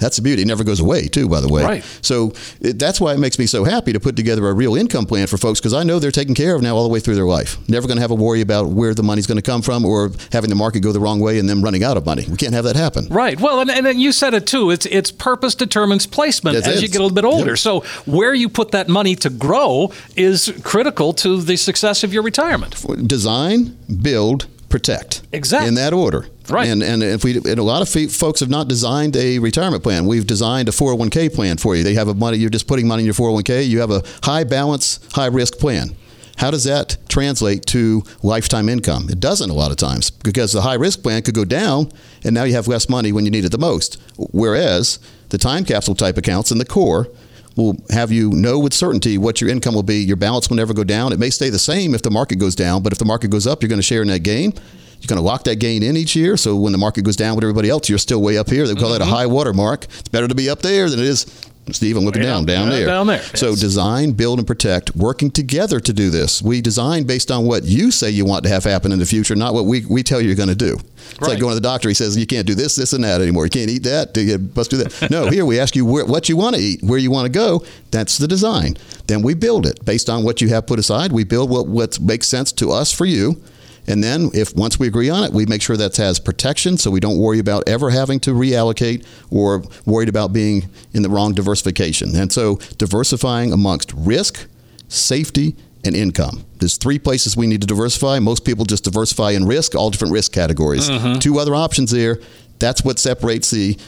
That's 0.01 0.17
the 0.17 0.23
beauty. 0.23 0.43
It 0.43 0.49
never 0.49 0.65
goes 0.65 0.81
away, 0.81 1.09
too, 1.09 1.29
by 1.29 1.41
the 1.41 1.49
way. 1.49 1.63
Right. 1.63 1.85
So 2.03 2.33
it, 2.61 2.79
that's 2.79 3.01
why 3.01 3.15
it 3.15 3.19
makes 3.19 3.39
me 3.39 3.47
so 3.47 3.65
happy 3.65 3.93
to 3.93 4.01
put 4.01 4.17
together 4.17 4.49
a 4.49 4.53
real 4.53 4.75
income 4.75 5.07
plan 5.07 5.27
for 5.27 5.37
folks 5.37 5.61
because 5.61 5.75
I 5.75 5.83
know 5.83 5.99
they're 5.99 6.11
taken 6.11 6.35
care 6.35 6.55
of 6.55 6.63
now 6.63 6.77
all 6.77 6.85
the 6.85 6.93
way 6.93 7.01
through 7.01 7.15
their 7.15 7.27
life. 7.27 7.57
Never 7.69 7.87
going 7.87 7.97
to 7.97 8.03
have 8.03 8.11
a 8.11 8.15
worry 8.15 8.41
about 8.41 8.69
where 8.69 8.95
the 8.95 9.03
money's 9.03 9.27
going 9.27 9.37
to 9.37 9.43
come 9.43 9.63
from 9.63 9.85
or 9.85 10.11
having 10.33 10.51
the 10.51 10.57
market 10.57 10.81
go 10.81 10.93
the 10.93 11.01
wrong 11.01 11.21
way 11.21 11.39
and 11.39 11.49
them 11.49 11.63
running 11.63 11.85
out 11.85 11.97
of 11.97 12.07
money. 12.07 12.25
We 12.29 12.37
can't 12.37 12.55
have 12.55 12.65
that 12.65 12.77
happen. 12.77 13.09
Right. 13.09 13.41
Well, 13.41 13.61
and, 13.61 13.71
and 13.71 14.01
you 14.01 14.13
said 14.13 14.35
it 14.35 14.47
too. 14.47 14.71
It's 14.71 14.87
it's 14.87 15.11
purpose 15.11 15.55
determines 15.55 16.07
placement 16.07 16.57
it 16.57 16.67
as 16.67 16.83
you 16.83 16.89
get 16.89 16.99
a 16.99 17.03
little 17.03 17.15
bit 17.15 17.25
older. 17.25 17.51
Yep. 17.51 17.59
So 17.59 17.81
where 18.07 18.35
you 18.35 18.49
put 18.49 18.71
that 18.73 18.89
money 18.89 19.15
to 19.17 19.31
grow 19.31 19.93
is 20.17 20.53
critical 20.65 21.13
to 21.15 21.41
the 21.41 21.57
success 21.57 22.03
of 22.05 22.13
your 22.13 22.23
retirement. 22.23 22.77
Design, 23.07 23.77
build, 24.03 24.47
protect. 24.71 25.23
Exactly. 25.33 25.69
In 25.69 25.75
that 25.75 25.93
order. 25.93 26.27
Right. 26.49 26.69
And 26.69 26.83
and 26.83 27.03
if 27.03 27.25
we 27.25 27.37
and 27.37 27.59
a 27.59 27.63
lot 27.63 27.83
of 27.83 28.13
folks 28.13 28.41
have 28.41 28.49
not 28.49 28.69
designed 28.69 29.17
a 29.17 29.39
retirement 29.39 29.83
plan. 29.83 30.07
We've 30.07 30.27
designed 30.27 30.69
a 30.69 30.73
401k 30.73 31.35
plan 31.35 31.59
for 31.59 31.77
you. 31.77 31.83
They 31.83 31.95
have 31.95 32.09
a 32.09 32.15
money. 32.15 32.39
You're 32.39 32.51
just 32.51 32.67
putting 32.67 32.89
money 32.89 33.03
in 33.03 33.07
your 33.07 33.15
401k. 33.15 33.69
You 33.69 33.81
have 33.81 33.91
a 33.91 34.03
high 34.23 34.45
balance, 34.45 35.01
high 35.13 35.27
risk 35.27 35.59
plan. 35.59 35.95
How 36.37 36.51
does 36.51 36.65
that 36.65 36.97
translate 37.09 37.67
to 37.67 38.03
lifetime 38.23 38.71
income? 38.71 39.09
It 39.11 39.21
doesn't 39.21 39.51
a 39.51 39.53
lot 39.53 39.71
of 39.71 39.77
times 39.77 40.09
because 40.11 40.53
the 40.55 40.63
high 40.63 40.75
risk 40.75 41.03
plan 41.03 41.21
could 41.21 41.35
go 41.35 41.45
down 41.45 41.93
and 42.25 42.35
now 42.35 42.45
you 42.45 42.55
have 42.55 42.67
less 42.67 42.89
money 42.89 43.13
when 43.13 43.27
you 43.27 43.31
need 43.31 43.45
it 43.45 43.53
the 43.53 43.59
most. 43.59 43.99
Whereas 44.17 44.99
the 45.29 45.37
time 45.37 45.67
capsule 45.67 45.95
type 45.95 46.17
accounts 46.17 46.51
in 46.51 46.57
the 46.57 46.65
core 46.65 47.09
will 47.57 47.77
have 47.91 48.13
you 48.13 48.31
know 48.31 48.59
with 48.59 48.73
certainty 48.73 49.19
what 49.19 49.41
your 49.41 49.51
income 49.51 49.75
will 49.75 49.83
be. 49.83 49.97
Your 49.97 50.17
balance 50.17 50.49
will 50.49 50.57
never 50.57 50.75
go 50.75 50.85
down. 50.85 51.13
It 51.13 51.19
may 51.19 51.31
stay 51.31 51.51
the 51.51 51.59
same 51.59 51.95
if 51.95 52.03
the 52.03 52.11
market 52.11 52.37
goes 52.37 52.55
down, 52.55 52.83
but 52.83 52.93
if 52.93 52.99
the 52.99 53.05
market 53.05 53.29
goes 53.31 53.47
up, 53.47 53.63
you're 53.63 53.69
going 53.69 53.79
to 53.79 53.83
share 53.83 54.03
in 54.03 54.09
that 54.09 54.21
gain. 54.21 54.53
You're 55.01 55.09
going 55.09 55.19
to 55.21 55.25
lock 55.25 55.45
that 55.45 55.57
gain 55.57 55.83
in 55.83 55.97
each 55.97 56.15
year. 56.15 56.37
So 56.37 56.57
when 56.57 56.73
the 56.73 56.79
market 56.79 57.03
goes 57.03 57.17
down 57.17 57.35
with 57.35 57.45
everybody 57.45 57.71
else, 57.71 57.89
you're 57.89 57.99
still 57.99 58.21
way 58.21 58.37
up 58.37 58.51
here. 58.51 58.67
They 58.67 58.75
call 58.75 58.91
that 58.91 59.01
a 59.01 59.05
mm-hmm. 59.05 59.15
high 59.15 59.27
water 59.27 59.55
mark. 59.55 59.85
It's 59.85 60.09
better 60.09 60.29
to 60.29 60.35
be 60.35 60.51
up 60.51 60.61
there 60.61 60.91
than 60.91 60.99
it 60.99 61.07
is. 61.07 61.50
Steve, 61.73 61.97
I'm 61.97 62.05
looking 62.05 62.23
Yeah, 62.23 62.31
down, 62.35 62.45
down 62.47 62.65
yeah, 62.71 62.77
there. 62.77 62.87
down 62.87 63.07
there, 63.07 63.23
So 63.35 63.51
yes. 63.51 63.61
design, 63.61 64.13
build, 64.13 64.39
and 64.39 64.47
protect, 64.47 64.95
working 64.97 65.31
together 65.31 65.81
to 65.81 65.93
do 65.93 66.11
this. 66.11 66.43
We 66.43 66.61
design 66.61 67.05
based 67.05 67.31
on 67.31 67.47
what 67.47 67.65
you 67.65 67.91
say 67.91 68.11
you 68.11 68.25
want 68.25 68.45
to 68.45 68.49
have 68.51 68.65
happen 68.65 68.93
in 68.93 68.99
the 68.99 69.07
future, 69.07 69.35
not 69.35 69.55
what 69.55 69.67
we, 69.67 69.85
we 69.87 70.03
tell 70.03 70.21
you 70.21 70.27
you're 70.29 70.37
going 70.37 70.49
to 70.49 70.55
do. 70.55 70.79
It's 71.11 71.21
Right. 71.21 71.31
like 71.31 71.41
going 71.41 71.53
to 71.53 71.55
the 71.55 71.61
doctor. 71.61 71.89
He 71.89 71.95
says 71.95 72.17
you 72.17 72.27
can't 72.27 72.47
do 72.47 72.55
this, 72.55 72.77
this, 72.77 72.93
and 72.93 73.03
that 73.05 73.21
anymore. 73.21 73.45
You 73.45 73.51
can't 73.51 73.71
eat 73.71 73.83
that. 73.85 74.17
You 74.17 74.51
must 74.55 74.71
do 74.71 74.77
that. 74.79 75.11
No, 75.11 75.29
here 75.29 75.45
we 75.45 75.59
ask 75.59 75.75
you 75.75 75.85
where, 75.85 76.05
what 76.07 76.29
you 76.29 76.37
want 76.37 76.57
to 76.57 76.63
eat, 76.63 76.83
where 76.83 76.99
you 76.99 77.11
want 77.11 77.27
to 77.27 77.33
go. 77.33 77.65
That's 77.91 78.19
the 78.19 78.29
design. 78.29 78.77
Then 79.07 79.23
we 79.23 79.35
build 79.35 79.67
it 79.67 79.85
based 79.85 80.09
on 80.09 80.23
what 80.25 80.41
you 80.41 80.49
have 80.49 80.67
put 80.67 80.79
aside. 80.79 81.11
We 81.13 81.25
build 81.25 81.51
what, 81.51 81.67
what 81.69 81.99
makes 82.01 82.29
sense 82.29 82.53
to 82.53 82.71
us 82.71 82.93
for 82.93 83.07
you. 83.07 83.43
And 83.91 84.03
then, 84.03 84.31
if 84.33 84.55
once 84.55 84.79
we 84.79 84.87
agree 84.87 85.11
on 85.11 85.25
it, 85.25 85.33
we 85.33 85.47
make 85.47 85.63
sure 85.63 85.77
that 85.77 85.97
has 85.97 86.21
protection, 86.21 86.79
so 86.79 86.91
we 86.91 87.01
don't 87.01 87.19
worry 87.19 87.39
about 87.39 87.69
ever 87.69 87.91
having 87.91 88.21
to 88.21 88.31
reallocate 88.31 89.05
or 89.31 89.65
worried 89.85 90.09
about 90.09 90.33
being 90.33 90.69
in 90.93 91.03
the 91.03 91.11
wrong 91.11 91.35
diversification. 91.35 92.15
And 92.17 92.33
so, 92.33 92.57
diversifying 92.79 93.53
amongst 93.53 93.93
risk, 93.95 94.49
safety, 94.89 95.57
and 95.85 95.95
income. 95.97 96.45
There's 96.59 96.77
three 96.77 96.99
places 96.99 97.37
we 97.37 97.47
need 97.47 97.63
to 97.63 97.67
diversify. 97.67 98.19
Most 98.19 98.45
people 98.45 98.65
just 98.65 98.85
diversify 98.85 99.31
in 99.31 99.47
risk, 99.47 99.75
all 99.75 99.91
different 99.91 100.13
risk 100.13 100.33
categories. 100.33 100.89
Mm-hmm. 100.89 101.19
Two 101.19 101.39
other 101.39 101.55
options 101.55 101.91
there. 101.91 102.21
That's 102.59 102.85
what 102.85 102.99
separates 102.99 103.51
the 103.51 103.79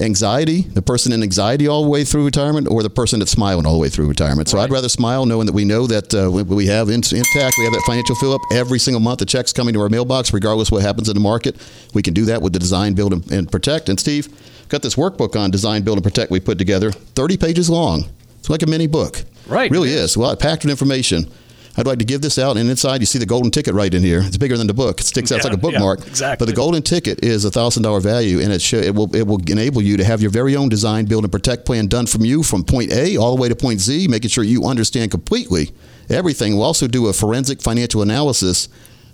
anxiety, 0.00 0.62
the 0.62 0.82
person 0.82 1.12
in 1.12 1.22
anxiety 1.22 1.68
all 1.68 1.82
the 1.84 1.88
way 1.88 2.04
through 2.04 2.24
retirement, 2.24 2.66
or 2.68 2.82
the 2.82 2.90
person 2.90 3.18
that's 3.20 3.30
smiling 3.30 3.66
all 3.66 3.72
the 3.74 3.78
way 3.78 3.88
through 3.88 4.08
retirement. 4.08 4.48
So 4.48 4.58
I'd 4.58 4.70
rather 4.70 4.88
smile 4.88 5.24
knowing 5.26 5.46
that 5.46 5.52
we 5.52 5.64
know 5.64 5.86
that 5.86 6.14
uh, 6.14 6.30
we- 6.30 6.42
we 6.42 6.66
have 6.66 6.88
in- 6.88 6.94
intact, 6.96 7.54
we 7.58 7.64
have 7.64 7.72
that 7.72 7.82
financial 7.86 8.14
fill 8.16 8.32
up 8.32 8.40
every 8.52 8.78
single 8.78 9.00
month. 9.00 9.20
The 9.20 9.26
check's 9.26 9.52
coming 9.52 9.74
to 9.74 9.80
our 9.80 9.88
mailbox, 9.88 10.32
regardless 10.32 10.70
what 10.70 10.82
happens 10.82 11.08
in 11.08 11.14
the 11.14 11.20
market. 11.20 11.56
We 11.94 12.02
can 12.02 12.14
do 12.14 12.24
that 12.26 12.42
with 12.42 12.52
the 12.52 12.58
design, 12.58 12.94
build, 12.94 13.12
and, 13.12 13.30
and 13.30 13.50
protect. 13.50 13.88
And 13.88 13.98
Steve, 14.00 14.28
got 14.68 14.82
this 14.82 14.96
workbook 14.96 15.38
on 15.38 15.50
design, 15.50 15.82
build, 15.82 15.98
and 15.98 16.04
protect 16.04 16.30
we 16.30 16.40
put 16.40 16.58
together, 16.58 16.90
30 16.90 17.36
pages 17.36 17.70
long. 17.70 18.06
It's 18.38 18.50
like 18.50 18.62
a 18.62 18.66
mini 18.66 18.86
book. 18.86 19.22
Right, 19.46 19.70
Really 19.70 19.90
it 19.90 19.96
is. 19.96 20.16
A 20.16 20.20
lot 20.20 20.38
packed 20.40 20.64
with 20.64 20.70
information. 20.70 21.30
I'd 21.76 21.86
like 21.86 21.98
to 21.98 22.04
give 22.04 22.20
this 22.20 22.38
out, 22.38 22.56
and 22.56 22.70
inside 22.70 23.00
you 23.00 23.06
see 23.06 23.18
the 23.18 23.26
golden 23.26 23.50
ticket 23.50 23.74
right 23.74 23.92
in 23.92 24.02
here. 24.02 24.20
It's 24.24 24.36
bigger 24.36 24.56
than 24.56 24.68
the 24.68 24.74
book. 24.74 25.00
It 25.00 25.04
sticks 25.06 25.32
out 25.32 25.36
it's 25.38 25.44
Yeah, 25.44 25.50
like 25.52 25.58
a 25.58 25.66
yeah, 25.66 25.72
bookmark. 25.78 26.06
exactly. 26.06 26.44
But 26.46 26.50
the 26.50 26.56
golden 26.56 26.82
ticket 26.82 27.24
is 27.24 27.44
a 27.44 27.50
thousand 27.50 27.82
dollar 27.82 27.98
value, 28.00 28.38
and 28.40 28.52
it 28.52 28.62
show, 28.62 28.78
it 28.78 28.94
will 28.94 29.14
it 29.14 29.26
will 29.26 29.40
enable 29.50 29.82
you 29.82 29.96
to 29.96 30.04
have 30.04 30.22
your 30.22 30.30
very 30.30 30.54
own 30.54 30.68
design, 30.68 31.06
build, 31.06 31.24
and 31.24 31.32
protect 31.32 31.66
plan 31.66 31.88
done 31.88 32.06
from 32.06 32.24
you 32.24 32.42
from 32.44 32.62
point 32.64 32.92
A 32.92 33.16
all 33.16 33.34
the 33.34 33.42
way 33.42 33.48
to 33.48 33.56
point 33.56 33.80
Z, 33.80 34.06
making 34.08 34.30
sure 34.30 34.44
you 34.44 34.64
understand 34.64 35.10
completely 35.10 35.72
everything. 36.08 36.54
We'll 36.54 36.62
also 36.64 36.86
do 36.86 37.08
a 37.08 37.12
forensic 37.12 37.60
financial 37.60 38.02
analysis 38.02 38.68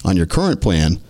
on 0.05 0.16
your 0.16 0.27
current 0.27 0.61
plan. 0.61 1.01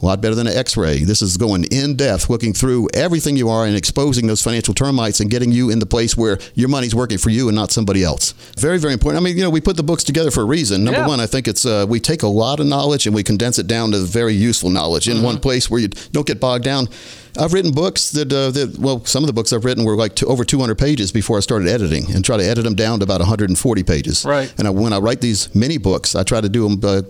A 0.00 0.06
lot 0.06 0.20
better 0.20 0.34
than 0.36 0.46
an 0.46 0.56
X-ray. 0.56 1.02
This 1.02 1.22
is 1.22 1.36
going 1.36 1.64
in 1.72 1.96
depth, 1.96 2.30
looking 2.30 2.52
through 2.52 2.88
everything 2.94 3.36
you 3.36 3.48
are 3.48 3.66
and 3.66 3.74
exposing 3.74 4.28
those 4.28 4.40
financial 4.40 4.72
termites 4.72 5.18
and 5.18 5.28
getting 5.28 5.50
you 5.50 5.70
in 5.70 5.80
the 5.80 5.86
place 5.86 6.16
where 6.16 6.38
your 6.54 6.68
money's 6.68 6.94
working 6.94 7.18
for 7.18 7.30
you 7.30 7.48
and 7.48 7.56
not 7.56 7.72
somebody 7.72 8.04
else. 8.04 8.30
Very, 8.56 8.78
very 8.78 8.92
important. 8.92 9.20
I 9.20 9.24
mean, 9.24 9.36
you 9.36 9.42
know, 9.42 9.50
we 9.50 9.60
put 9.60 9.76
the 9.76 9.82
books 9.82 10.04
together 10.04 10.30
for 10.30 10.42
a 10.42 10.46
reason. 10.46 10.84
Number 10.84 11.00
Yeah. 11.00 11.08
one, 11.08 11.18
I 11.18 11.26
think 11.26 11.48
it's 11.48 11.66
uh, 11.66 11.84
we 11.88 11.98
take 11.98 12.22
a 12.22 12.28
lot 12.28 12.60
of 12.60 12.66
knowledge 12.66 13.06
and 13.06 13.14
we 13.14 13.24
condense 13.24 13.58
it 13.58 13.66
down 13.66 13.90
to 13.90 13.98
very 13.98 14.34
useful 14.34 14.70
knowledge 14.70 15.08
in 15.08 15.22
one 15.22 15.38
place 15.40 15.68
where 15.68 15.80
you 15.80 15.88
don't 16.12 16.26
get 16.26 16.38
bogged 16.38 16.64
down. 16.64 16.88
I've 17.36 17.52
written 17.52 17.72
books 17.72 18.10
that, 18.12 18.32
uh, 18.32 18.50
that 18.52 18.78
well, 18.78 19.04
some 19.04 19.22
of 19.22 19.26
the 19.26 19.32
books 19.32 19.52
I've 19.52 19.64
written 19.64 19.84
were 19.84 19.96
like 19.96 20.22
over 20.22 20.44
200 20.44 20.76
pages 20.76 21.12
before 21.12 21.36
I 21.36 21.40
started 21.40 21.68
editing, 21.68 22.10
and 22.14 22.24
try 22.24 22.36
to 22.36 22.44
edit 22.44 22.64
them 22.64 22.74
down 22.74 23.00
to 23.00 23.04
about 23.04 23.20
140 23.20 23.82
pages. 23.82 24.24
Right. 24.24 24.52
And 24.58 24.66
I, 24.66 24.70
when 24.70 24.92
I 24.92 24.98
write 24.98 25.20
these 25.20 25.54
mini 25.54 25.78
books, 25.78 26.14
I 26.14 26.22
try 26.22 26.40
to 26.40 26.48
do 26.48 26.68
them. 26.68 26.80
Uh, 26.82 27.02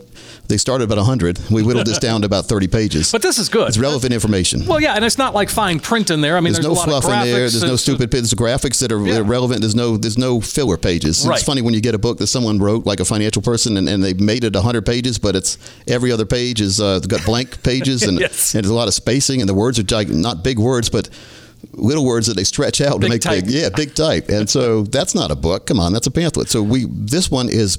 they 0.49 0.57
started 0.57 0.85
about 0.85 0.97
100. 0.99 1.39
We 1.51 1.63
whittled 1.63 1.87
this 1.87 1.99
down 1.99 2.23
to 2.23 2.27
about 2.27 2.47
30 2.47 2.69
pages. 2.69 3.13
But 3.19 3.23
this 3.23 3.39
is 3.39 3.49
good. 3.49 3.69
It's 3.69 3.79
relevant 3.79 4.13
information. 4.13 4.65
Well, 4.67 4.81
yeah, 4.81 4.95
and 4.95 5.05
it's 5.05 5.19
not 5.19 5.35
like 5.35 5.51
fine 5.51 5.81
print 5.81 6.11
in 6.11 6.21
there. 6.21 6.37
I 6.37 6.41
mean, 6.41 6.53
there's, 6.53 6.65
there's, 6.65 6.77
no 6.87 6.93
a 6.93 6.95
lot 6.95 7.03
fluff 7.03 7.25
in 7.25 7.31
there. 7.33 7.41
There's 7.41 7.63
no 7.63 7.77
stupid. 7.77 8.11
There's 8.11 8.33
graphics 8.35 8.81
that 8.81 8.93
are, 8.93 9.05
Yeah. 9.05 9.23
relevant. 9.25 9.61
There's 9.61 9.75
no 9.75 9.97
there's 9.97 10.17
no 10.19 10.41
filler 10.41 10.77
pages. 10.77 11.27
Right. 11.27 11.37
It's 11.37 11.45
funny 11.45 11.63
when 11.63 11.75
you 11.75 11.81
get 11.81 11.95
a 11.95 11.99
book 11.99 12.19
that 12.19 12.29
someone 12.29 12.59
wrote, 12.59 12.87
like 12.87 13.01
a 13.01 13.05
financial 13.05 13.43
person, 13.43 13.77
and, 13.77 13.89
and 13.89 14.03
they 14.05 14.15
made 14.15 14.45
it 14.45 14.55
100 14.55 14.87
pages, 14.87 15.19
but 15.19 15.35
it's 15.37 15.59
every 15.89 16.13
other 16.13 16.25
page 16.27 16.61
is 16.61 16.81
uh, 16.81 17.01
got 17.01 17.25
blank 17.25 17.63
pages, 17.63 18.03
and, 18.09 18.21
Yes. 18.21 18.55
and 18.55 18.63
there's 18.65 18.71
a 18.71 18.75
lot 18.75 18.89
of 18.89 18.95
spacing, 18.95 19.41
and 19.41 19.49
the 19.49 19.55
words 19.55 19.79
are 19.79 19.83
like, 20.09 20.17
not 20.17 20.43
big 20.45 20.59
words, 20.59 20.89
but 20.91 21.09
little 21.73 22.05
words 22.05 22.27
that 22.27 22.35
they 22.35 22.45
stretch 22.45 22.81
out 22.81 23.01
Big 23.01 23.09
to 23.09 23.15
make 23.15 23.23
type. 23.23 23.45
big. 23.45 23.55
Yeah, 23.55 23.69
big 23.71 23.95
type. 23.95 24.29
And 24.29 24.49
so 24.49 24.83
that's 24.97 25.15
not 25.15 25.31
a 25.31 25.37
book. 25.37 25.67
Come 25.67 25.81
on, 25.81 25.93
that's 25.93 26.07
a 26.07 26.11
pamphlet. 26.11 26.49
So 26.49 26.63
we 26.63 26.87
this 26.89 27.31
one 27.31 27.49
is. 27.49 27.79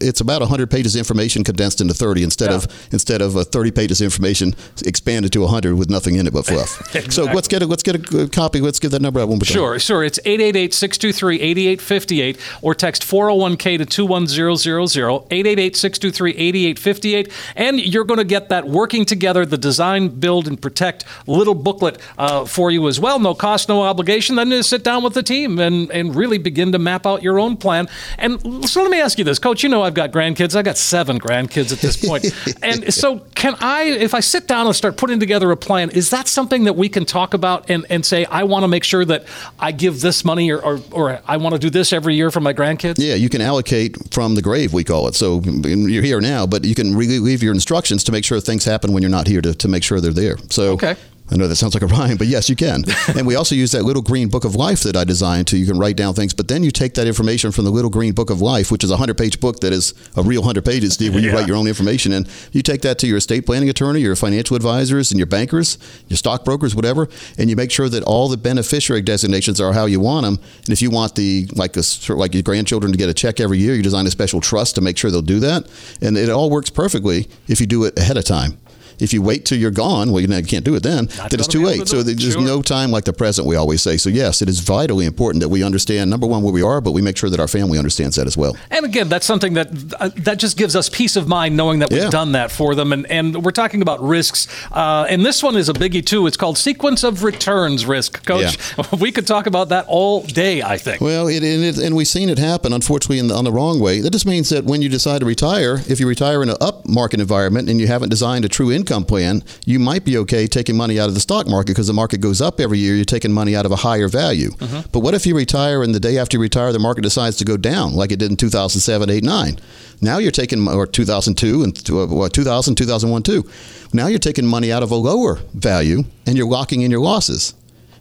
It's 0.00 0.20
about 0.20 0.40
100 0.40 0.70
pages 0.70 0.94
of 0.94 0.98
information 1.00 1.42
condensed 1.44 1.80
into 1.80 1.94
30 1.94 2.22
instead 2.22 2.50
Yeah. 2.50 2.56
of 2.56 2.66
instead 2.92 3.20
of 3.22 3.36
uh, 3.36 3.44
30 3.44 3.70
pages 3.72 4.00
of 4.00 4.04
information 4.06 4.54
expanded 4.84 5.32
to 5.32 5.40
100 5.40 5.74
with 5.76 5.90
nothing 5.90 6.16
in 6.16 6.26
it 6.26 6.32
but 6.32 6.46
fluff. 6.46 6.78
So 7.10 7.24
let's 7.24 7.48
get 7.48 7.62
a 7.62 7.66
let's 7.66 7.82
get 7.82 7.96
a 8.14 8.28
copy. 8.28 8.60
Let's 8.60 8.78
give 8.78 8.90
that 8.92 9.02
number 9.02 9.20
out 9.20 9.28
one 9.28 9.38
more 9.38 9.44
time. 9.44 9.54
Sure, 9.54 9.78
sure. 9.78 10.04
It's 10.04 10.18
888-623-8858 10.24 12.38
or 12.62 12.74
text 12.74 13.02
401k 13.02 13.78
to 13.78 13.86
21000, 13.86 15.28
888-623-8858. 15.30 17.32
And 17.56 17.80
you're 17.80 18.04
going 18.04 18.18
to 18.18 18.24
get 18.24 18.48
that 18.48 18.66
Working 18.68 19.04
Together, 19.04 19.44
the 19.46 19.58
Design, 19.58 20.08
Build, 20.08 20.46
and 20.48 20.60
Protect 20.60 21.04
little 21.26 21.54
booklet 21.54 21.98
uh, 22.18 22.44
for 22.44 22.70
you 22.70 22.88
as 22.88 23.00
well. 23.00 23.18
No 23.18 23.34
cost, 23.34 23.68
no 23.68 23.82
obligation. 23.82 24.36
Then 24.36 24.50
just 24.50 24.70
sit 24.70 24.84
down 24.84 25.02
with 25.02 25.14
the 25.14 25.22
team 25.22 25.58
and, 25.58 25.90
and 25.90 26.14
really 26.14 26.38
begin 26.38 26.72
to 26.72 26.78
map 26.78 27.06
out 27.06 27.22
your 27.22 27.38
own 27.38 27.56
plan. 27.56 27.88
And 28.18 28.68
so 28.68 28.82
let 28.82 28.90
me 28.90 29.00
ask 29.00 29.18
you 29.18 29.24
this, 29.24 29.38
Coach. 29.38 29.62
You 29.62 29.68
know 29.68 29.82
I've 29.88 29.94
got 29.94 30.12
grandkids. 30.12 30.54
I've 30.54 30.66
got 30.66 30.76
seven 30.76 31.18
grandkids 31.18 31.72
at 31.72 31.78
this 31.78 31.96
point. 31.96 32.26
and 32.62 32.92
so 32.92 33.20
can 33.34 33.56
I, 33.58 33.84
if 33.84 34.12
I 34.12 34.20
sit 34.20 34.46
down 34.46 34.66
and 34.66 34.76
start 34.76 34.98
putting 34.98 35.18
together 35.18 35.50
a 35.50 35.56
plan, 35.56 35.90
is 35.90 36.10
that 36.10 36.28
something 36.28 36.64
that 36.64 36.74
we 36.76 36.90
can 36.90 37.06
talk 37.06 37.32
about 37.32 37.70
and, 37.70 37.86
and 37.88 38.04
say, 38.04 38.26
I 38.26 38.44
want 38.44 38.64
to 38.64 38.68
make 38.68 38.84
sure 38.84 39.04
that 39.06 39.24
I 39.58 39.72
give 39.72 40.02
this 40.02 40.26
money 40.26 40.52
or, 40.52 40.60
or, 40.60 40.80
or 40.92 41.20
I 41.26 41.38
want 41.38 41.54
to 41.54 41.58
do 41.58 41.70
this 41.70 41.92
every 41.92 42.14
year 42.14 42.30
for 42.30 42.40
my 42.40 42.52
grandkids? 42.52 42.96
Yeah, 42.98 43.14
you 43.14 43.30
can 43.30 43.40
allocate 43.40 43.96
from 44.12 44.34
the 44.34 44.42
grave, 44.42 44.74
we 44.74 44.84
call 44.84 45.08
it. 45.08 45.14
So 45.14 45.40
you're 45.42 46.02
here 46.02 46.20
now, 46.20 46.46
but 46.46 46.64
you 46.64 46.74
can 46.74 46.94
re- 46.94 47.18
leave 47.18 47.42
your 47.42 47.54
instructions 47.54 48.04
to 48.04 48.12
make 48.12 48.24
sure 48.26 48.38
things 48.40 48.64
happen 48.66 48.92
when 48.92 49.02
you're 49.02 49.10
not 49.10 49.26
here 49.26 49.40
to, 49.40 49.54
to 49.54 49.68
make 49.68 49.82
sure 49.82 50.00
they're 50.00 50.12
there. 50.12 50.36
So 50.50 50.72
Okay. 50.72 50.96
I 51.30 51.36
know 51.36 51.46
that 51.46 51.56
sounds 51.56 51.74
like 51.74 51.82
a 51.82 51.86
rhyme, 51.86 52.16
but 52.16 52.26
yes, 52.26 52.48
you 52.48 52.56
can. 52.56 52.84
and 53.16 53.26
we 53.26 53.34
also 53.34 53.54
use 53.54 53.72
that 53.72 53.82
little 53.84 54.00
green 54.02 54.28
book 54.28 54.44
of 54.44 54.54
life 54.54 54.82
that 54.84 54.96
I 54.96 55.04
designed 55.04 55.46
to 55.48 55.58
you 55.58 55.66
can 55.66 55.78
write 55.78 55.96
down 55.96 56.14
things, 56.14 56.32
but 56.32 56.48
then 56.48 56.62
you 56.62 56.70
take 56.70 56.94
that 56.94 57.06
information 57.06 57.52
from 57.52 57.64
the 57.66 57.70
little 57.70 57.90
green 57.90 58.14
book 58.14 58.30
of 58.30 58.40
life, 58.40 58.70
which 58.72 58.82
is 58.82 58.90
a 58.90 58.94
100 58.94 59.18
page 59.18 59.38
book 59.38 59.60
that 59.60 59.72
is 59.72 59.92
a 60.16 60.22
real 60.22 60.40
100 60.40 60.64
pages, 60.64 60.94
Steve, 60.94 61.12
where 61.14 61.22
you 61.22 61.28
Yeah. 61.32 61.34
write 61.36 61.46
your 61.48 61.56
own 61.58 61.66
information. 61.66 62.12
And 62.14 62.26
you 62.52 62.62
take 62.62 62.80
that 62.82 62.98
to 63.00 63.06
your 63.06 63.18
estate 63.18 63.44
planning 63.44 63.68
attorney, 63.68 64.00
your 64.00 64.16
financial 64.16 64.56
advisors, 64.56 65.10
and 65.10 65.18
your 65.18 65.26
bankers, 65.26 65.76
your 66.08 66.16
stockbrokers, 66.16 66.74
whatever, 66.74 67.08
and 67.36 67.50
you 67.50 67.56
make 67.56 67.70
sure 67.70 67.90
that 67.90 68.02
all 68.04 68.28
the 68.28 68.38
beneficiary 68.38 69.02
designations 69.02 69.60
are 69.60 69.74
how 69.74 69.84
you 69.84 70.00
want 70.00 70.24
them. 70.24 70.38
And 70.60 70.70
if 70.70 70.80
you 70.80 70.90
want 70.90 71.14
the, 71.14 71.46
like, 71.54 71.76
a, 71.76 71.82
sort 71.82 72.16
of 72.16 72.20
like 72.20 72.32
your 72.32 72.42
grandchildren 72.42 72.90
to 72.92 72.96
get 72.98 73.10
a 73.10 73.14
check 73.14 73.38
every 73.40 73.58
year, 73.58 73.74
you 73.74 73.82
design 73.82 74.06
a 74.06 74.10
special 74.10 74.40
trust 74.40 74.76
to 74.76 74.80
make 74.80 74.96
sure 74.96 75.10
they'll 75.10 75.20
do 75.20 75.40
that. 75.40 75.68
And 76.00 76.16
it 76.16 76.30
all 76.30 76.48
works 76.48 76.70
perfectly 76.70 77.28
if 77.48 77.60
you 77.60 77.66
do 77.66 77.84
it 77.84 77.98
ahead 77.98 78.16
of 78.16 78.24
time. 78.24 78.58
If 79.00 79.12
you 79.12 79.22
wait 79.22 79.44
till 79.44 79.58
you're 79.58 79.70
gone, 79.70 80.10
well, 80.12 80.20
you, 80.20 80.26
know, 80.26 80.36
you 80.38 80.44
can't 80.44 80.64
do 80.64 80.74
it 80.74 80.82
then. 80.82 81.08
Not 81.16 81.30
then 81.30 81.40
it's 81.40 81.48
too 81.48 81.62
late. 81.64 81.80
to 81.80 81.86
So 81.86 82.02
there's 82.02 82.20
Sure. 82.32 82.40
no 82.42 82.62
time 82.62 82.90
like 82.90 83.04
the 83.04 83.12
present, 83.12 83.46
we 83.46 83.56
always 83.56 83.82
say. 83.82 83.96
So, 83.96 84.10
yes, 84.10 84.42
it 84.42 84.48
is 84.48 84.60
vitally 84.60 85.06
important 85.06 85.40
that 85.42 85.48
we 85.48 85.62
understand, 85.62 86.10
number 86.10 86.26
one, 86.26 86.42
where 86.42 86.52
we 86.52 86.62
are, 86.62 86.80
but 86.80 86.92
we 86.92 87.02
make 87.02 87.16
sure 87.16 87.30
that 87.30 87.40
our 87.40 87.48
family 87.48 87.78
understands 87.78 88.16
that 88.16 88.26
as 88.26 88.36
well. 88.36 88.56
And 88.70 88.84
again, 88.84 89.08
that's 89.08 89.26
something 89.26 89.54
that 89.54 89.68
uh, 90.00 90.10
that 90.16 90.38
just 90.38 90.56
gives 90.56 90.74
us 90.76 90.88
peace 90.88 91.16
of 91.16 91.28
mind 91.28 91.56
knowing 91.56 91.78
that 91.80 91.90
we've 91.90 92.02
Yeah. 92.02 92.10
done 92.10 92.32
that 92.32 92.50
for 92.50 92.74
them. 92.74 92.92
And, 92.92 93.06
and 93.10 93.44
we're 93.44 93.50
talking 93.52 93.82
about 93.82 94.02
risks. 94.02 94.46
Uh, 94.72 95.06
and 95.08 95.24
this 95.24 95.42
one 95.42 95.56
is 95.56 95.68
a 95.68 95.72
biggie, 95.72 96.04
too. 96.04 96.26
It's 96.26 96.36
called 96.36 96.58
sequence 96.58 97.04
of 97.04 97.22
returns 97.22 97.86
risk. 97.86 98.24
Coach, 98.26 98.58
Yeah. 98.76 98.84
we 99.00 99.12
could 99.12 99.26
talk 99.26 99.46
about 99.46 99.68
that 99.70 99.84
all 99.88 100.22
day, 100.22 100.62
I 100.62 100.76
think. 100.78 101.00
Well, 101.00 101.28
it, 101.28 101.42
and, 101.42 101.62
it, 101.64 101.78
and 101.78 101.94
we've 101.96 102.08
seen 102.08 102.28
it 102.28 102.38
happen, 102.38 102.72
unfortunately, 102.72 103.18
in 103.18 103.28
the, 103.28 103.34
on 103.34 103.44
the 103.44 103.52
wrong 103.52 103.78
way. 103.80 104.00
That 104.00 104.10
just 104.10 104.26
means 104.26 104.48
that 104.50 104.64
when 104.64 104.82
you 104.82 104.88
decide 104.88 105.20
to 105.20 105.26
retire, 105.26 105.82
if 105.88 106.00
you 106.00 106.08
retire 106.08 106.42
in 106.42 106.48
an 106.48 106.56
up 106.60 106.86
market 106.88 107.20
environment 107.20 107.68
and 107.68 107.80
you 107.80 107.86
haven't 107.86 108.08
designed 108.08 108.44
a 108.44 108.48
true 108.48 108.72
income 108.72 108.87
plan, 109.04 109.42
you 109.64 109.78
might 109.78 110.04
be 110.04 110.16
okay 110.18 110.46
taking 110.46 110.76
money 110.76 110.98
out 110.98 111.08
of 111.08 111.14
the 111.14 111.20
stock 111.20 111.46
market 111.46 111.68
because 111.72 111.86
the 111.86 111.92
market 111.92 112.20
goes 112.20 112.40
up 112.40 112.60
every 112.60 112.78
year. 112.78 112.94
You're 112.94 113.04
taking 113.04 113.32
money 113.32 113.54
out 113.54 113.66
of 113.66 113.72
a 113.72 113.76
higher 113.76 114.08
value. 114.08 114.50
But 114.92 115.00
what 115.00 115.14
if 115.14 115.26
you 115.26 115.36
retire 115.36 115.82
and 115.82 115.94
the 115.94 116.00
day 116.00 116.18
after 116.18 116.36
you 116.36 116.42
retire, 116.42 116.72
the 116.72 116.78
market 116.78 117.02
decides 117.02 117.36
to 117.38 117.44
go 117.44 117.56
down 117.56 117.94
like 117.94 118.12
it 118.12 118.18
did 118.18 118.30
in 118.30 118.36
2007, 118.36 119.10
8, 119.10 119.24
9? 119.24 119.58
Now 120.00 120.18
you're 120.18 120.30
taking, 120.30 120.66
or 120.68 120.86
2002 120.86 121.62
and 121.64 121.90
uh, 121.90 122.06
what, 122.06 122.32
2000, 122.32 122.74
2001, 122.76 123.22
2. 123.22 123.44
Now 123.92 124.06
you're 124.06 124.18
taking 124.18 124.46
money 124.46 124.70
out 124.72 124.82
of 124.82 124.90
a 124.90 124.94
lower 124.96 125.36
value 125.54 126.04
and 126.26 126.36
you're 126.36 126.48
locking 126.48 126.82
in 126.82 126.90
your 126.90 127.00
losses. 127.00 127.54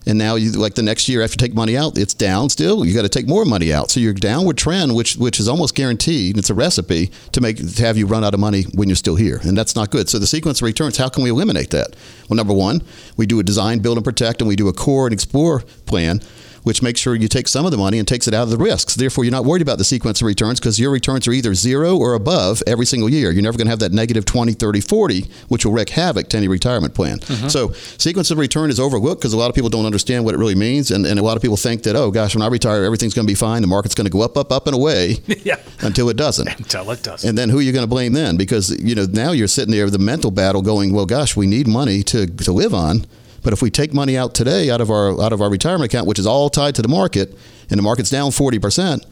And 0.07 0.17
now, 0.17 0.35
you 0.35 0.51
like 0.53 0.75
the 0.75 0.83
next 0.83 1.09
year 1.09 1.21
after 1.21 1.33
you 1.33 1.47
take 1.47 1.53
money 1.53 1.75
out, 1.75 1.97
it's 1.97 2.13
down 2.13 2.49
still. 2.49 2.85
You 2.85 2.93
got 2.93 3.01
to 3.01 3.09
take 3.09 3.27
more 3.27 3.43
money 3.43 3.73
out. 3.73 3.91
So 3.91 3.99
your 3.99 4.13
downward 4.13 4.57
trend, 4.57 4.95
which 4.95 5.17
which 5.17 5.37
is 5.37 5.49
almost 5.49 5.75
guaranteed, 5.75 6.37
it's 6.37 6.49
a 6.49 6.53
recipe 6.53 7.11
to 7.33 7.41
make 7.41 7.57
to 7.57 7.83
have 7.83 7.97
you 7.97 8.07
run 8.07 8.23
out 8.23 8.33
of 8.33 8.39
money 8.39 8.63
when 8.73 8.87
you're 8.87 8.95
still 8.95 9.17
here, 9.17 9.41
and 9.43 9.57
that's 9.57 9.75
not 9.75 9.91
good. 9.91 10.07
So 10.07 10.17
the 10.17 10.25
sequence 10.25 10.59
of 10.59 10.65
returns, 10.65 10.95
how 10.95 11.09
can 11.09 11.23
we 11.23 11.29
eliminate 11.29 11.71
that? 11.71 11.97
Well, 12.29 12.37
number 12.37 12.53
one, 12.53 12.81
we 13.17 13.25
do 13.25 13.39
a 13.39 13.43
design, 13.43 13.79
build, 13.79 13.97
and 13.97 14.05
protect, 14.05 14.41
and 14.41 14.47
we 14.47 14.55
do 14.55 14.69
a 14.69 14.73
core 14.73 15.07
and 15.07 15.13
explore 15.13 15.59
plan. 15.85 16.21
Which 16.67 16.81
makes 16.81 16.99
sure 16.99 17.15
you 17.15 17.29
take 17.29 17.47
some 17.47 17.63
of 17.65 17.71
the 17.71 17.77
money 17.77 17.97
and 17.97 18.05
takes 18.05 18.27
it 18.27 18.33
out 18.33 18.43
of 18.43 18.49
the 18.49 18.57
risks. 18.57 18.93
Therefore, 18.95 19.23
you're 19.23 19.31
not 19.31 19.45
worried 19.45 19.61
about 19.61 19.77
the 19.77 19.85
sequence 19.85 20.19
of 20.19 20.27
returns 20.27 20.59
because 20.59 20.77
your 20.79 20.91
returns 20.91 21.25
are 21.27 21.31
either 21.31 21.53
zero 21.53 21.95
or 21.97 22.13
above 22.13 22.61
every 22.67 22.85
single 22.85 23.07
year. 23.09 23.31
You're 23.31 23.41
never 23.41 23.57
going 23.57 23.67
to 23.67 23.71
have 23.71 23.79
that 23.79 23.93
negative 23.93 24.25
20, 24.25 24.51
30, 24.51 24.81
40, 24.81 25.25
which 25.47 25.65
will 25.65 25.71
wreak 25.71 25.91
havoc 25.91 26.27
to 26.29 26.37
any 26.37 26.49
retirement 26.49 26.93
plan. 26.93 27.19
Mm-hmm. 27.19 27.47
So, 27.47 27.71
sequence 27.97 28.31
of 28.31 28.37
return 28.37 28.69
is 28.69 28.81
overlooked 28.81 29.21
because 29.21 29.31
a 29.31 29.37
lot 29.37 29.47
of 29.49 29.55
people 29.55 29.69
don't 29.69 29.85
understand 29.85 30.25
what 30.25 30.35
it 30.35 30.39
really 30.39 30.55
means. 30.55 30.91
And, 30.91 31.05
and 31.05 31.17
a 31.17 31.23
lot 31.23 31.37
of 31.37 31.41
people 31.41 31.55
think 31.55 31.83
that, 31.83 31.95
oh, 31.95 32.11
gosh, 32.11 32.35
when 32.35 32.41
I 32.41 32.47
retire, 32.47 32.83
everything's 32.83 33.13
going 33.13 33.25
to 33.25 33.31
be 33.31 33.35
fine. 33.35 33.61
The 33.61 33.67
market's 33.69 33.95
going 33.95 34.05
to 34.05 34.11
go 34.11 34.21
up, 34.21 34.35
up, 34.37 34.51
up, 34.51 34.67
and 34.67 34.75
away 34.75 35.17
Yeah. 35.43 35.61
until 35.79 36.09
it 36.09 36.17
doesn't. 36.17 36.49
Until 36.49 36.91
it 36.91 37.01
does. 37.01 37.23
And 37.23 37.37
then 37.37 37.47
who 37.49 37.59
are 37.59 37.61
you 37.61 37.71
going 37.71 37.83
to 37.85 37.89
blame 37.89 38.11
then? 38.11 38.35
Because 38.35 38.77
you 38.83 38.93
know 38.93 39.05
now 39.05 39.31
you're 39.31 39.47
sitting 39.47 39.71
there 39.71 39.85
with 39.85 39.93
the 39.93 39.99
mental 39.99 40.31
battle 40.31 40.61
going, 40.61 40.93
well, 40.93 41.05
gosh, 41.05 41.37
we 41.37 41.47
need 41.47 41.65
money 41.65 42.03
to, 42.03 42.27
to 42.27 42.51
live 42.51 42.73
on. 42.73 43.05
But 43.47 43.53
if 43.53 43.61
we 43.61 43.71
take 43.71 43.93
money 43.93 44.17
out 44.17 44.35
today 44.35 44.69
out 44.69 44.81
of 44.81 44.91
our 44.91 45.21
out 45.21 45.31
of 45.31 45.41
our 45.41 45.49
retirement 45.49 45.89
account, 45.89 46.05
which 46.05 46.19
is 46.19 46.27
all 46.27 46.49
tied 46.49 46.75
to 46.75 46.81
the 46.81 46.89
market, 46.89 47.33
and 47.69 47.77
the 47.77 47.81
market's 47.81 48.09
down 48.09 48.31
forty 48.31 48.59
percent, 48.59 49.05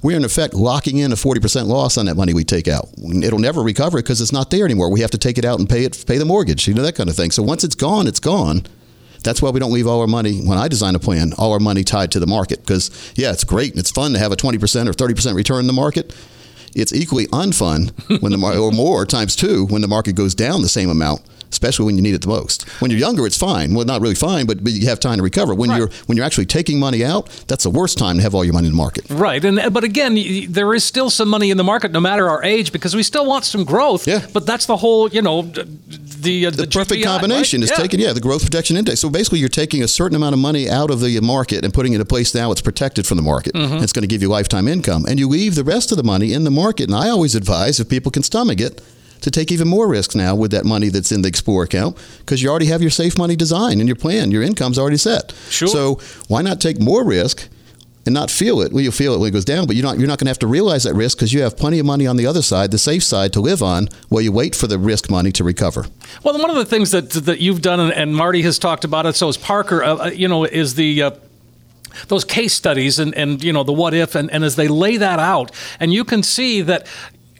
we're 0.00 0.16
in 0.16 0.24
effect 0.24 0.54
locking 0.54 0.96
in 0.96 1.12
a 1.12 1.16
forty 1.16 1.38
percent 1.38 1.68
loss 1.68 1.98
on 1.98 2.06
that 2.06 2.14
money 2.14 2.32
we 2.32 2.44
take 2.44 2.66
out. 2.66 2.88
It'll 3.22 3.38
never 3.38 3.62
recover 3.62 3.98
because 3.98 4.22
it's 4.22 4.32
not 4.32 4.48
there 4.50 4.64
anymore. 4.64 4.90
We 4.90 5.00
have 5.00 5.10
to 5.10 5.18
take 5.18 5.36
it 5.36 5.44
out 5.44 5.58
and 5.58 5.68
pay 5.68 5.84
it, 5.84 6.02
pay 6.06 6.16
the 6.16 6.24
mortgage, 6.24 6.66
you 6.66 6.72
know 6.72 6.80
that 6.80 6.94
kind 6.94 7.10
of 7.10 7.14
thing. 7.14 7.30
So 7.30 7.42
once 7.42 7.62
it's 7.62 7.74
gone, 7.74 8.06
it's 8.06 8.20
gone. 8.20 8.62
That's 9.22 9.42
why 9.42 9.50
we 9.50 9.60
don't 9.60 9.70
leave 9.70 9.86
all 9.86 10.00
our 10.00 10.06
money, 10.06 10.40
when 10.40 10.56
I 10.56 10.66
design 10.68 10.94
a 10.94 10.98
plan, 10.98 11.34
all 11.36 11.52
our 11.52 11.60
money 11.60 11.84
tied 11.84 12.10
to 12.12 12.20
the 12.20 12.26
market. 12.26 12.60
Because, 12.60 12.90
yeah, 13.16 13.32
it's 13.32 13.44
great 13.44 13.72
and 13.72 13.78
it's 13.78 13.90
fun 13.90 14.14
to 14.14 14.18
have 14.18 14.32
a 14.32 14.36
20% 14.36 14.54
or 14.88 14.92
30% 14.92 15.34
return 15.34 15.60
in 15.60 15.66
the 15.66 15.74
market. 15.74 16.16
It's 16.74 16.94
equally 16.94 17.26
unfun 17.26 17.92
when 18.22 18.32
the 18.32 18.38
mar- 18.38 18.56
or 18.58 18.72
more 18.72 19.04
times 19.04 19.36
two 19.36 19.66
when 19.66 19.82
the 19.82 19.88
market 19.88 20.14
goes 20.14 20.34
down 20.34 20.62
the 20.62 20.70
same 20.70 20.88
amount, 20.88 21.20
especially 21.54 21.86
when 21.86 21.96
you 21.96 22.02
need 22.02 22.14
it 22.14 22.22
the 22.22 22.28
most. 22.28 22.58
When 22.80 22.90
you're 22.90 23.00
younger, 23.08 23.24
it's 23.26 23.38
fine. 23.38 23.68
Well, 23.74 23.84
not 23.86 24.00
really 24.00 24.14
fine, 24.30 24.44
but, 24.46 24.56
but 24.64 24.72
you 24.72 24.86
have 24.88 25.00
time 25.00 25.16
to 25.18 25.22
recover. 25.22 25.54
When 25.54 25.70
Right. 25.70 25.78
you're 25.78 25.90
when 26.06 26.16
you're 26.16 26.26
actually 26.26 26.46
taking 26.58 26.78
money 26.78 27.02
out, 27.12 27.24
that's 27.48 27.64
the 27.64 27.70
worst 27.80 27.96
time 27.98 28.16
to 28.16 28.22
have 28.22 28.34
all 28.34 28.44
your 28.44 28.54
money 28.58 28.66
in 28.68 28.72
the 28.72 28.82
market. 28.86 29.04
Right, 29.08 29.42
and 29.44 29.56
but 29.72 29.84
again, 29.84 30.12
there 30.58 30.74
is 30.74 30.84
still 30.84 31.10
some 31.10 31.28
money 31.36 31.48
in 31.52 31.56
the 31.56 31.64
market, 31.72 31.90
no 31.92 32.00
matter 32.00 32.28
our 32.28 32.42
age, 32.54 32.72
because 32.76 32.92
we 32.96 33.02
still 33.02 33.26
want 33.32 33.44
some 33.44 33.64
growth. 33.64 34.06
Yeah. 34.06 34.26
But 34.32 34.44
that's 34.46 34.66
the 34.66 34.76
whole, 34.76 35.08
you 35.16 35.22
know, 35.22 35.42
d- 35.42 35.62
the 36.26 36.46
uh, 36.46 36.50
the 36.50 36.66
perfect 36.66 37.00
GPI, 37.02 37.04
combination 37.12 37.60
right? 37.60 37.64
is 37.64 37.70
Yeah. 37.70 37.82
taking 37.84 38.00
yeah 38.00 38.12
the 38.12 38.20
growth 38.20 38.42
protection 38.42 38.76
index. 38.76 39.00
So 39.00 39.08
basically, 39.10 39.38
you're 39.40 39.48
taking 39.64 39.82
a 39.82 39.88
certain 39.88 40.16
amount 40.16 40.32
of 40.34 40.40
money 40.40 40.68
out 40.68 40.90
of 40.90 41.00
the 41.00 41.20
market 41.20 41.64
and 41.64 41.72
putting 41.72 41.92
it 41.92 41.96
in 41.96 42.00
a 42.02 42.10
place 42.14 42.34
now 42.34 42.50
it's 42.52 42.60
protected 42.70 43.06
from 43.06 43.16
the 43.16 43.22
market. 43.32 43.52
Mm-hmm. 43.54 43.82
It's 43.84 43.92
going 43.92 44.02
to 44.08 44.12
give 44.14 44.22
you 44.22 44.28
lifetime 44.28 44.66
income, 44.68 45.04
and 45.08 45.18
you 45.20 45.28
leave 45.28 45.54
the 45.54 45.64
rest 45.64 45.92
of 45.92 45.96
the 45.98 46.04
money 46.04 46.32
in 46.32 46.44
the 46.44 46.50
market. 46.50 46.84
And 46.90 46.94
I 47.04 47.08
always 47.10 47.34
advise 47.34 47.78
if 47.80 47.88
people 47.88 48.10
can 48.10 48.22
stomach 48.22 48.60
it. 48.60 48.80
To 49.24 49.30
take 49.30 49.50
even 49.50 49.68
more 49.68 49.88
risks 49.88 50.14
now 50.14 50.34
with 50.34 50.50
that 50.50 50.66
money 50.66 50.90
that's 50.90 51.10
in 51.10 51.22
the 51.22 51.28
Explore 51.28 51.62
account 51.62 51.96
because 52.18 52.42
you 52.42 52.50
already 52.50 52.66
have 52.66 52.82
your 52.82 52.90
safe 52.90 53.16
money 53.16 53.36
design 53.36 53.80
and 53.80 53.88
your 53.88 53.96
plan. 53.96 54.30
Your 54.30 54.42
income's 54.42 54.78
already 54.78 54.98
set. 54.98 55.32
Sure. 55.48 55.66
So 55.66 55.98
why 56.28 56.42
not 56.42 56.60
take 56.60 56.78
more 56.78 57.02
risk 57.02 57.48
and 58.04 58.12
not 58.12 58.30
feel 58.30 58.60
it? 58.60 58.70
Well, 58.70 58.82
you'll 58.82 58.92
feel 58.92 59.14
it 59.14 59.20
when 59.20 59.28
it 59.28 59.30
goes 59.30 59.46
down, 59.46 59.66
but 59.66 59.76
you're 59.76 59.82
not 59.82 59.98
you're 59.98 60.08
not 60.08 60.18
going 60.18 60.26
to 60.26 60.30
have 60.30 60.40
to 60.40 60.46
realize 60.46 60.82
that 60.82 60.92
risk 60.92 61.16
because 61.16 61.32
you 61.32 61.40
have 61.40 61.56
plenty 61.56 61.78
of 61.78 61.86
money 61.86 62.06
on 62.06 62.18
the 62.18 62.26
other 62.26 62.42
side, 62.42 62.70
the 62.70 62.76
safe 62.76 63.02
side, 63.02 63.32
to 63.32 63.40
live 63.40 63.62
on 63.62 63.88
while 64.10 64.20
you 64.20 64.30
wait 64.30 64.54
for 64.54 64.66
the 64.66 64.78
risk 64.78 65.08
money 65.10 65.32
to 65.32 65.42
recover. 65.42 65.86
Well, 66.22 66.38
one 66.38 66.50
of 66.50 66.56
the 66.56 66.66
things 66.66 66.90
that 66.90 67.08
that 67.12 67.40
you've 67.40 67.62
done, 67.62 67.80
and, 67.80 68.14
Marty 68.14 68.42
has 68.42 68.58
talked 68.58 68.84
about 68.84 69.06
it, 69.06 69.16
so 69.16 69.28
is 69.28 69.38
Parker. 69.38 69.82
Uh, 69.82 69.96
uh, 69.96 70.10
you 70.10 70.28
know, 70.28 70.44
is 70.44 70.74
the 70.74 71.02
uh, 71.02 71.10
those 72.08 72.24
case 72.24 72.52
studies 72.52 72.98
and, 72.98 73.14
and 73.14 73.42
you 73.42 73.52
know 73.52 73.64
the 73.64 73.72
what 73.72 73.94
if 73.94 74.14
and, 74.14 74.30
and 74.30 74.44
as 74.44 74.56
they 74.56 74.68
lay 74.68 74.96
that 74.96 75.18
out 75.18 75.50
and 75.80 75.92
you 75.92 76.04
can 76.04 76.22
see 76.22 76.62
that 76.62 76.86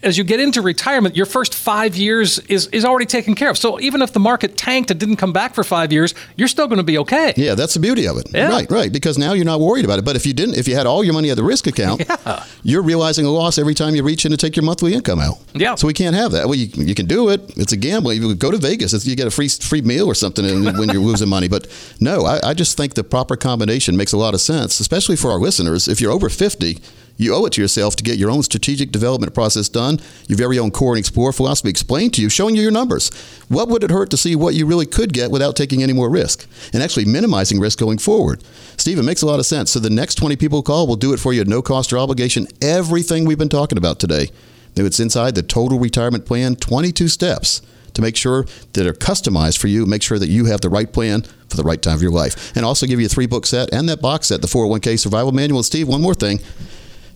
as 0.05 0.17
you 0.19 0.25
get 0.25 0.39
into 0.41 0.63
retirement, 0.63 1.17
your 1.17 1.27
first 1.27 1.55
five 1.55 1.97
years 1.97 2.39
is, 2.41 2.67
is 2.69 2.85
already 2.85 3.07
taken 3.07 3.35
care 3.35 3.51
of. 3.51 3.59
So 3.59 3.81
even 3.81 4.03
if 4.03 4.13
the 4.13 4.21
market 4.21 4.57
tanked 4.57 4.91
and 4.91 5.01
didn't 5.01 5.17
come 5.17 5.33
back 5.33 5.55
for 5.55 5.65
five 5.65 5.93
years, 5.93 6.15
you're 6.37 6.49
still 6.49 6.67
going 6.67 6.77
to 6.79 6.85
be 6.85 6.99
okay. 6.99 7.33
Yeah, 7.37 7.55
that's 7.55 7.75
the 7.75 7.81
beauty 7.81 8.07
of 8.07 8.17
it. 8.19 8.29
Yeah. 8.33 8.49
Right, 8.49 8.71
right. 8.71 8.93
Because 8.93 9.19
now 9.19 9.33
you're 9.33 9.45
not 9.45 9.61
worried 9.61 9.85
about 9.85 9.99
it. 9.99 10.05
But 10.05 10.17
if 10.17 10.27
you 10.27 10.33
didn't, 10.35 10.57
if 10.57 10.69
you 10.69 10.75
had 10.77 10.87
all 10.87 11.03
your 11.03 11.15
money 11.15 11.31
at 11.31 11.37
the 11.37 11.43
risk 11.45 11.67
account, 11.67 12.05
Yeah. 12.27 12.45
you're 12.63 12.83
realizing 12.83 13.27
a 13.27 13.31
loss 13.31 13.59
every 13.59 13.75
time 13.75 13.95
you 13.95 14.03
reach 14.03 14.25
in 14.25 14.31
to 14.31 14.37
take 14.37 14.57
your 14.57 14.65
monthly 14.65 14.95
income 14.95 15.21
out. 15.21 15.39
Yeah. 15.55 15.75
So 15.75 15.87
we 15.87 15.95
can't 15.95 16.15
have 16.15 16.33
that. 16.33 16.45
Well, 16.47 16.55
you, 16.55 16.67
you 16.75 16.95
can 16.95 17.07
do 17.07 17.29
it. 17.31 17.41
It's 17.57 17.73
a 17.73 17.77
gamble. 17.77 18.13
You 18.13 18.35
go 18.35 18.51
to 18.51 18.59
Vegas, 18.59 19.07
you 19.07 19.17
get 19.17 19.27
a 19.27 19.31
free 19.31 19.49
free 19.49 19.83
meal 19.83 20.07
or 20.07 20.15
something 20.15 20.45
and 20.45 20.79
when 20.79 20.89
you're 20.91 21.03
losing 21.03 21.29
money. 21.29 21.49
But 21.49 21.67
no, 22.01 22.25
I, 22.25 22.51
I 22.51 22.55
just 22.55 22.77
think 22.77 22.95
the 22.95 23.05
proper 23.05 23.37
combination 23.37 23.97
makes 23.97 24.13
a 24.13 24.17
lot 24.19 24.35
of 24.35 24.41
sense, 24.41 24.81
especially 24.81 25.17
for 25.17 25.31
our 25.31 25.39
listeners. 25.39 25.89
If 25.89 26.01
you're 26.01 26.13
over 26.13 26.29
50, 26.29 26.79
you 27.17 27.35
owe 27.35 27.45
it 27.47 27.53
to 27.55 27.63
yourself 27.63 27.97
to 27.97 28.05
get 28.05 28.19
your 28.19 28.31
own 28.31 28.43
strategic 28.43 28.91
development 28.91 29.35
process 29.35 29.69
done, 29.69 30.01
your 30.27 30.37
very 30.37 30.59
own 30.59 30.71
core 30.71 30.93
and 30.93 30.99
explore 30.99 31.33
philosophy 31.33 31.69
explained 31.69 32.15
to 32.15 32.23
you, 32.23 32.29
showing 32.29 32.57
you 32.57 32.63
your 32.63 32.71
numbers. 32.71 33.11
What 33.49 33.69
would 33.69 33.85
it 33.85 33.91
hurt 33.91 34.11
to 34.11 34.17
see 34.17 34.35
what 34.35 34.55
you 34.55 34.67
really 34.67 34.87
could 34.87 35.13
get 35.13 35.31
without 35.31 35.57
taking 35.57 35.83
any 35.83 35.93
more 35.93 36.11
risk 36.11 36.49
and 36.73 36.83
actually 36.83 37.05
minimizing 37.05 37.61
risk 37.61 37.79
going 37.79 37.99
forward? 37.99 38.43
Steve, 38.77 38.99
it 38.99 39.05
makes 39.05 39.23
a 39.23 39.27
lot 39.27 39.39
of 39.39 39.47
sense. 39.47 39.71
So 39.71 39.79
the 39.79 39.91
next 39.91 40.17
20 40.17 40.37
people 40.37 40.63
call 40.63 40.87
will 40.87 40.97
do 40.97 41.13
it 41.13 41.21
for 41.21 41.33
you 41.33 41.41
at 41.41 41.47
no 41.47 41.63
cost 41.63 41.93
or 41.93 41.99
obligation. 41.99 42.47
Everything 42.61 43.25
we've 43.25 43.39
been 43.39 43.49
talking 43.49 43.79
about 43.79 43.99
today. 44.01 44.31
Now, 44.77 44.85
It's 44.85 44.99
inside 44.99 45.37
the 45.37 45.43
total 45.43 45.79
retirement 45.79 46.27
plan, 46.27 46.57
22 46.57 47.07
steps 47.07 47.63
to 47.95 48.03
make 48.03 48.17
sure 48.17 48.45
that 48.73 48.87
are 48.87 48.93
customized 48.93 49.59
for 49.59 49.69
you, 49.69 49.87
make 49.87 50.03
sure 50.03 50.19
that 50.19 50.29
you 50.29 50.47
have 50.47 50.61
the 50.61 50.69
right 50.69 50.93
plan 50.93 51.23
for 51.49 51.57
the 51.57 51.63
right 51.63 51.81
time 51.81 51.95
of 51.95 52.03
your 52.03 52.11
life. 52.11 52.55
And 52.57 52.65
also 52.65 52.87
give 52.87 52.99
you 52.99 53.07
a 53.07 53.09
three 53.09 53.27
book 53.27 53.47
set 53.47 53.73
and 53.73 53.89
that 53.89 54.03
box 54.03 54.27
set, 54.27 54.43
the 54.43 54.49
401k 54.49 54.99
survival 54.99 55.33
manual. 55.33 55.63
Steve, 55.63 55.89
one 55.89 56.03
more 56.03 56.15
thing. 56.15 56.41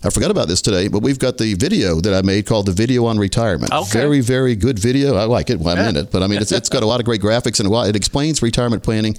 I 0.03 0.09
forgot 0.09 0.31
about 0.31 0.47
this 0.47 0.61
today, 0.61 0.87
but 0.87 1.01
we've 1.01 1.19
got 1.19 1.37
the 1.37 1.55
video 1.55 1.99
that 2.01 2.13
I 2.13 2.21
made 2.21 2.45
called 2.45 2.67
the 2.67 2.71
video 2.71 3.05
on 3.05 3.17
retirement. 3.17 3.73
Okay. 3.73 3.99
Very, 3.99 4.21
very 4.21 4.55
good 4.55 4.79
video. 4.79 5.15
I 5.15 5.25
like 5.25 5.49
it. 5.49 5.59
Well, 5.59 5.77
I'm 5.77 5.89
in 5.89 5.97
it, 5.97 6.09
but 6.11 6.23
I 6.23 6.27
mean, 6.27 6.41
it's, 6.41 6.53
it's 6.53 6.69
got 6.69 6.83
a 6.83 6.85
lot 6.85 7.01
of 7.01 7.05
great 7.05 7.21
graphics 7.21 7.59
and 7.59 7.67
a 7.67 7.69
lot, 7.69 7.89
it 7.89 7.95
explains 7.95 8.41
retirement 8.41 8.81
planning 8.81 9.17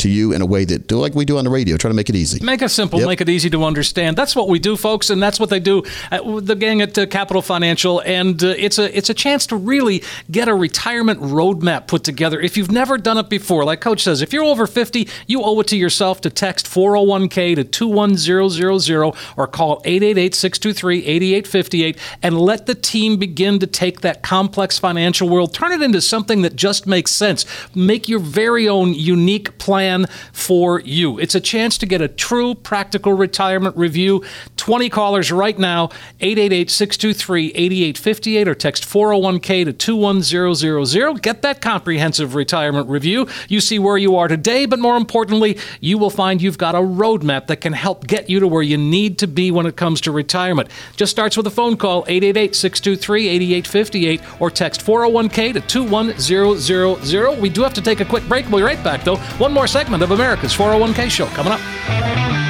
to 0.00 0.08
you 0.10 0.32
in 0.32 0.42
a 0.42 0.46
way 0.46 0.64
that, 0.64 0.90
like 0.92 1.14
we 1.14 1.24
do 1.24 1.38
on 1.38 1.44
the 1.44 1.50
radio, 1.50 1.76
try 1.76 1.88
to 1.88 1.94
make 1.94 2.08
it 2.10 2.16
easy. 2.16 2.44
Make 2.44 2.62
it 2.62 2.68
simple, 2.70 2.98
Yep. 3.00 3.08
make 3.08 3.20
it 3.20 3.28
easy 3.28 3.50
to 3.50 3.64
understand. 3.64 4.16
That's 4.16 4.34
what 4.36 4.48
we 4.48 4.58
do, 4.58 4.76
folks, 4.76 5.10
and 5.10 5.22
that's 5.22 5.38
what 5.40 5.50
they 5.50 5.60
do. 5.60 5.82
At 6.10 6.22
the 6.46 6.54
gang 6.56 6.80
at 6.82 6.96
uh, 6.98 7.06
Capital 7.06 7.42
Financial, 7.42 8.00
and 8.00 8.42
uh, 8.42 8.54
it's 8.58 8.78
a 8.78 8.96
it's 8.96 9.10
a 9.10 9.14
chance 9.14 9.46
to 9.46 9.56
really 9.56 10.02
get 10.30 10.48
a 10.48 10.54
retirement 10.54 11.20
roadmap 11.20 11.86
put 11.86 12.04
together. 12.04 12.40
If 12.40 12.56
you've 12.56 12.70
never 12.70 12.98
done 12.98 13.18
it 13.18 13.28
before, 13.28 13.64
like 13.64 13.80
Coach 13.80 14.02
says, 14.02 14.22
if 14.22 14.32
you're 14.32 14.44
over 14.44 14.66
50, 14.66 15.08
you 15.26 15.42
owe 15.42 15.58
it 15.60 15.66
to 15.68 15.76
yourself 15.76 16.20
to 16.22 16.30
text 16.30 16.66
401k 16.66 17.54
to 17.56 17.64
21000 17.64 19.12
or 19.36 19.46
call 19.46 19.80
888-623-8858 19.82 21.96
and 22.22 22.38
let 22.40 22.66
the 22.66 22.74
team 22.74 23.16
begin 23.16 23.58
to 23.58 23.66
take 23.66 24.00
that 24.02 24.22
complex 24.22 24.78
financial 24.78 25.28
world, 25.28 25.52
turn 25.54 25.72
it 25.72 25.82
into 25.82 26.00
something 26.00 26.42
that 26.42 26.54
just 26.56 26.86
makes 26.86 27.10
sense. 27.12 27.44
Make 27.74 28.08
your 28.08 28.20
very 28.20 28.68
own 28.68 28.94
unique 28.94 29.58
plan 29.58 29.89
for 30.32 30.80
you. 30.80 31.18
It's 31.18 31.34
a 31.34 31.40
chance 31.40 31.76
to 31.78 31.86
get 31.86 32.00
a 32.00 32.08
true 32.08 32.54
practical 32.54 33.12
retirement 33.12 33.76
review. 33.76 34.22
20 34.56 34.88
callers 34.88 35.32
right 35.32 35.58
now, 35.58 35.88
888-623-8858 36.20 38.46
or 38.46 38.54
text 38.54 38.84
401k 38.84 39.64
to 39.64 39.72
21000. 39.72 41.22
Get 41.22 41.42
that 41.42 41.60
comprehensive 41.60 42.34
retirement 42.34 42.88
review. 42.88 43.28
You 43.48 43.60
see 43.60 43.78
where 43.78 43.96
you 43.96 44.16
are 44.16 44.28
today, 44.28 44.66
but 44.66 44.78
more 44.78 44.96
importantly, 44.96 45.58
you 45.80 45.98
will 45.98 46.10
find 46.10 46.42
you've 46.42 46.58
got 46.58 46.74
a 46.74 46.78
roadmap 46.78 47.46
that 47.48 47.60
can 47.60 47.72
help 47.72 48.06
get 48.06 48.30
you 48.30 48.40
to 48.40 48.46
where 48.46 48.62
you 48.62 48.76
need 48.76 49.18
to 49.18 49.26
be 49.26 49.50
when 49.50 49.66
it 49.66 49.76
comes 49.76 50.00
to 50.02 50.12
retirement. 50.12 50.68
Just 50.96 51.12
starts 51.12 51.36
with 51.36 51.46
a 51.46 51.50
phone 51.50 51.76
call 51.76 52.04
888-623-8858 52.04 54.40
or 54.40 54.50
text 54.50 54.84
401k 54.84 55.52
to 55.54 55.60
21000. 55.60 57.40
We 57.40 57.48
do 57.48 57.62
have 57.62 57.74
to 57.74 57.82
take 57.82 58.00
a 58.00 58.04
quick 58.04 58.26
break. 58.28 58.48
We'll 58.48 58.60
be 58.60 58.64
right 58.64 58.82
back 58.84 59.04
though. 59.04 59.16
One 59.38 59.52
more 59.52 59.66
segment 59.80 60.02
of 60.02 60.10
America's 60.10 60.52
401k 60.52 61.08
show 61.08 61.24
coming 61.28 61.54
up. 61.54 62.49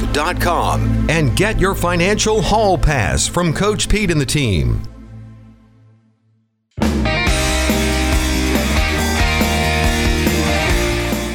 risk.com 0.01 1.09
and 1.09 1.35
get 1.35 1.59
your 1.59 1.75
financial 1.75 2.41
hall 2.41 2.77
pass 2.77 3.27
from 3.27 3.53
Coach 3.53 3.89
Pete 3.89 4.11
and 4.11 4.19
the 4.19 4.25
team. 4.25 4.81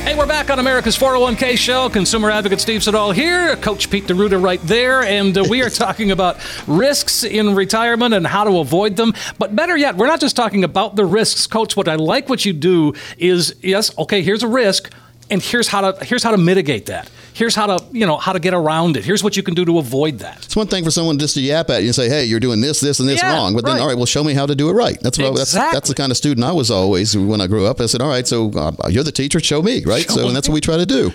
Hey, 0.04 0.14
we're 0.16 0.26
back 0.26 0.50
on 0.50 0.58
America's 0.58 0.96
401k 0.96 1.56
show. 1.56 1.88
Consumer 1.88 2.30
advocate 2.30 2.60
Steve 2.60 2.82
Siddall 2.82 3.12
here, 3.12 3.56
Coach 3.56 3.90
Pete 3.90 4.06
D'Arruda 4.06 4.42
right 4.42 4.60
there, 4.62 5.02
and 5.02 5.36
uh, 5.36 5.44
we 5.48 5.62
are 5.62 5.70
talking 5.70 6.10
about 6.10 6.36
risks 6.66 7.24
in 7.24 7.54
retirement 7.54 8.14
and 8.14 8.26
how 8.26 8.44
to 8.44 8.58
avoid 8.58 8.96
them. 8.96 9.14
But 9.38 9.54
better 9.54 9.76
yet, 9.76 9.96
we're 9.96 10.06
not 10.08 10.20
just 10.20 10.36
talking 10.36 10.64
about 10.64 10.96
the 10.96 11.04
risks, 11.04 11.46
Coach. 11.46 11.76
What 11.76 11.88
I 11.88 11.94
like 11.96 12.28
what 12.28 12.44
you 12.44 12.52
do 12.52 12.94
is 13.18 13.54
yes, 13.62 13.96
okay, 13.98 14.22
here's 14.22 14.42
a 14.42 14.48
risk, 14.48 14.92
and 15.30 15.42
here's 15.42 15.68
how 15.68 15.90
to 15.90 16.04
here's 16.04 16.22
how 16.22 16.30
to 16.30 16.36
mitigate 16.38 16.86
that. 16.86 17.10
Here's 17.32 17.54
how 17.54 17.66
to 17.66 17.84
you 17.92 18.06
know 18.06 18.16
how 18.16 18.32
to 18.32 18.40
get 18.40 18.54
around 18.54 18.96
it. 18.96 19.04
Here's 19.04 19.22
what 19.22 19.36
you 19.36 19.42
can 19.42 19.54
do 19.54 19.64
to 19.64 19.78
avoid 19.78 20.20
that. 20.20 20.44
It's 20.44 20.56
one 20.56 20.66
thing 20.68 20.84
for 20.84 20.90
someone 20.90 21.18
just 21.18 21.34
to 21.34 21.40
yap 21.40 21.68
at 21.70 21.82
you 21.82 21.88
and 21.88 21.94
say, 21.94 22.08
"Hey, 22.08 22.24
you're 22.24 22.40
doing 22.40 22.60
this, 22.60 22.80
this, 22.80 23.00
and 23.00 23.08
this 23.08 23.20
Yeah, 23.20 23.34
wrong," 23.34 23.54
but 23.54 23.64
then, 23.64 23.74
right. 23.74 23.80
all 23.82 23.88
right, 23.88 23.96
well, 23.96 24.06
show 24.06 24.24
me 24.24 24.34
how 24.34 24.46
to 24.46 24.54
do 24.54 24.70
it 24.70 24.72
right. 24.72 24.98
That's 25.00 25.18
what 25.18 25.26
I, 25.26 25.30
that's 25.34 25.52
that's 25.52 25.88
the 25.88 25.94
kind 25.94 26.10
of 26.10 26.16
student 26.16 26.44
I 26.44 26.52
was 26.52 26.70
always 26.70 27.16
when 27.16 27.40
I 27.40 27.46
grew 27.46 27.66
up. 27.66 27.80
I 27.80 27.86
said, 27.86 28.00
"All 28.00 28.08
right, 28.08 28.26
so 28.26 28.50
uh, 28.52 28.72
you're 28.88 29.04
the 29.04 29.12
teacher, 29.12 29.40
show 29.40 29.62
me, 29.62 29.84
right?" 29.84 30.04
Show 30.04 30.14
so, 30.14 30.26
and 30.28 30.36
that's 30.36 30.48
what 30.48 30.54
we 30.54 30.60
try 30.60 30.76
to 30.76 30.86
do. 30.86 31.12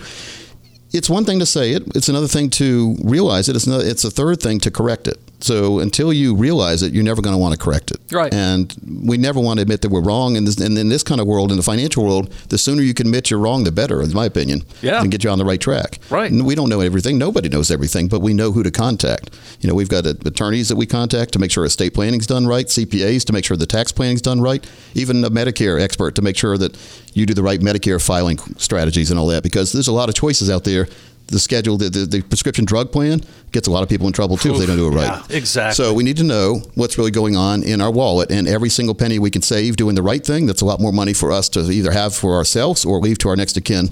It's 0.92 1.08
one 1.08 1.24
thing 1.24 1.38
to 1.38 1.46
say 1.46 1.72
it; 1.72 1.82
it's 1.96 2.08
another 2.08 2.28
thing 2.28 2.50
to 2.50 2.96
realize 3.02 3.48
it. 3.48 3.56
It's 3.56 3.66
another, 3.66 3.84
it's 3.84 4.04
a 4.04 4.10
third 4.10 4.40
thing 4.40 4.60
to 4.60 4.70
correct 4.70 5.08
it. 5.08 5.18
So 5.42 5.80
until 5.80 6.12
you 6.12 6.34
realize 6.34 6.82
it, 6.82 6.92
you're 6.92 7.04
never 7.04 7.20
going 7.20 7.34
to 7.34 7.38
want 7.38 7.52
to 7.52 7.58
correct 7.58 7.90
it. 7.90 8.00
Right. 8.10 8.32
And 8.32 8.74
we 9.04 9.16
never 9.16 9.40
want 9.40 9.58
to 9.58 9.62
admit 9.62 9.82
that 9.82 9.88
we're 9.88 10.02
wrong. 10.02 10.36
And, 10.36 10.46
this, 10.46 10.58
and 10.58 10.78
in 10.78 10.88
this 10.88 11.02
kind 11.02 11.20
of 11.20 11.26
world, 11.26 11.50
in 11.50 11.56
the 11.56 11.62
financial 11.62 12.04
world, 12.04 12.30
the 12.48 12.58
sooner 12.58 12.82
you 12.82 12.94
can 12.94 13.08
admit 13.08 13.30
you're 13.30 13.40
wrong, 13.40 13.64
the 13.64 13.72
better, 13.72 14.02
in 14.02 14.12
my 14.12 14.24
opinion. 14.24 14.62
Yeah. 14.80 15.00
And 15.00 15.10
get 15.10 15.24
you 15.24 15.30
on 15.30 15.38
the 15.38 15.44
right 15.44 15.60
track. 15.60 15.98
Right. 16.10 16.30
And 16.30 16.46
we 16.46 16.54
don't 16.54 16.68
know 16.68 16.80
everything. 16.80 17.18
Nobody 17.18 17.48
knows 17.48 17.70
everything, 17.70 18.08
but 18.08 18.20
we 18.20 18.34
know 18.34 18.52
who 18.52 18.62
to 18.62 18.70
contact. 18.70 19.30
You 19.60 19.68
know, 19.68 19.74
we've 19.74 19.88
got 19.88 20.06
uh, 20.06 20.14
attorneys 20.24 20.68
that 20.68 20.76
we 20.76 20.86
contact 20.86 21.32
to 21.32 21.38
make 21.38 21.50
sure 21.50 21.64
estate 21.64 21.94
planning's 21.94 22.26
done 22.26 22.46
right, 22.46 22.66
CPAs 22.66 23.24
to 23.24 23.32
make 23.32 23.44
sure 23.44 23.56
the 23.56 23.66
tax 23.66 23.90
planning's 23.90 24.22
done 24.22 24.40
right, 24.40 24.64
even 24.94 25.24
a 25.24 25.30
Medicare 25.30 25.80
expert 25.80 26.14
to 26.14 26.22
make 26.22 26.36
sure 26.36 26.56
that 26.56 26.76
you 27.14 27.26
do 27.26 27.34
the 27.34 27.42
right 27.42 27.60
Medicare 27.60 28.04
filing 28.04 28.38
strategies 28.58 29.10
and 29.10 29.18
all 29.18 29.26
that. 29.26 29.42
Because 29.42 29.72
there's 29.72 29.88
a 29.88 29.92
lot 29.92 30.08
of 30.08 30.14
choices 30.14 30.50
out 30.50 30.64
there. 30.64 30.86
The 31.32 31.38
schedule, 31.38 31.78
the, 31.78 31.88
the, 31.88 32.06
the 32.06 32.22
prescription 32.22 32.64
drug 32.64 32.92
plan 32.92 33.22
gets 33.52 33.66
a 33.66 33.70
lot 33.70 33.82
of 33.82 33.88
people 33.88 34.06
in 34.06 34.12
trouble 34.12 34.36
too 34.36 34.52
if 34.52 34.58
they 34.58 34.66
don't 34.66 34.76
do 34.76 34.86
it 34.88 34.90
right. 34.90 35.22
Yeah, 35.30 35.36
exactly. 35.36 35.82
So 35.82 35.94
we 35.94 36.04
need 36.04 36.18
to 36.18 36.24
know 36.24 36.62
what's 36.74 36.98
really 36.98 37.10
going 37.10 37.36
on 37.36 37.62
in 37.62 37.80
our 37.80 37.90
wallet, 37.90 38.30
and 38.30 38.46
every 38.46 38.68
single 38.68 38.94
penny 38.94 39.18
we 39.18 39.30
can 39.30 39.42
save 39.42 39.76
doing 39.76 39.94
the 39.94 40.02
right 40.02 40.24
thing. 40.24 40.46
That's 40.46 40.60
a 40.60 40.66
lot 40.66 40.78
more 40.78 40.92
money 40.92 41.14
for 41.14 41.32
us 41.32 41.48
to 41.50 41.60
either 41.70 41.90
have 41.90 42.14
for 42.14 42.36
ourselves 42.36 42.84
or 42.84 43.00
leave 43.00 43.18
to 43.18 43.28
our 43.30 43.36
next 43.36 43.56
of 43.56 43.64
kin 43.64 43.88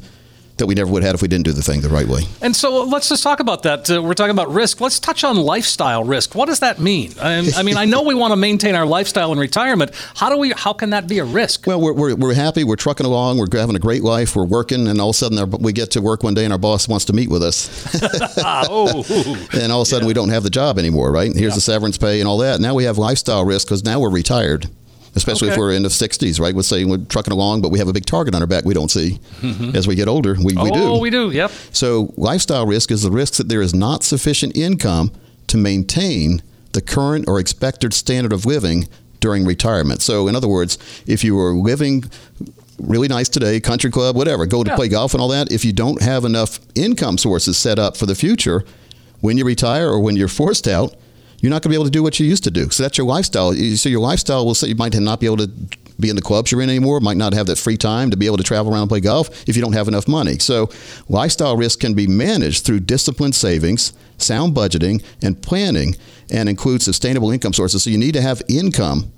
that 0.58 0.66
we 0.66 0.74
never 0.74 0.90
would 0.90 1.02
have 1.02 1.14
if 1.14 1.22
we 1.22 1.28
didn't 1.28 1.44
do 1.44 1.52
the 1.52 1.62
thing 1.62 1.80
the 1.80 1.88
right 1.88 2.06
way. 2.06 2.22
And 2.42 2.54
so 2.54 2.84
let's 2.84 3.08
just 3.08 3.22
talk 3.22 3.40
about 3.40 3.62
that. 3.62 3.90
Uh, 3.90 4.02
we're 4.02 4.14
talking 4.14 4.30
about 4.32 4.52
risk. 4.52 4.80
Let's 4.80 4.98
touch 4.98 5.24
on 5.24 5.36
lifestyle 5.36 6.04
risk. 6.04 6.34
What 6.34 6.46
does 6.46 6.60
that 6.60 6.78
mean? 6.78 7.12
And, 7.20 7.52
I 7.54 7.62
mean, 7.62 7.76
I 7.76 7.84
know 7.84 8.02
we 8.02 8.14
want 8.14 8.32
to 8.32 8.36
maintain 8.36 8.74
our 8.74 8.86
lifestyle 8.86 9.32
in 9.32 9.38
retirement. 9.38 9.92
How 10.16 10.28
do 10.28 10.36
we? 10.36 10.52
How 10.52 10.72
can 10.72 10.90
that 10.90 11.06
be 11.08 11.18
a 11.18 11.24
risk? 11.24 11.66
Well, 11.66 11.80
we're, 11.80 11.92
we're, 11.92 12.14
we're 12.14 12.34
happy. 12.34 12.64
We're 12.64 12.76
trucking 12.76 13.06
along. 13.06 13.38
We're 13.38 13.46
having 13.58 13.76
a 13.76 13.80
great 13.80 14.02
life. 14.02 14.36
We're 14.36 14.44
working, 14.44 14.86
and 14.88 15.00
all 15.00 15.10
of 15.10 15.14
a 15.14 15.18
sudden 15.18 15.38
our, 15.38 15.46
we 15.46 15.72
get 15.72 15.90
to 15.92 16.02
work 16.02 16.22
one 16.22 16.34
day, 16.34 16.44
and 16.44 16.52
our 16.52 16.58
boss 16.58 16.88
wants 16.88 17.04
to 17.06 17.12
meet 17.12 17.30
with 17.30 17.42
us. 17.42 17.68
Oh, 18.72 19.04
and 19.52 19.72
all 19.72 19.80
of 19.80 19.86
a 19.86 19.90
sudden 19.90 20.06
we 20.06 20.12
don't 20.14 20.28
have 20.28 20.42
the 20.42 20.50
job 20.50 20.78
anymore, 20.78 21.10
right? 21.10 21.34
Here's 21.34 21.54
the 21.54 21.60
severance 21.60 21.98
pay 21.98 22.20
and 22.20 22.28
all 22.28 22.38
that. 22.38 22.60
Now 22.60 22.74
we 22.74 22.84
have 22.84 22.98
lifestyle 22.98 23.44
risk 23.44 23.68
because 23.68 23.84
now 23.84 24.00
we're 24.00 24.10
retired. 24.10 24.68
Especially 25.16 25.48
if 25.48 25.56
we're 25.56 25.72
in 25.72 25.82
the 25.82 25.88
60s, 25.88 26.38
right? 26.40 26.54
Let's 26.54 26.68
say 26.68 26.84
we're 26.84 26.98
trucking 26.98 27.32
along, 27.32 27.62
but 27.62 27.70
we 27.70 27.78
have 27.80 27.88
a 27.88 27.92
big 27.92 28.06
target 28.06 28.34
on 28.34 28.42
our 28.42 28.46
back 28.46 28.64
we 28.64 28.74
don't 28.74 28.90
see. 28.90 29.18
Mm-hmm. 29.40 29.74
As 29.76 29.88
we 29.88 29.94
get 29.96 30.06
older, 30.08 30.34
we, 30.34 30.54
we 30.54 30.70
do. 30.70 30.80
oh, 30.82 30.98
we 31.00 31.10
do. 31.10 31.30
Yep. 31.30 31.50
So, 31.72 32.14
lifestyle 32.16 32.64
risk 32.66 32.90
is 32.92 33.02
the 33.02 33.10
risk 33.10 33.34
that 33.34 33.48
there 33.48 33.60
is 33.60 33.74
not 33.74 34.04
sufficient 34.04 34.56
income 34.56 35.10
to 35.48 35.56
maintain 35.56 36.42
the 36.72 36.80
current 36.80 37.26
or 37.28 37.40
expected 37.40 37.92
standard 37.92 38.32
of 38.32 38.46
living 38.46 38.88
during 39.18 39.44
retirement. 39.44 40.00
So, 40.00 40.28
in 40.28 40.36
other 40.36 40.48
words, 40.48 40.78
if 41.06 41.24
you 41.24 41.34
were 41.34 41.52
living 41.54 42.04
really 42.78 43.08
nice 43.08 43.28
today, 43.28 43.60
country 43.60 43.90
club, 43.90 44.14
whatever, 44.16 44.46
go 44.46 44.62
to 44.62 44.70
Yeah. 44.70 44.76
play 44.76 44.88
golf 44.88 45.12
and 45.12 45.20
all 45.20 45.28
that, 45.28 45.50
if 45.52 45.64
you 45.64 45.72
don't 45.72 46.00
have 46.00 46.24
enough 46.24 46.60
income 46.74 47.18
sources 47.18 47.58
set 47.58 47.78
up 47.78 47.96
for 47.96 48.06
the 48.06 48.14
future, 48.14 48.64
when 49.20 49.36
you 49.36 49.44
retire 49.44 49.88
or 49.88 50.00
when 50.00 50.16
you're 50.16 50.28
forced 50.28 50.66
out, 50.68 50.94
you're 51.40 51.50
not 51.50 51.62
going 51.62 51.62
to 51.62 51.68
be 51.70 51.74
able 51.74 51.84
to 51.86 51.90
do 51.90 52.02
what 52.02 52.18
you 52.20 52.26
used 52.26 52.44
to 52.44 52.50
do. 52.50 52.70
So 52.70 52.82
that's 52.82 52.96
your 52.98 53.06
lifestyle. 53.06 53.52
So 53.52 53.88
your 53.88 54.00
lifestyle 54.00 54.44
will 54.44 54.54
say 54.54 54.68
you 54.68 54.74
might 54.74 54.94
not 54.98 55.20
be 55.20 55.26
able 55.26 55.38
to 55.38 55.50
be 55.98 56.08
in 56.08 56.16
the 56.16 56.22
clubs 56.22 56.50
you're 56.50 56.62
in 56.62 56.70
anymore, 56.70 57.00
might 57.00 57.16
not 57.16 57.34
have 57.34 57.46
that 57.46 57.58
free 57.58 57.76
time 57.76 58.10
to 58.10 58.16
be 58.16 58.26
able 58.26 58.38
to 58.38 58.42
travel 58.42 58.72
around 58.72 58.82
and 58.82 58.88
play 58.88 59.00
golf 59.00 59.28
if 59.48 59.54
you 59.56 59.62
don't 59.62 59.74
have 59.74 59.88
enough 59.88 60.08
money. 60.08 60.38
So 60.38 60.70
lifestyle 61.08 61.56
risk 61.56 61.80
can 61.80 61.94
be 61.94 62.06
managed 62.06 62.64
through 62.64 62.80
disciplined 62.80 63.34
savings, 63.34 63.92
sound 64.16 64.54
budgeting, 64.54 65.02
and 65.22 65.40
planning, 65.42 65.96
and 66.30 66.48
include 66.48 66.82
sustainable 66.82 67.30
income 67.30 67.52
sources. 67.52 67.82
So 67.82 67.90
you 67.90 67.98
need 67.98 68.14
to 68.14 68.22
have 68.22 68.40
income 68.48 69.12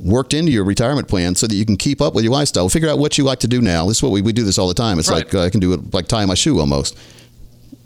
worked 0.00 0.32
into 0.32 0.52
your 0.52 0.64
retirement 0.64 1.08
plan 1.08 1.34
so 1.34 1.46
that 1.46 1.54
you 1.56 1.64
can 1.66 1.76
keep 1.76 2.00
up 2.00 2.14
with 2.14 2.22
your 2.24 2.32
lifestyle. 2.32 2.68
Figure 2.68 2.88
out 2.88 2.98
what 2.98 3.18
you 3.18 3.24
like 3.24 3.40
to 3.40 3.48
do 3.48 3.60
now. 3.60 3.86
This 3.86 3.96
is 3.98 4.02
what 4.02 4.12
we, 4.12 4.22
we 4.22 4.32
do 4.32 4.44
this 4.44 4.56
all 4.58 4.68
the 4.68 4.74
time. 4.74 4.98
It's 4.98 5.10
Right. 5.10 5.24
like 5.24 5.34
uh, 5.34 5.42
I 5.42 5.50
can 5.50 5.58
do 5.60 5.72
it 5.72 5.92
like 5.92 6.06
tying 6.06 6.28
my 6.28 6.34
shoe 6.34 6.60
almost, 6.60 6.96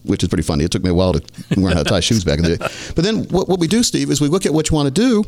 which 0.04 0.22
is 0.22 0.28
pretty 0.28 0.42
funny. 0.42 0.64
It 0.64 0.70
took 0.70 0.82
me 0.82 0.90
a 0.90 0.94
while 0.94 1.12
to 1.12 1.22
learn 1.56 1.72
how 1.72 1.82
to 1.82 1.88
tie 1.88 2.00
shoes 2.00 2.24
back 2.24 2.38
in 2.38 2.44
the 2.44 2.56
day. 2.56 2.66
But 2.94 3.04
then 3.04 3.24
what, 3.24 3.48
what 3.48 3.60
we 3.60 3.68
do, 3.68 3.82
Steve, 3.82 4.10
is 4.10 4.20
we 4.20 4.28
look 4.28 4.46
at 4.46 4.52
what 4.52 4.70
you 4.70 4.76
want 4.76 4.94
to 4.94 5.00
do 5.00 5.24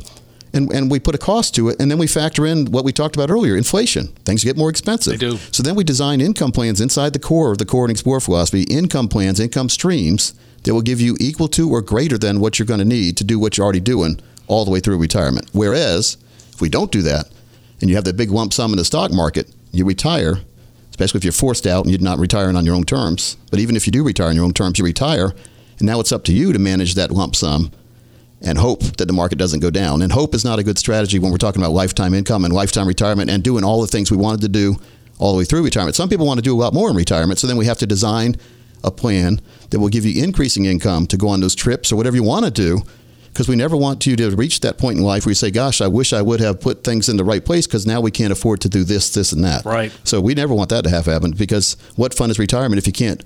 and, 0.52 0.72
and 0.72 0.90
we 0.90 1.00
put 1.00 1.14
a 1.14 1.18
cost 1.18 1.54
to 1.56 1.68
it 1.68 1.76
and 1.80 1.90
then 1.90 1.98
we 1.98 2.06
factor 2.06 2.46
in 2.46 2.66
what 2.66 2.84
we 2.84 2.92
talked 2.92 3.16
about 3.16 3.30
earlier, 3.30 3.56
inflation. 3.56 4.08
Things 4.24 4.44
get 4.44 4.56
more 4.56 4.70
expensive. 4.70 5.12
They 5.12 5.26
do. 5.26 5.36
So 5.52 5.62
then 5.62 5.74
we 5.74 5.84
design 5.84 6.20
income 6.20 6.52
plans 6.52 6.80
inside 6.80 7.12
the 7.12 7.18
core 7.18 7.52
of 7.52 7.58
the 7.58 7.66
core 7.66 7.84
and 7.84 7.90
explore 7.90 8.20
philosophy, 8.20 8.62
income 8.62 9.08
plans, 9.08 9.40
income 9.40 9.68
streams 9.68 10.34
that 10.62 10.72
will 10.72 10.82
give 10.82 11.00
you 11.00 11.16
equal 11.20 11.48
to 11.48 11.70
or 11.70 11.82
greater 11.82 12.16
than 12.16 12.40
what 12.40 12.58
you're 12.58 12.66
going 12.66 12.78
to 12.78 12.84
need 12.84 13.16
to 13.18 13.24
do 13.24 13.38
what 13.38 13.56
you're 13.56 13.64
already 13.64 13.80
doing 13.80 14.20
all 14.46 14.64
the 14.64 14.70
way 14.70 14.80
through 14.80 14.98
retirement. 14.98 15.48
Whereas 15.52 16.16
if 16.52 16.60
we 16.60 16.68
don't 16.68 16.90
do 16.90 17.02
that 17.02 17.26
and 17.80 17.90
you 17.90 17.96
have 17.96 18.04
that 18.04 18.16
big 18.16 18.30
lump 18.30 18.52
sum 18.52 18.72
in 18.72 18.78
the 18.78 18.84
stock 18.84 19.12
market, 19.12 19.50
you 19.72 19.84
retire, 19.84 20.36
especially 20.94 21.18
if 21.18 21.24
you're 21.24 21.32
forced 21.32 21.66
out 21.66 21.84
and 21.84 21.90
you're 21.90 22.00
not 22.00 22.20
retiring 22.20 22.54
on 22.54 22.64
your 22.64 22.76
own 22.76 22.84
terms. 22.84 23.36
But 23.50 23.58
even 23.58 23.74
if 23.74 23.84
you 23.84 23.90
do 23.90 24.04
retire 24.04 24.28
on 24.28 24.36
your 24.36 24.44
own 24.44 24.52
terms, 24.52 24.78
you 24.78 24.84
retire, 24.84 25.34
and 25.78 25.82
now 25.82 25.98
it's 25.98 26.12
up 26.12 26.22
to 26.24 26.32
you 26.32 26.52
to 26.52 26.58
manage 26.60 26.94
that 26.94 27.10
lump 27.10 27.34
sum 27.34 27.72
and 28.40 28.58
hope 28.58 28.80
that 28.98 29.06
the 29.06 29.12
market 29.12 29.36
doesn't 29.36 29.58
go 29.58 29.70
down. 29.70 30.02
And 30.02 30.12
hope 30.12 30.36
is 30.36 30.44
not 30.44 30.60
a 30.60 30.62
good 30.62 30.78
strategy 30.78 31.18
when 31.18 31.32
we're 31.32 31.38
talking 31.38 31.60
about 31.60 31.72
lifetime 31.72 32.14
income 32.14 32.44
and 32.44 32.54
lifetime 32.54 32.86
retirement 32.86 33.28
and 33.28 33.42
doing 33.42 33.64
all 33.64 33.80
the 33.80 33.88
things 33.88 34.08
we 34.08 34.16
wanted 34.16 34.42
to 34.42 34.48
do 34.48 34.76
all 35.18 35.32
the 35.32 35.38
way 35.38 35.44
through 35.44 35.64
retirement. 35.64 35.96
Some 35.96 36.08
people 36.08 36.26
want 36.26 36.38
to 36.38 36.42
do 36.42 36.54
a 36.54 36.60
lot 36.60 36.72
more 36.72 36.88
in 36.90 36.94
retirement, 36.94 37.40
so 37.40 37.48
then 37.48 37.56
we 37.56 37.66
have 37.66 37.78
to 37.78 37.86
design 37.86 38.36
a 38.84 38.92
plan 38.92 39.40
that 39.70 39.80
will 39.80 39.88
give 39.88 40.04
you 40.04 40.22
increasing 40.22 40.64
income 40.64 41.08
to 41.08 41.16
go 41.16 41.28
on 41.28 41.40
those 41.40 41.56
trips 41.56 41.90
or 41.90 41.96
whatever 41.96 42.14
you 42.14 42.22
want 42.22 42.44
to 42.44 42.52
do. 42.52 42.82
Because 43.34 43.48
we 43.48 43.56
never 43.56 43.76
want 43.76 44.06
you 44.06 44.14
to 44.14 44.30
reach 44.30 44.60
that 44.60 44.78
point 44.78 44.96
in 44.96 45.02
life 45.02 45.26
where 45.26 45.32
you 45.32 45.34
say, 45.34 45.50
"Gosh, 45.50 45.80
I 45.80 45.88
wish 45.88 46.12
I 46.12 46.22
would 46.22 46.38
have 46.38 46.60
put 46.60 46.84
things 46.84 47.08
in 47.08 47.16
the 47.16 47.24
right 47.24 47.44
place," 47.44 47.66
because 47.66 47.84
now 47.84 48.00
we 48.00 48.12
can't 48.12 48.32
afford 48.32 48.60
to 48.60 48.68
do 48.68 48.84
this, 48.84 49.10
this, 49.10 49.32
and 49.32 49.42
that. 49.44 49.64
Right. 49.64 49.90
So 50.04 50.20
we 50.20 50.34
never 50.34 50.54
want 50.54 50.70
that 50.70 50.84
to 50.84 50.90
have 50.90 51.06
happen. 51.06 51.32
Because 51.32 51.76
what 51.96 52.14
fun 52.14 52.30
is 52.30 52.38
retirement 52.38 52.78
if 52.78 52.86
you 52.86 52.92
can't 52.92 53.24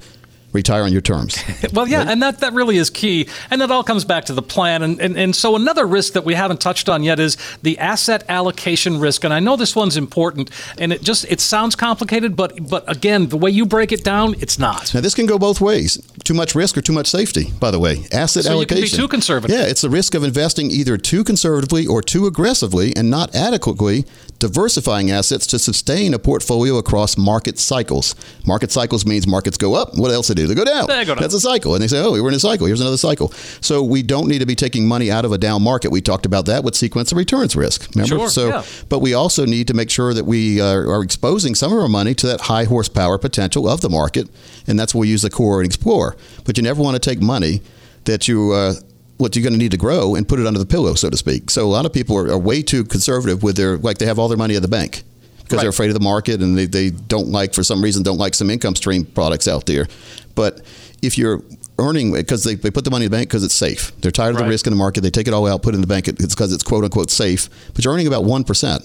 retire 0.53 0.83
on 0.83 0.93
your 0.93 1.01
terms? 1.03 1.37
Well, 1.73 1.87
yeah, 1.87 2.05
and 2.09 2.23
that, 2.23 2.39
that 2.41 2.55
really 2.55 2.77
is 2.79 2.89
key. 2.89 3.29
And 3.51 3.61
that 3.61 3.71
all 3.71 3.85
comes 3.85 4.05
back 4.05 4.25
to 4.27 4.33
the 4.33 4.43
plan. 4.43 4.83
And, 4.83 5.01
and, 5.01 5.17
and 5.19 5.37
so, 5.37 5.55
another 5.55 5.87
risk 5.87 6.15
that 6.15 6.25
we 6.25 6.35
haven't 6.35 6.61
touched 6.61 6.89
on 6.89 7.03
yet 7.03 7.21
is 7.21 7.37
the 7.63 7.79
asset 7.79 8.25
allocation 8.29 8.99
risk. 8.99 9.23
And 9.25 9.35
I 9.35 9.41
know 9.41 9.57
this 9.57 9.77
one's 9.77 9.97
important, 9.97 10.51
and 10.79 10.93
it 10.93 11.03
just 11.03 11.25
it 11.27 11.41
sounds 11.41 11.77
complicated, 11.77 12.37
but 12.37 12.69
but 12.69 12.91
again, 12.91 13.29
the 13.29 13.37
way 13.37 13.51
you 13.51 13.67
break 13.67 13.93
it 13.93 14.03
down, 14.03 14.35
it's 14.41 14.59
not. 14.59 14.95
Now, 14.95 15.01
this 15.01 15.15
can 15.15 15.27
go 15.27 15.39
both 15.39 15.61
ways. 15.61 15.99
Too 16.25 16.35
much 16.35 16.55
risk 16.55 16.77
or 16.79 16.81
too 16.81 16.93
much 16.93 17.07
safety, 17.09 17.53
by 17.61 17.71
the 17.71 17.79
way. 17.79 18.05
Asset 18.13 18.45
So 18.45 18.61
you 18.61 18.67
can 18.67 18.77
allocation. 18.79 18.97
be 18.97 19.03
too 19.03 19.09
conservative. 19.09 19.57
Yeah, 19.57 19.67
it's 19.67 19.83
the 19.83 19.91
risk 19.91 20.15
of 20.15 20.25
investing 20.25 20.71
either 20.71 20.97
too 20.97 21.23
conservatively 21.25 21.87
or 21.87 22.03
too 22.03 22.27
aggressively 22.27 22.95
and 22.97 23.11
not 23.11 23.35
adequately 23.35 24.05
diversifying 24.39 25.11
assets 25.11 25.47
to 25.49 25.59
sustain 25.59 26.15
a 26.15 26.19
portfolio 26.19 26.77
across 26.79 27.19
market 27.19 27.59
cycles. 27.59 28.15
Market 28.47 28.71
cycles 28.71 29.05
means 29.05 29.27
markets 29.27 29.57
go 29.59 29.75
up. 29.75 29.97
What 29.99 30.13
else 30.13 30.31
do? 30.39 30.47
They 30.47 30.55
go 30.55 30.65
down. 30.65 30.87
They 30.87 31.05
go 31.05 31.15
down. 31.15 31.23
That's 31.23 31.35
a 31.35 31.41
cycle. 31.41 31.75
And 31.75 31.83
they 31.83 31.89
say, 31.89 32.01
oh, 32.01 32.13
we're 32.13 32.29
in 32.29 32.35
a 32.35 32.41
cycle. 32.41 32.67
Here's 32.67 32.81
another 32.81 32.97
cycle. 32.97 33.33
So 33.61 33.83
we 33.83 34.03
don't 34.03 34.29
need 34.29 34.39
to 34.41 34.47
be 34.47 34.55
taking 34.55 34.87
money 34.87 35.11
out 35.11 35.25
of 35.25 35.33
a 35.33 35.39
down 35.39 35.63
market. 35.63 35.91
We 35.91 36.01
talked 36.01 36.27
about 36.27 36.47
that 36.47 36.65
with 36.65 36.75
sequence 36.75 37.13
of 37.13 37.19
returns 37.19 37.57
risk. 37.57 37.95
Remember? 37.95 38.17
Sure, 38.17 38.29
so, 38.29 38.49
yeah. 38.49 38.65
but 38.89 39.01
we 39.01 39.15
also 39.15 39.45
need 39.45 39.67
to 39.69 39.75
make 39.75 39.91
sure 39.91 40.15
that 40.15 40.25
we 40.25 40.61
uh, 40.61 40.67
are 40.67 41.03
exposing 41.03 41.55
some 41.55 41.73
of 41.73 41.79
our 41.79 41.89
money 41.89 42.15
to 42.15 42.27
that 42.27 42.43
high 42.43 42.65
horsepower 42.65 43.19
potential 43.19 43.69
of 43.69 43.81
the 43.81 43.91
market, 43.91 44.29
and 44.67 44.79
that's 44.79 44.95
where 44.95 45.01
we 45.01 45.09
use 45.09 45.23
the 45.23 45.31
core 45.31 45.61
and 45.61 45.67
explore. 45.67 46.17
But 46.45 46.57
you 46.57 46.63
never 46.63 46.83
want 46.83 46.95
to 46.95 47.01
take 47.01 47.21
money 47.21 47.63
that 48.05 48.29
you 48.29 48.53
uh, 48.53 48.75
what 49.19 49.35
you're 49.35 49.43
going 49.43 49.53
to 49.53 49.59
need 49.59 49.73
to 49.73 49.77
grow 49.77 50.15
and 50.15 50.27
put 50.27 50.39
it 50.39 50.47
under 50.47 50.59
the 50.59 50.67
pillow, 50.67 50.95
so 50.95 51.11
to 51.11 51.17
speak. 51.17 51.51
So 51.51 51.67
a 51.67 51.69
lot 51.69 51.85
of 51.85 51.93
people 51.93 52.17
are, 52.17 52.31
are 52.31 52.39
way 52.39 52.63
too 52.63 52.85
conservative 52.85 53.43
with 53.43 53.57
their 53.57 53.77
like 53.79 53.99
they 53.99 54.07
have 54.07 54.19
all 54.19 54.29
their 54.29 54.39
money 54.39 54.57
at 54.57 54.63
the 54.63 54.69
bank 54.69 55.03
because 55.49 55.57
Right. 55.59 55.63
they're 55.65 55.71
afraid 55.71 55.89
of 55.89 55.95
the 55.95 56.01
market 56.01 56.43
and 56.43 56.57
they, 56.59 56.67
they 56.67 56.91
don't 56.91 57.29
like 57.29 57.55
for 57.55 57.63
some 57.65 57.83
reason 57.83 58.03
don't 58.03 58.19
like 58.19 58.35
some 58.35 58.51
income 58.51 58.77
stream 58.77 59.05
products 59.07 59.49
out 59.49 59.67
there. 59.67 59.87
But 60.35 60.61
if 61.03 61.17
you're 61.17 61.43
earning 61.79 62.13
because 62.13 62.45
they, 62.45 62.55
they 62.55 62.71
put 62.71 62.85
the 62.85 62.91
money 62.91 63.07
in 63.07 63.11
the 63.11 63.17
bank 63.17 63.29
because 63.29 63.45
it's 63.45 63.55
safe. 63.55 63.93
They're 64.01 64.11
tired 64.11 64.31
of 64.31 64.37
Right. 64.37 64.45
the 64.45 64.51
risk 64.51 64.67
in 64.67 64.73
the 64.73 64.77
market. 64.77 65.01
They 65.01 65.11
take 65.11 65.27
it 65.29 65.35
all 65.35 65.47
out, 65.47 65.63
put 65.63 65.75
it 65.75 65.77
in 65.77 65.81
the 65.81 65.87
bank. 65.87 66.09
It's 66.09 66.35
because 66.35 66.53
it's 66.53 66.63
quote 66.63 66.85
unquote 66.85 67.11
safe. 67.11 67.49
But 67.75 67.85
you're 67.85 67.95
earning 67.95 68.07
about 68.07 68.25
one 68.25 68.45
percent, 68.45 68.83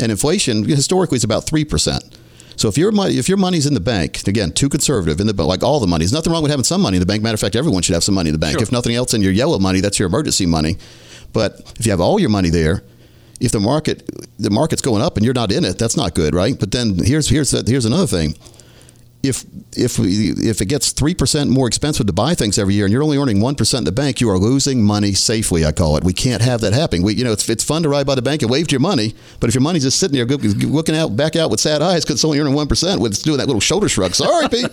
and 0.00 0.10
inflation 0.10 0.64
historically 0.64 1.16
is 1.16 1.24
about 1.24 1.46
three 1.46 1.64
percent. 1.64 2.04
So 2.56 2.68
if 2.68 2.76
your 2.78 2.90
money 2.90 3.18
if 3.18 3.28
your 3.28 3.38
money's 3.38 3.66
in 3.66 3.74
the 3.74 3.80
bank, 3.80 4.26
again, 4.26 4.50
too 4.52 4.68
conservative 4.68 5.20
in 5.20 5.26
the 5.26 5.32
like 5.44 5.62
all 5.62 5.78
the 5.80 5.86
money. 5.86 6.04
There's 6.04 6.12
nothing 6.12 6.32
wrong 6.32 6.42
with 6.42 6.50
having 6.50 6.64
some 6.64 6.80
money 6.80 6.96
in 6.96 7.00
the 7.00 7.06
bank. 7.06 7.22
Matter 7.22 7.34
of 7.34 7.40
fact, 7.40 7.54
everyone 7.56 7.82
should 7.82 7.94
have 7.94 8.02
some 8.04 8.14
money 8.14 8.30
in 8.30 8.34
the 8.34 8.38
bank. 8.38 8.54
Sure. 8.54 8.62
If 8.62 8.72
nothing 8.72 8.94
else, 8.96 9.14
in 9.14 9.22
your 9.22 9.32
yellow 9.32 9.58
money, 9.58 9.80
that's 9.80 9.98
your 9.98 10.06
emergency 10.08 10.46
money. 10.46 10.76
But 11.32 11.60
if 11.78 11.86
you 11.86 11.92
have 11.92 12.00
all 12.00 12.18
your 12.18 12.30
money 12.30 12.50
there, 12.50 12.82
if 13.40 13.52
the 13.52 13.60
market 13.60 14.08
the 14.38 14.50
market's 14.50 14.82
going 14.82 15.02
up 15.02 15.16
and 15.16 15.24
you're 15.24 15.34
not 15.34 15.52
in 15.52 15.64
it, 15.64 15.78
that's 15.78 15.96
not 15.96 16.14
good, 16.14 16.34
right? 16.34 16.58
But 16.58 16.72
then 16.72 16.98
here's 17.04 17.28
here's 17.28 17.50
here's 17.68 17.84
another 17.84 18.06
thing. 18.06 18.36
If 19.22 19.44
if 19.78 19.98
we, 19.98 20.30
if 20.36 20.60
it 20.60 20.66
gets 20.66 20.92
three 20.92 21.14
percent 21.14 21.50
more 21.50 21.66
expensive 21.66 22.06
to 22.06 22.12
buy 22.12 22.34
things 22.34 22.58
every 22.58 22.74
year, 22.74 22.84
and 22.84 22.92
you're 22.92 23.02
only 23.02 23.18
earning 23.18 23.40
one 23.40 23.54
percent 23.54 23.80
in 23.80 23.84
the 23.84 23.92
bank, 23.92 24.20
you 24.20 24.28
are 24.30 24.38
losing 24.38 24.82
money 24.82 25.12
safely. 25.12 25.64
I 25.64 25.72
call 25.72 25.96
it. 25.96 26.04
We 26.04 26.12
can't 26.12 26.42
have 26.42 26.60
that 26.62 26.72
happening. 26.72 27.02
We, 27.02 27.14
you 27.14 27.24
know, 27.24 27.32
it's, 27.32 27.48
it's 27.48 27.64
fun 27.64 27.82
to 27.84 27.88
ride 27.88 28.06
by 28.06 28.14
the 28.14 28.22
bank 28.22 28.42
and 28.42 28.50
wave 28.50 28.70
your 28.70 28.80
money, 28.80 29.14
but 29.40 29.48
if 29.48 29.54
your 29.54 29.62
money's 29.62 29.82
just 29.84 29.98
sitting 29.98 30.16
there 30.16 30.26
looking 30.26 30.94
out 30.96 31.16
back 31.16 31.36
out 31.36 31.50
with 31.50 31.60
sad 31.60 31.82
eyes 31.82 32.04
because 32.04 32.16
it's 32.16 32.24
only 32.24 32.38
earning 32.38 32.54
one 32.54 32.66
percent, 32.68 33.00
with 33.00 33.22
doing 33.22 33.38
that 33.38 33.46
little 33.46 33.60
shoulder 33.60 33.88
shrug. 33.88 34.14
Sorry, 34.14 34.48
Pete, 34.50 34.68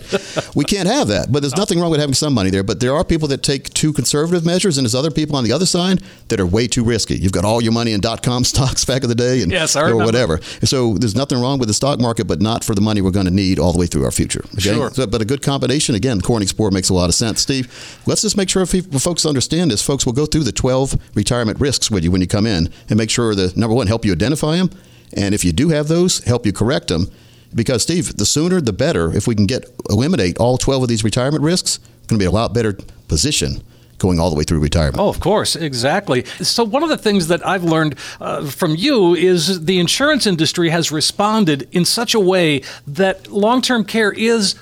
we 0.54 0.64
can't 0.64 0.88
have 0.88 1.08
that. 1.08 1.32
But 1.32 1.40
there's 1.40 1.56
nothing 1.56 1.80
wrong 1.80 1.90
with 1.90 2.00
having 2.00 2.14
some 2.14 2.34
money 2.34 2.50
there. 2.50 2.62
But 2.62 2.80
there 2.80 2.94
are 2.94 3.04
people 3.04 3.28
that 3.28 3.42
take 3.42 3.70
too 3.74 3.92
conservative 3.92 4.44
measures, 4.44 4.78
and 4.78 4.84
there's 4.84 4.94
other 4.94 5.10
people 5.10 5.36
on 5.36 5.44
the 5.44 5.52
other 5.52 5.66
side 5.66 6.02
that 6.28 6.40
are 6.40 6.46
way 6.46 6.66
too 6.66 6.84
risky. 6.84 7.16
You've 7.16 7.32
got 7.32 7.44
all 7.44 7.62
your 7.62 7.72
money 7.72 7.92
in 7.92 8.00
dot 8.00 8.22
com 8.22 8.44
stocks 8.52 8.84
back 8.84 9.02
in 9.02 9.08
the 9.08 9.14
day, 9.14 9.42
and 9.42 9.50
Yes, 9.52 9.76
or 9.76 9.96
whatever. 9.96 10.40
So 10.62 10.94
there's 10.94 11.14
nothing 11.16 11.40
wrong 11.40 11.58
with 11.58 11.68
the 11.68 11.74
stock 11.74 11.98
market, 12.00 12.26
but 12.26 12.40
not 12.40 12.64
for 12.64 12.74
the 12.74 12.80
money 12.80 13.00
we're 13.00 13.10
going 13.10 13.26
to 13.26 13.32
need 13.32 13.58
all 13.58 13.72
the 13.72 13.78
way 13.78 13.86
through 13.86 14.04
our 14.04 14.10
future. 14.10 14.44
Okay? 14.54 14.74
Sure. 14.74 14.90
But 14.96 15.20
a 15.20 15.24
good 15.24 15.42
combination, 15.42 15.94
again, 15.94 16.20
Core 16.20 16.36
and 16.36 16.42
Explore 16.42 16.70
makes 16.70 16.88
a 16.88 16.94
lot 16.94 17.08
of 17.08 17.14
sense. 17.14 17.40
Steve, 17.40 18.00
let's 18.06 18.22
just 18.22 18.36
make 18.36 18.48
sure 18.48 18.62
if 18.62 19.02
folks 19.02 19.26
understand 19.26 19.70
this. 19.70 19.82
Folks 19.82 20.06
will 20.06 20.12
go 20.12 20.26
through 20.26 20.44
the 20.44 20.52
12 20.52 21.14
retirement 21.14 21.60
risks 21.60 21.90
with 21.90 22.04
you 22.04 22.10
when 22.10 22.20
you 22.20 22.26
come 22.26 22.46
in 22.46 22.70
and 22.88 22.96
make 22.96 23.10
sure 23.10 23.34
that, 23.34 23.56
number 23.56 23.74
one, 23.74 23.86
help 23.86 24.04
you 24.04 24.12
identify 24.12 24.56
them. 24.56 24.70
And 25.16 25.34
if 25.34 25.44
you 25.44 25.52
do 25.52 25.68
have 25.70 25.88
those, 25.88 26.24
help 26.24 26.46
you 26.46 26.52
correct 26.52 26.88
them. 26.88 27.10
Because, 27.54 27.82
Steve, 27.82 28.16
the 28.16 28.26
sooner 28.26 28.60
the 28.60 28.72
better. 28.72 29.14
If 29.14 29.26
we 29.26 29.34
can 29.34 29.46
get 29.46 29.64
eliminate 29.88 30.38
all 30.38 30.58
12 30.58 30.84
of 30.84 30.88
these 30.88 31.04
retirement 31.04 31.42
risks, 31.42 31.76
it's 31.76 32.06
going 32.06 32.18
to 32.18 32.22
be 32.22 32.26
a 32.26 32.30
lot 32.30 32.52
better 32.52 32.76
position 33.08 33.62
going 33.98 34.20
all 34.20 34.30
the 34.30 34.36
way 34.36 34.44
through 34.44 34.60
retirement. 34.60 34.98
Oh, 34.98 35.08
of 35.08 35.20
course, 35.20 35.56
exactly. 35.56 36.24
So, 36.42 36.64
one 36.64 36.82
of 36.82 36.88
the 36.88 36.98
things 36.98 37.28
that 37.28 37.46
I've 37.46 37.64
learned 37.64 37.98
uh, 38.20 38.46
from 38.46 38.76
you 38.76 39.14
is 39.14 39.64
the 39.64 39.78
insurance 39.78 40.26
industry 40.26 40.70
has 40.70 40.92
responded 40.92 41.68
in 41.72 41.84
such 41.84 42.14
a 42.14 42.20
way 42.20 42.62
that 42.86 43.28
long 43.28 43.62
term 43.62 43.84
care 43.84 44.12
is. 44.12 44.54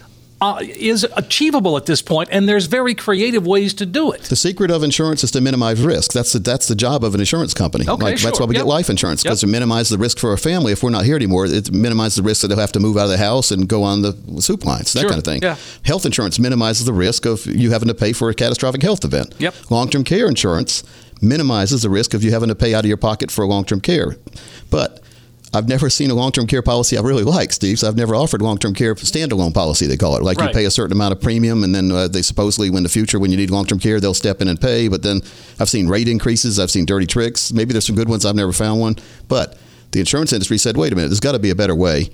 Uh, 0.44 0.58
is 0.60 1.06
achievable 1.16 1.74
at 1.78 1.86
this 1.86 2.02
point, 2.02 2.28
and 2.30 2.46
there's 2.46 2.66
very 2.66 2.94
creative 2.94 3.46
ways 3.46 3.72
to 3.72 3.86
do 3.86 4.12
it. 4.12 4.20
The 4.24 4.36
secret 4.36 4.70
of 4.70 4.82
insurance 4.82 5.24
is 5.24 5.30
to 5.30 5.40
minimize 5.40 5.80
risk. 5.80 6.12
That's 6.12 6.34
the, 6.34 6.38
that's 6.38 6.68
the 6.68 6.74
job 6.74 7.02
of 7.02 7.14
an 7.14 7.20
insurance 7.20 7.54
company. 7.54 7.88
Okay, 7.88 8.04
like, 8.04 8.20
That's 8.20 8.38
why 8.38 8.44
we 8.44 8.54
Yep. 8.54 8.64
get 8.64 8.68
life 8.68 8.90
insurance 8.90 9.22
because 9.22 9.42
Yep. 9.42 9.48
to 9.48 9.52
minimize 9.52 9.88
the 9.88 9.96
risk 9.96 10.18
for 10.18 10.28
our 10.30 10.36
family 10.36 10.72
if 10.72 10.82
we're 10.82 10.90
not 10.90 11.06
here 11.06 11.16
anymore. 11.16 11.46
It 11.46 11.72
minimizes 11.72 12.16
the 12.16 12.22
risk 12.24 12.42
that 12.42 12.48
they'll 12.48 12.58
have 12.58 12.72
to 12.72 12.80
move 12.80 12.98
out 12.98 13.04
of 13.04 13.10
the 13.10 13.16
house 13.16 13.50
and 13.50 13.66
go 13.66 13.82
on 13.84 14.02
the 14.02 14.14
soup 14.40 14.66
lines, 14.66 14.92
that 14.92 15.00
Sure. 15.00 15.08
kind 15.08 15.18
of 15.18 15.24
thing. 15.24 15.40
Yeah. 15.42 15.56
Health 15.82 16.04
insurance 16.04 16.38
minimizes 16.38 16.84
the 16.84 16.92
risk 16.92 17.24
of 17.24 17.46
you 17.46 17.70
having 17.70 17.88
to 17.88 17.94
pay 17.94 18.12
for 18.12 18.28
a 18.28 18.34
catastrophic 18.34 18.82
health 18.82 19.02
event. 19.06 19.34
Yep. 19.38 19.54
Long-term 19.70 20.04
care 20.04 20.28
insurance 20.28 20.82
minimizes 21.22 21.82
the 21.82 21.88
risk 21.90 22.12
of 22.12 22.22
you 22.22 22.32
having 22.32 22.50
to 22.50 22.54
pay 22.54 22.74
out 22.74 22.84
of 22.84 22.88
your 22.88 22.98
pocket 22.98 23.30
for 23.30 23.46
long-term 23.46 23.80
care. 23.80 24.16
But 24.68 25.00
I've 25.54 25.68
never 25.68 25.88
seen 25.88 26.10
a 26.10 26.14
long-term 26.14 26.46
care 26.46 26.62
policy 26.62 26.98
I 26.98 27.00
really 27.02 27.22
like, 27.22 27.52
Steve. 27.52 27.78
So 27.78 27.88
I've 27.88 27.96
never 27.96 28.14
offered 28.14 28.42
long-term 28.42 28.74
care 28.74 28.94
standalone 28.96 29.54
policy. 29.54 29.86
They 29.86 29.96
call 29.96 30.16
it 30.16 30.22
like 30.22 30.38
Right. 30.38 30.48
you 30.48 30.54
pay 30.54 30.64
a 30.64 30.70
certain 30.70 30.92
amount 30.92 31.12
of 31.12 31.20
premium, 31.20 31.62
and 31.64 31.74
then 31.74 31.90
uh, 31.92 32.08
they 32.08 32.22
supposedly, 32.22 32.68
in 32.68 32.82
the 32.82 32.88
future, 32.88 33.18
when 33.20 33.30
you 33.30 33.36
need 33.36 33.50
long-term 33.50 33.78
care, 33.78 34.00
they'll 34.00 34.14
step 34.14 34.42
in 34.42 34.48
and 34.48 34.60
pay. 34.60 34.88
But 34.88 35.02
then 35.02 35.20
I've 35.60 35.68
seen 35.70 35.86
rate 35.88 36.08
increases. 36.08 36.58
I've 36.58 36.70
seen 36.70 36.84
dirty 36.84 37.06
tricks. 37.06 37.52
Maybe 37.52 37.72
there's 37.72 37.86
some 37.86 37.96
good 37.96 38.08
ones. 38.08 38.26
I've 38.26 38.34
never 38.34 38.52
found 38.52 38.80
one. 38.80 38.96
But 39.28 39.56
the 39.92 40.00
insurance 40.00 40.32
industry 40.32 40.58
said, 40.58 40.76
wait 40.76 40.92
a 40.92 40.96
minute, 40.96 41.08
there's 41.08 41.20
got 41.20 41.32
to 41.32 41.38
be 41.38 41.50
a 41.50 41.54
better 41.54 41.74
way. 41.74 42.10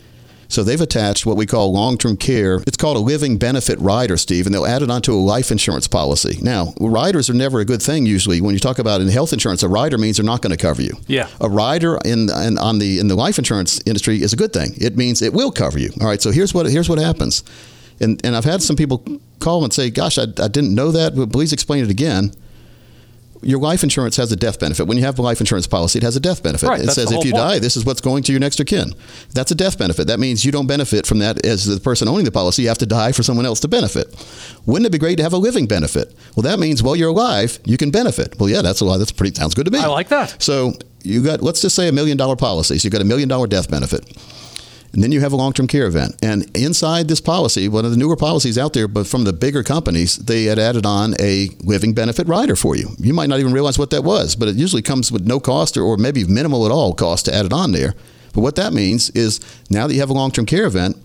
So 0.50 0.64
they've 0.64 0.80
attached 0.80 1.24
what 1.24 1.36
we 1.36 1.46
call 1.46 1.72
long-term 1.72 2.16
care. 2.16 2.56
It's 2.66 2.76
called 2.76 2.96
a 2.96 3.00
living 3.00 3.38
benefit 3.38 3.78
rider, 3.78 4.16
Steve, 4.16 4.46
and 4.46 4.54
they'll 4.54 4.66
add 4.66 4.82
it 4.82 4.90
onto 4.90 5.14
a 5.14 5.16
life 5.16 5.50
insurance 5.50 5.86
policy. 5.86 6.38
Now, 6.42 6.74
riders 6.80 7.30
are 7.30 7.34
never 7.34 7.60
a 7.60 7.64
good 7.64 7.80
thing 7.80 8.04
usually. 8.04 8.40
When 8.40 8.52
you 8.52 8.58
talk 8.58 8.78
about 8.78 9.00
in 9.00 9.08
health 9.08 9.32
insurance, 9.32 9.62
a 9.62 9.68
rider 9.68 9.96
means 9.96 10.16
they're 10.16 10.26
not 10.26 10.42
going 10.42 10.50
to 10.50 10.56
cover 10.56 10.82
you. 10.82 10.96
Yeah. 11.06 11.28
A 11.40 11.48
rider 11.48 11.98
in, 12.04 12.28
in 12.30 12.58
on 12.58 12.78
the 12.80 12.98
in 12.98 13.08
the 13.08 13.14
life 13.14 13.38
insurance 13.38 13.80
industry 13.86 14.22
is 14.22 14.32
a 14.32 14.36
good 14.36 14.52
thing. 14.52 14.74
It 14.76 14.96
means 14.96 15.22
it 15.22 15.32
will 15.32 15.52
cover 15.52 15.78
you. 15.78 15.90
All 16.00 16.06
right. 16.08 16.20
So 16.20 16.30
here's 16.30 16.52
what 16.52 16.66
here's 16.66 16.88
what 16.88 16.98
happens. 16.98 17.44
And, 18.00 18.20
and 18.24 18.34
I've 18.34 18.44
had 18.44 18.62
some 18.62 18.76
people 18.76 19.04
call 19.40 19.62
and 19.62 19.72
say, 19.72 19.90
Gosh, 19.90 20.18
I, 20.18 20.22
I 20.22 20.48
didn't 20.48 20.74
know 20.74 20.90
that, 20.90 21.14
but 21.14 21.30
please 21.30 21.52
explain 21.52 21.84
it 21.84 21.90
again. 21.90 22.32
Your 23.42 23.58
life 23.58 23.82
insurance 23.82 24.16
has 24.16 24.30
a 24.32 24.36
death 24.36 24.58
benefit. 24.58 24.86
When 24.86 24.98
you 24.98 25.04
have 25.04 25.18
a 25.18 25.22
life 25.22 25.40
insurance 25.40 25.66
policy, 25.66 25.98
it 25.98 26.02
has 26.02 26.16
a 26.16 26.20
death 26.20 26.42
benefit. 26.42 26.68
Right, 26.68 26.80
it 26.80 26.90
says 26.90 27.10
if 27.10 27.24
you 27.24 27.32
point. 27.32 27.42
die, 27.42 27.58
this 27.58 27.76
is 27.76 27.84
what's 27.84 28.00
going 28.00 28.22
to 28.24 28.32
your 28.32 28.40
next 28.40 28.60
of 28.60 28.66
kin. 28.66 28.92
That's 29.32 29.50
a 29.50 29.54
death 29.54 29.78
benefit. 29.78 30.06
That 30.06 30.20
means 30.20 30.44
you 30.44 30.52
don't 30.52 30.66
benefit 30.66 31.06
from 31.06 31.20
that 31.20 31.44
as 31.46 31.64
the 31.64 31.80
person 31.80 32.08
owning 32.08 32.24
the 32.24 32.30
policy. 32.30 32.62
You 32.62 32.68
have 32.68 32.78
to 32.78 32.86
die 32.86 33.12
for 33.12 33.22
someone 33.22 33.46
else 33.46 33.60
to 33.60 33.68
benefit. 33.68 34.08
Wouldn't 34.66 34.86
it 34.86 34.92
be 34.92 34.98
great 34.98 35.16
to 35.16 35.22
have 35.22 35.32
a 35.32 35.38
living 35.38 35.66
benefit? 35.66 36.14
Well, 36.36 36.42
that 36.42 36.58
means 36.58 36.82
while 36.82 36.96
you're 36.96 37.10
alive, 37.10 37.58
you 37.64 37.76
can 37.76 37.90
benefit. 37.90 38.38
Well, 38.38 38.48
yeah, 38.48 38.62
that's 38.62 38.80
a 38.80 38.84
lot. 38.84 38.98
That's 38.98 39.12
pretty 39.12 39.34
sounds 39.34 39.54
good 39.54 39.64
to 39.64 39.70
me. 39.70 39.78
I 39.78 39.86
like 39.86 40.08
that. 40.08 40.40
So 40.42 40.74
you 41.02 41.22
got 41.22 41.42
let's 41.42 41.62
just 41.62 41.76
say 41.76 41.88
a 41.88 41.92
million 41.92 42.16
dollar 42.16 42.36
policy. 42.36 42.78
So 42.78 42.86
you 42.86 42.90
got 42.90 43.00
a 43.00 43.04
million 43.04 43.28
dollar 43.28 43.46
death 43.46 43.70
benefit. 43.70 44.04
And 44.92 45.02
then 45.04 45.12
you 45.12 45.20
have 45.20 45.32
a 45.32 45.36
long 45.36 45.52
term 45.52 45.66
care 45.66 45.86
event. 45.86 46.16
And 46.22 46.50
inside 46.56 47.08
this 47.08 47.20
policy, 47.20 47.68
one 47.68 47.84
of 47.84 47.90
the 47.92 47.96
newer 47.96 48.16
policies 48.16 48.58
out 48.58 48.72
there, 48.72 48.88
but 48.88 49.06
from 49.06 49.24
the 49.24 49.32
bigger 49.32 49.62
companies, 49.62 50.16
they 50.16 50.44
had 50.44 50.58
added 50.58 50.84
on 50.84 51.14
a 51.20 51.48
living 51.60 51.94
benefit 51.94 52.26
rider 52.26 52.56
for 52.56 52.74
you. 52.74 52.90
You 52.98 53.14
might 53.14 53.28
not 53.28 53.38
even 53.38 53.52
realize 53.52 53.78
what 53.78 53.90
that 53.90 54.02
was, 54.02 54.34
but 54.34 54.48
it 54.48 54.56
usually 54.56 54.82
comes 54.82 55.12
with 55.12 55.26
no 55.26 55.38
cost 55.38 55.76
or, 55.76 55.82
or 55.82 55.96
maybe 55.96 56.24
minimal 56.24 56.66
at 56.66 56.72
all 56.72 56.92
cost 56.92 57.26
to 57.26 57.34
add 57.34 57.46
it 57.46 57.52
on 57.52 57.72
there. 57.72 57.94
But 58.32 58.40
what 58.40 58.56
that 58.56 58.72
means 58.72 59.10
is 59.10 59.40
now 59.70 59.86
that 59.86 59.94
you 59.94 60.00
have 60.00 60.10
a 60.10 60.14
long 60.14 60.30
term 60.30 60.46
care 60.46 60.66
event, 60.66 60.96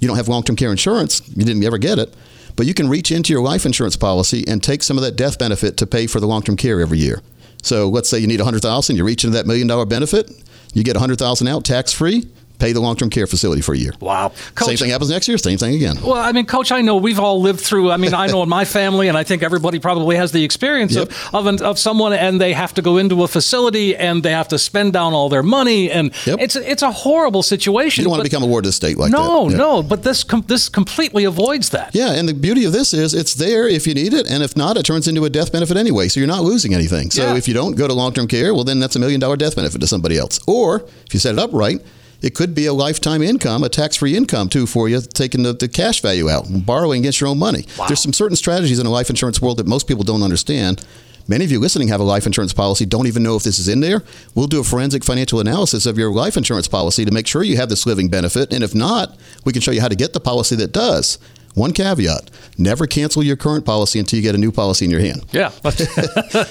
you 0.00 0.08
don't 0.08 0.16
have 0.16 0.28
long 0.28 0.42
term 0.42 0.56
care 0.56 0.70
insurance, 0.70 1.26
you 1.28 1.44
didn't 1.44 1.64
ever 1.64 1.78
get 1.78 1.98
it, 1.98 2.14
but 2.54 2.66
you 2.66 2.72
can 2.72 2.88
reach 2.88 3.10
into 3.10 3.32
your 3.32 3.42
life 3.42 3.66
insurance 3.66 3.96
policy 3.96 4.44
and 4.48 4.62
take 4.62 4.82
some 4.82 4.96
of 4.96 5.04
that 5.04 5.16
death 5.16 5.38
benefit 5.38 5.76
to 5.76 5.86
pay 5.86 6.06
for 6.06 6.20
the 6.20 6.26
long 6.26 6.42
term 6.42 6.56
care 6.56 6.80
every 6.80 6.98
year. 6.98 7.22
So 7.62 7.88
let's 7.88 8.08
say 8.08 8.18
you 8.18 8.26
need 8.26 8.40
100,000, 8.40 8.96
you 8.96 9.04
reach 9.04 9.24
into 9.24 9.36
that 9.36 9.46
million 9.46 9.66
dollar 9.66 9.86
benefit, 9.86 10.30
you 10.72 10.84
get 10.84 10.94
100,000 10.94 11.48
out 11.48 11.64
tax 11.64 11.92
free, 11.92 12.28
pay 12.58 12.72
the 12.72 12.80
long 12.80 12.96
term 12.96 13.10
care 13.10 13.26
facility 13.26 13.62
for 13.62 13.74
a 13.74 13.78
year. 13.78 13.92
Wow. 14.00 14.32
Same 14.58 14.76
thing 14.76 14.90
happens 14.90 15.10
next 15.10 15.28
year, 15.28 15.38
same 15.38 15.58
thing 15.58 15.74
again. 15.74 15.96
Well, 16.02 16.14
I 16.14 16.32
mean, 16.32 16.46
Coach, 16.46 16.72
I 16.72 16.80
know 16.80 16.96
we've 16.96 17.18
all 17.20 17.40
lived 17.40 17.60
through. 17.60 17.90
I 17.90 17.96
mean, 17.96 18.14
I 18.14 18.26
know 18.26 18.42
in 18.42 18.48
my 18.48 18.64
family, 18.64 19.08
and 19.08 19.16
I 19.16 19.24
think 19.24 19.42
everybody 19.42 19.78
probably 19.78 20.16
has 20.16 20.32
the 20.32 20.44
experience 20.44 20.94
Yep. 20.94 21.08
of, 21.08 21.34
of 21.34 21.46
an, 21.46 21.62
of 21.62 21.78
someone, 21.78 22.12
and 22.12 22.40
they 22.40 22.52
have 22.52 22.74
to 22.74 22.82
go 22.82 22.96
into 22.98 23.22
a 23.22 23.28
facility 23.28 23.94
and 23.96 24.22
they 24.22 24.32
have 24.32 24.48
to 24.48 24.58
spend 24.58 24.92
down 24.92 25.12
all 25.12 25.28
their 25.28 25.42
money, 25.42 25.90
and 25.90 26.12
Yep. 26.26 26.38
it's 26.40 26.56
it's 26.56 26.82
a 26.82 26.90
horrible 26.90 27.42
situation. 27.42 28.02
You 28.02 28.04
don't 28.06 28.12
want 28.12 28.24
to 28.24 28.30
become 28.30 28.42
a 28.42 28.46
ward 28.46 28.64
of 28.64 28.68
the 28.68 28.72
state 28.72 28.96
like 28.98 29.12
no, 29.12 29.44
that. 29.46 29.52
Yeah. 29.52 29.56
no, 29.58 29.82
but 29.82 30.02
this 30.02 30.24
com- 30.24 30.44
this 30.46 30.68
completely 30.68 31.24
avoids 31.24 31.70
that. 31.70 31.94
Yeah, 31.94 32.12
and 32.12 32.28
the 32.28 32.34
beauty 32.34 32.64
of 32.64 32.72
this 32.72 32.92
is 32.94 33.14
it's 33.14 33.34
there 33.34 33.68
if 33.68 33.86
you 33.86 33.94
need 33.94 34.14
it, 34.14 34.26
and 34.30 34.42
if 34.42 34.56
not, 34.56 34.76
it 34.76 34.84
turns 34.84 35.06
into 35.08 35.24
a 35.24 35.30
death 35.30 35.52
benefit 35.52 35.76
anyway. 35.76 36.08
So 36.08 36.20
you're 36.20 36.26
not 36.26 36.42
losing 36.42 36.74
anything. 36.74 37.10
So 37.10 37.22
Yeah. 37.22 37.36
if 37.36 37.46
you 37.48 37.54
don't 37.54 37.76
go 37.76 37.86
to 37.86 37.94
long 37.94 38.12
term 38.12 38.26
care, 38.28 38.54
well, 38.54 38.64
then 38.64 38.78
that's 38.80 38.96
a 38.96 38.98
million 38.98 39.20
dollar 39.20 39.36
death 39.36 39.56
benefit 39.56 39.80
to 39.80 39.86
somebody 39.86 40.16
else. 40.18 40.40
Or 40.46 40.84
if 41.06 41.12
you 41.14 41.20
set 41.20 41.34
it 41.34 41.38
up 41.38 41.50
right, 41.52 41.80
it 42.26 42.34
could 42.34 42.56
be 42.56 42.66
a 42.66 42.72
lifetime 42.72 43.22
income, 43.22 43.62
a 43.62 43.68
tax 43.68 43.96
free 43.96 44.16
income 44.16 44.48
too 44.48 44.66
for 44.66 44.88
you, 44.88 45.00
taking 45.00 45.44
the, 45.44 45.52
the 45.52 45.68
cash 45.68 46.02
value 46.02 46.28
out, 46.28 46.44
borrowing 46.48 47.00
against 47.00 47.20
your 47.20 47.30
own 47.30 47.38
money. 47.38 47.64
There's 47.86 48.00
some 48.00 48.12
certain 48.12 48.36
strategies 48.36 48.80
in 48.80 48.84
the 48.84 48.90
life 48.90 49.08
insurance 49.10 49.40
world 49.40 49.58
that 49.58 49.66
most 49.66 49.86
people 49.86 50.02
don't 50.02 50.24
understand. 50.24 50.84
Many 51.28 51.44
of 51.44 51.52
you 51.52 51.60
listening 51.60 51.86
have 51.88 52.00
a 52.00 52.04
life 52.04 52.26
insurance 52.26 52.52
policy, 52.52 52.84
don't 52.84 53.06
even 53.06 53.22
know 53.22 53.36
if 53.36 53.44
this 53.44 53.60
is 53.60 53.68
in 53.68 53.78
there. 53.78 54.02
We'll 54.34 54.48
do 54.48 54.60
a 54.60 54.64
forensic 54.64 55.04
financial 55.04 55.38
analysis 55.38 55.86
of 55.86 55.98
your 55.98 56.12
life 56.12 56.36
insurance 56.36 56.66
policy 56.66 57.04
to 57.04 57.12
make 57.12 57.28
sure 57.28 57.44
you 57.44 57.56
have 57.56 57.68
this 57.68 57.86
living 57.86 58.08
benefit. 58.08 58.52
And 58.52 58.64
if 58.64 58.74
not, 58.74 59.16
we 59.44 59.52
can 59.52 59.62
show 59.62 59.70
you 59.70 59.80
how 59.80 59.88
to 59.88 59.96
get 59.96 60.12
the 60.12 60.20
policy 60.20 60.56
that 60.56 60.72
does. 60.72 61.18
One 61.56 61.72
caveat 61.72 62.30
never 62.58 62.86
cancel 62.86 63.22
your 63.22 63.36
current 63.36 63.64
policy 63.64 63.98
until 63.98 64.18
you 64.18 64.22
get 64.22 64.34
a 64.34 64.38
new 64.38 64.52
policy 64.52 64.84
in 64.84 64.90
your 64.90 65.00
hand. 65.00 65.24
Yeah. 65.32 65.48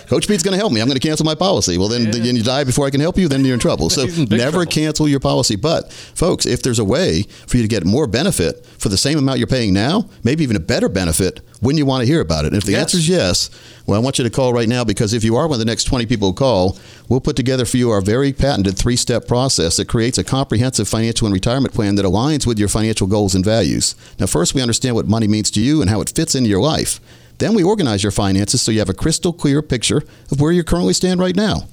Coach 0.07 0.27
Pete's 0.27 0.41
going 0.41 0.53
to 0.53 0.57
help 0.57 0.73
me. 0.73 0.81
I'm 0.81 0.87
going 0.87 0.99
to 0.99 1.07
cancel 1.07 1.25
my 1.25 1.35
policy. 1.35 1.77
Well, 1.77 1.89
then, 1.89 2.09
then 2.09 2.35
you 2.35 2.41
die 2.41 2.63
before 2.63 2.87
I 2.87 2.89
can 2.89 3.01
help 3.01 3.15
you, 3.15 3.27
then 3.27 3.45
you're 3.45 3.53
in 3.53 3.59
trouble. 3.59 3.89
So 3.95 4.05
never 4.07 4.51
trouble. 4.51 4.65
cancel 4.65 5.07
your 5.07 5.19
policy. 5.19 5.55
But, 5.55 5.93
folks, 5.93 6.45
if 6.45 6.63
there's 6.63 6.79
a 6.79 6.83
way 6.83 7.21
for 7.47 7.57
you 7.57 7.63
to 7.63 7.69
get 7.69 7.85
more 7.85 8.07
benefit 8.07 8.65
for 8.77 8.89
the 8.89 8.97
same 8.97 9.17
amount 9.17 9.37
you're 9.37 9.47
paying 9.47 9.73
now, 9.73 10.09
maybe 10.23 10.43
even 10.43 10.55
a 10.57 10.59
better 10.59 10.89
benefit, 10.89 11.39
wouldn't 11.65 11.79
you 11.79 11.85
want 11.85 12.01
to 12.01 12.07
hear 12.07 12.21
about 12.21 12.45
it? 12.45 12.49
And 12.49 12.57
if 12.57 12.63
the 12.63 12.73
Yes. 12.73 12.81
answer 12.81 12.97
is 12.97 13.09
yes, 13.09 13.49
well, 13.85 13.99
I 13.99 14.03
want 14.03 14.17
you 14.19 14.23
to 14.23 14.29
call 14.29 14.53
right 14.53 14.69
now 14.69 14.83
because 14.83 15.13
if 15.13 15.23
you 15.23 15.35
are 15.35 15.47
one 15.47 15.55
of 15.55 15.59
the 15.59 15.65
next 15.65 15.85
20 15.85 16.05
people 16.05 16.29
who 16.29 16.33
call, 16.33 16.77
we'll 17.09 17.19
put 17.19 17.35
together 17.35 17.65
for 17.65 17.77
you 17.77 17.89
our 17.89 18.01
very 18.01 18.31
patented 18.31 18.77
three 18.77 18.95
step 18.95 19.27
process 19.27 19.77
that 19.77 19.87
creates 19.87 20.17
a 20.17 20.23
comprehensive 20.23 20.87
financial 20.87 21.25
and 21.25 21.33
retirement 21.33 21.73
plan 21.73 21.95
that 21.95 22.05
aligns 22.05 22.45
with 22.45 22.59
your 22.59 22.67
financial 22.69 23.07
goals 23.07 23.33
and 23.35 23.43
values. 23.43 23.95
Now, 24.19 24.27
first, 24.27 24.53
we 24.53 24.61
understand 24.61 24.95
what 24.95 25.07
money 25.07 25.27
means 25.27 25.49
to 25.51 25.59
you 25.59 25.81
and 25.81 25.89
how 25.89 26.01
it 26.01 26.13
fits 26.15 26.35
into 26.35 26.49
your 26.49 26.61
life. 26.61 26.99
Then 27.39 27.53
we 27.53 27.63
organize 27.63 28.03
your 28.03 28.11
finances 28.11 28.61
so 28.61 28.71
you 28.71 28.79
have 28.79 28.89
a 28.89 28.93
crystal 28.93 29.33
clear 29.33 29.61
picture 29.61 30.03
of 30.31 30.39
where 30.39 30.51
you 30.51 30.63
currently 30.63 30.93
stand 30.93 31.19
right 31.19 31.35
now. 31.35 31.67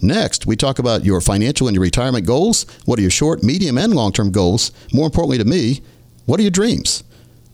Next, 0.00 0.46
we 0.46 0.56
talk 0.56 0.78
about 0.78 1.04
your 1.04 1.20
financial 1.20 1.68
and 1.68 1.74
your 1.74 1.82
retirement 1.82 2.26
goals. 2.26 2.66
What 2.86 2.98
are 2.98 3.02
your 3.02 3.10
short, 3.10 3.42
medium, 3.42 3.78
and 3.78 3.94
long 3.94 4.12
term 4.12 4.30
goals? 4.30 4.72
More 4.92 5.06
importantly 5.06 5.38
to 5.38 5.44
me, 5.44 5.80
what 6.26 6.40
are 6.40 6.42
your 6.42 6.50
dreams? 6.50 7.02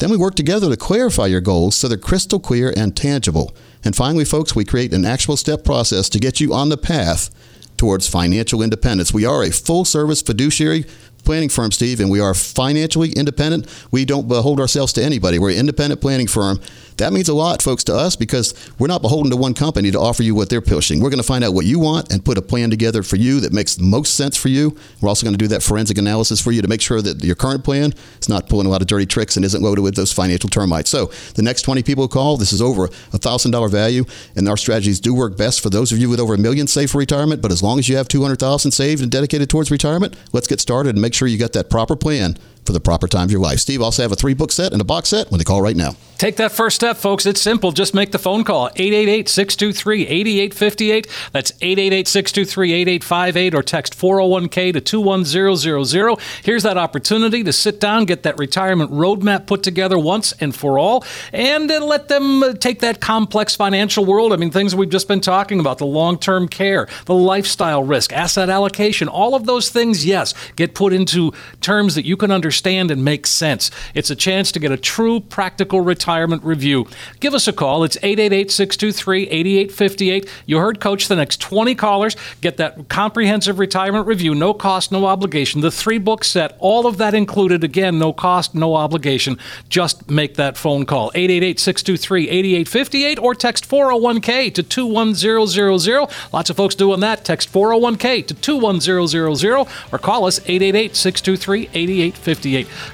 Then 0.03 0.11
we 0.11 0.17
work 0.17 0.35
together 0.35 0.69
to 0.69 0.77
clarify 0.77 1.27
your 1.27 1.41
goals 1.41 1.77
so 1.77 1.87
they're 1.87 1.97
crystal 1.97 2.41
clear 2.41 2.75
and 2.77 2.97
tangible. 2.97 3.55
And 3.85 3.95
finally, 3.95 4.25
folks, 4.25 4.53
we 4.53 4.65
create 4.65 4.93
an 4.93 5.05
actual 5.05 5.37
step 5.37 5.63
process 5.63 6.09
to 6.09 6.19
get 6.19 6.41
you 6.41 6.53
on 6.53 6.71
the 6.71 6.77
path 6.77 7.31
towards 7.77 8.09
financial 8.09 8.63
independence. 8.63 9.15
We 9.15 9.25
are 9.25 9.45
a 9.45 9.53
full 9.53 9.85
service 9.85 10.21
fiduciary 10.21 10.87
planning 11.25 11.49
firm, 11.49 11.73
Steve, 11.73 12.01
and 12.01 12.11
we 12.11 12.21
are 12.21 12.35
financially 12.35 13.13
independent. 13.13 13.67
We 13.91 14.05
don't 14.05 14.29
behold 14.29 14.61
ourselves 14.61 14.93
to 14.95 15.03
anybody. 15.03 15.39
We're 15.39 15.51
an 15.51 15.59
independent 15.59 16.01
planning 16.01 16.27
firm. 16.27 16.61
That 16.99 17.13
means 17.13 17.29
a 17.29 17.35
lot, 17.35 17.63
folks, 17.63 17.85
to 17.85 17.95
us 17.97 18.17
because 18.17 18.55
we're 18.79 18.87
not 18.87 19.03
beholden 19.03 19.31
to 19.31 19.37
one 19.37 19.55
company 19.55 19.91
to 19.91 19.99
offer 19.99 20.23
you 20.23 20.35
what 20.35 20.51
they're 20.51 20.61
pushing. 20.61 21.01
We're 21.01 21.11
going 21.11 21.19
to 21.19 21.27
find 21.27 21.43
out 21.43 21.55
what 21.55 21.65
you 21.65 21.79
want 21.79 22.13
and 22.13 22.25
put 22.25 22.39
a 22.39 22.43
plan 22.43 22.71
together 22.71 23.03
for 23.03 23.17
you 23.17 23.41
that 23.41 23.53
makes 23.53 23.77
the 23.77 23.83
most 23.83 24.15
sense 24.15 24.37
for 24.37 24.49
you. 24.49 24.77
We're 25.01 25.09
also 25.09 25.25
going 25.25 25.35
to 25.35 25.39
do 25.39 25.49
that 25.49 25.63
forensic 25.63 25.99
analysis 25.99 26.41
for 26.41 26.53
you 26.53 26.63
to 26.63 26.69
make 26.69 26.81
sure 26.81 27.01
that 27.01 27.25
your 27.25 27.35
current 27.35 27.65
plan 27.65 27.93
is 28.21 28.29
not 28.29 28.49
pulling 28.49 28.67
a 28.67 28.71
lot 28.71 28.83
of 28.83 28.89
dirty 28.89 29.07
tricks 29.07 29.37
and 29.37 29.45
isn't 29.45 29.63
loaded 29.63 29.83
with 29.83 29.97
those 29.97 30.13
financial 30.13 30.51
termites. 30.51 30.91
So 30.91 31.07
the 31.35 31.43
next 31.43 31.63
20 31.63 31.83
people 31.83 32.05
who 32.05 32.09
call, 32.09 32.37
this 32.37 32.53
is 32.53 32.61
over 32.61 32.85
a 32.85 32.89
$1,000 32.89 33.71
value, 33.71 34.05
and 34.37 34.49
our 34.49 34.57
strategies 34.57 35.01
do 35.01 35.15
work 35.15 35.37
best 35.37 35.61
for 35.61 35.71
those 35.71 35.93
of 35.93 35.99
you 35.99 36.09
with 36.09 36.21
over 36.21 36.35
a 36.35 36.39
million 36.39 36.67
saved 36.67 36.93
for 36.93 36.99
retirement. 36.99 37.43
But 37.43 37.53
as 37.53 37.63
long 37.63 37.79
as 37.79 37.89
you 37.89 37.97
have 37.97 38.09
200,000 38.09 38.71
saved 38.71 39.03
and 39.03 39.11
dedicated 39.11 39.49
towards 39.49 39.71
retirement, 39.71 40.17
let's 40.33 40.47
get 40.47 40.61
started 40.61 40.91
and 40.91 41.03
make 41.03 41.12
sure 41.13 41.29
you 41.29 41.39
got 41.39 41.53
that 41.53 41.71
proper 41.71 41.97
plan 41.97 42.37
for 42.65 42.73
the 42.73 42.81
proper 42.81 43.09
time 43.09 43.25
of 43.25 43.31
your 43.31 43.41
life. 43.41 43.59
Steve 43.59 43.83
also 43.83 44.03
have 44.03 44.13
a 44.13 44.17
three 44.17 44.35
book 44.35 44.53
set 44.53 44.73
and 44.73 44.81
a 44.81 44.85
box 44.85 45.09
set 45.09 45.31
when 45.31 45.39
they 45.39 45.45
call 45.45 45.63
right 45.63 45.77
now. 45.77 45.97
Take 46.19 46.37
that 46.37 46.53
first 46.53 46.77
step, 46.77 46.97
folks. 46.99 47.27
It's 47.27 47.41
simple. 47.41 47.73
Just 47.73 47.95
make 47.95 48.13
the 48.13 48.19
phone 48.19 48.45
call 48.45 48.67
888 48.77 49.29
623 49.29 50.07
8858. 50.07 51.09
That's 51.33 51.51
888 51.61 52.07
623 52.07 52.73
8858 52.75 53.55
or 53.57 53.63
text 53.65 53.99
401k 53.99 54.73
to 54.75 54.81
21000. 54.81 56.19
Here's 56.45 56.63
that 56.63 56.79
opportunity 56.79 57.43
to 57.43 57.53
sit 57.53 57.81
down, 57.81 58.05
get 58.05 58.23
that 58.23 58.39
retirement 58.39 58.93
roadmap 58.93 59.49
put 59.49 59.65
together 59.65 59.99
once 59.99 60.31
and 60.35 60.55
for 60.55 60.79
all, 60.79 61.05
and 61.33 61.69
let 61.69 62.07
them 62.07 62.45
uh, 62.45 62.53
take 62.53 62.79
that 62.81 63.01
complex 63.01 63.57
financial 63.57 64.05
world. 64.05 64.33
I 64.33 64.37
mean, 64.37 64.53
things 64.53 64.77
we've 64.77 64.89
just 64.89 65.09
been 65.09 65.21
talking 65.21 65.59
about 65.59 65.79
the 65.79 65.87
long 65.87 66.21
term 66.21 66.47
care, 66.47 66.87
the 67.07 67.15
lifestyle 67.15 67.83
risk, 67.83 68.13
asset 68.13 68.49
allocation, 68.49 69.09
all 69.09 69.35
of 69.35 69.47
those 69.47 69.71
things, 69.71 70.07
yes, 70.07 70.35
get 70.55 70.77
put 70.77 70.93
into 70.93 71.33
terms 71.61 71.97
that 71.97 72.05
you 72.05 72.17
can 72.17 72.31
understand 72.31 72.52
and 72.91 73.05
make 73.05 73.27
sense. 73.27 73.71
It's 73.95 74.11
a 74.11 74.17
chance 74.17 74.53
to 74.53 74.59
get 74.59 74.71
a 74.71 74.77
true 74.77 75.21
practical 75.21 75.81
retirement 75.81 76.45
review. 76.45 76.87
Give 77.21 77.35
us 77.35 77.49
a 77.49 77.53
call. 77.53 77.85
It's 77.85 77.97
888 78.03 78.51
623 78.51 79.29
8858. 79.29 80.29
You 80.47 80.59
heard 80.59 80.81
Coach, 80.81 81.09
the 81.09 81.17
next 81.17 81.41
20 81.41 81.75
callers 81.75 82.17
get 82.41 82.57
that 82.59 82.89
comprehensive 82.89 83.59
retirement 83.59 84.07
review, 84.07 84.35
no 84.35 84.55
cost, 84.55 84.93
no 84.93 85.07
obligation. 85.07 85.61
The 85.61 85.71
three 85.71 85.99
book 85.99 86.25
set, 86.25 86.57
all 86.59 86.87
of 86.87 86.99
that 86.99 87.15
included. 87.15 87.65
Again, 87.65 87.99
no 87.99 88.13
cost, 88.13 88.55
no 88.55 88.75
obligation. 88.75 89.39
Just 89.69 90.11
make 90.11 90.35
that 90.35 90.57
phone 90.57 90.85
call 90.85 91.11
888 91.15 91.59
623 91.59 92.29
8858 92.29 93.19
or 93.19 93.35
text 93.35 93.69
401k 93.69 94.55
to 94.55 94.63
21000. 94.63 96.09
Lots 96.33 96.51
of 96.51 96.57
folks 96.57 96.75
doing 96.75 97.01
that. 97.01 97.25
Text 97.25 97.53
401k 97.53 98.27
to 98.27 98.35
21000 98.35 99.67
or 99.93 99.99
call 99.99 100.27
us 100.27 100.39
888 100.41 100.97
623 100.97 101.63
8858. 101.73 102.42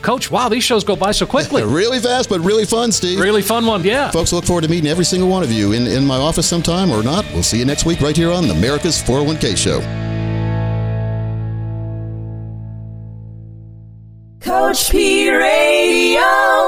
Coach, 0.02 0.30
wow, 0.30 0.48
these 0.48 0.64
shows 0.64 0.84
go 0.84 0.96
by 0.96 1.12
so 1.12 1.26
quickly. 1.26 1.62
really 1.64 1.98
fast, 1.98 2.28
but 2.28 2.40
really 2.40 2.64
fun, 2.64 2.92
Steve. 2.92 3.20
Really 3.20 3.42
fun 3.42 3.66
one, 3.66 3.82
yeah. 3.84 4.10
Folks, 4.10 4.32
look 4.32 4.44
forward 4.44 4.62
to 4.62 4.68
meeting 4.68 4.88
every 4.88 5.04
single 5.04 5.28
one 5.28 5.42
of 5.42 5.50
you 5.50 5.72
in, 5.72 5.86
in 5.86 6.06
my 6.06 6.16
office 6.16 6.46
sometime 6.46 6.90
or 6.90 7.02
not. 7.02 7.24
We'll 7.32 7.42
see 7.42 7.58
you 7.58 7.64
next 7.64 7.84
week 7.84 8.00
right 8.00 8.16
here 8.16 8.32
on 8.32 8.46
the 8.46 8.54
America's 8.54 9.02
401k 9.02 9.56
Show. 9.56 9.80
Coach 14.40 14.90
P 14.90 15.30
Radio. 15.30 16.67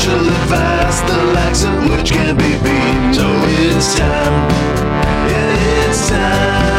martially 0.00 0.34
fast, 0.48 1.06
the 1.06 1.24
likes 1.34 1.64
of 1.64 1.90
which 1.90 2.10
can't 2.10 2.38
be 2.38 2.52
beat. 2.62 3.14
So 3.14 3.26
it's 3.46 3.94
time, 3.98 4.50
yeah, 5.28 5.88
it's 5.88 6.08
time. 6.08 6.69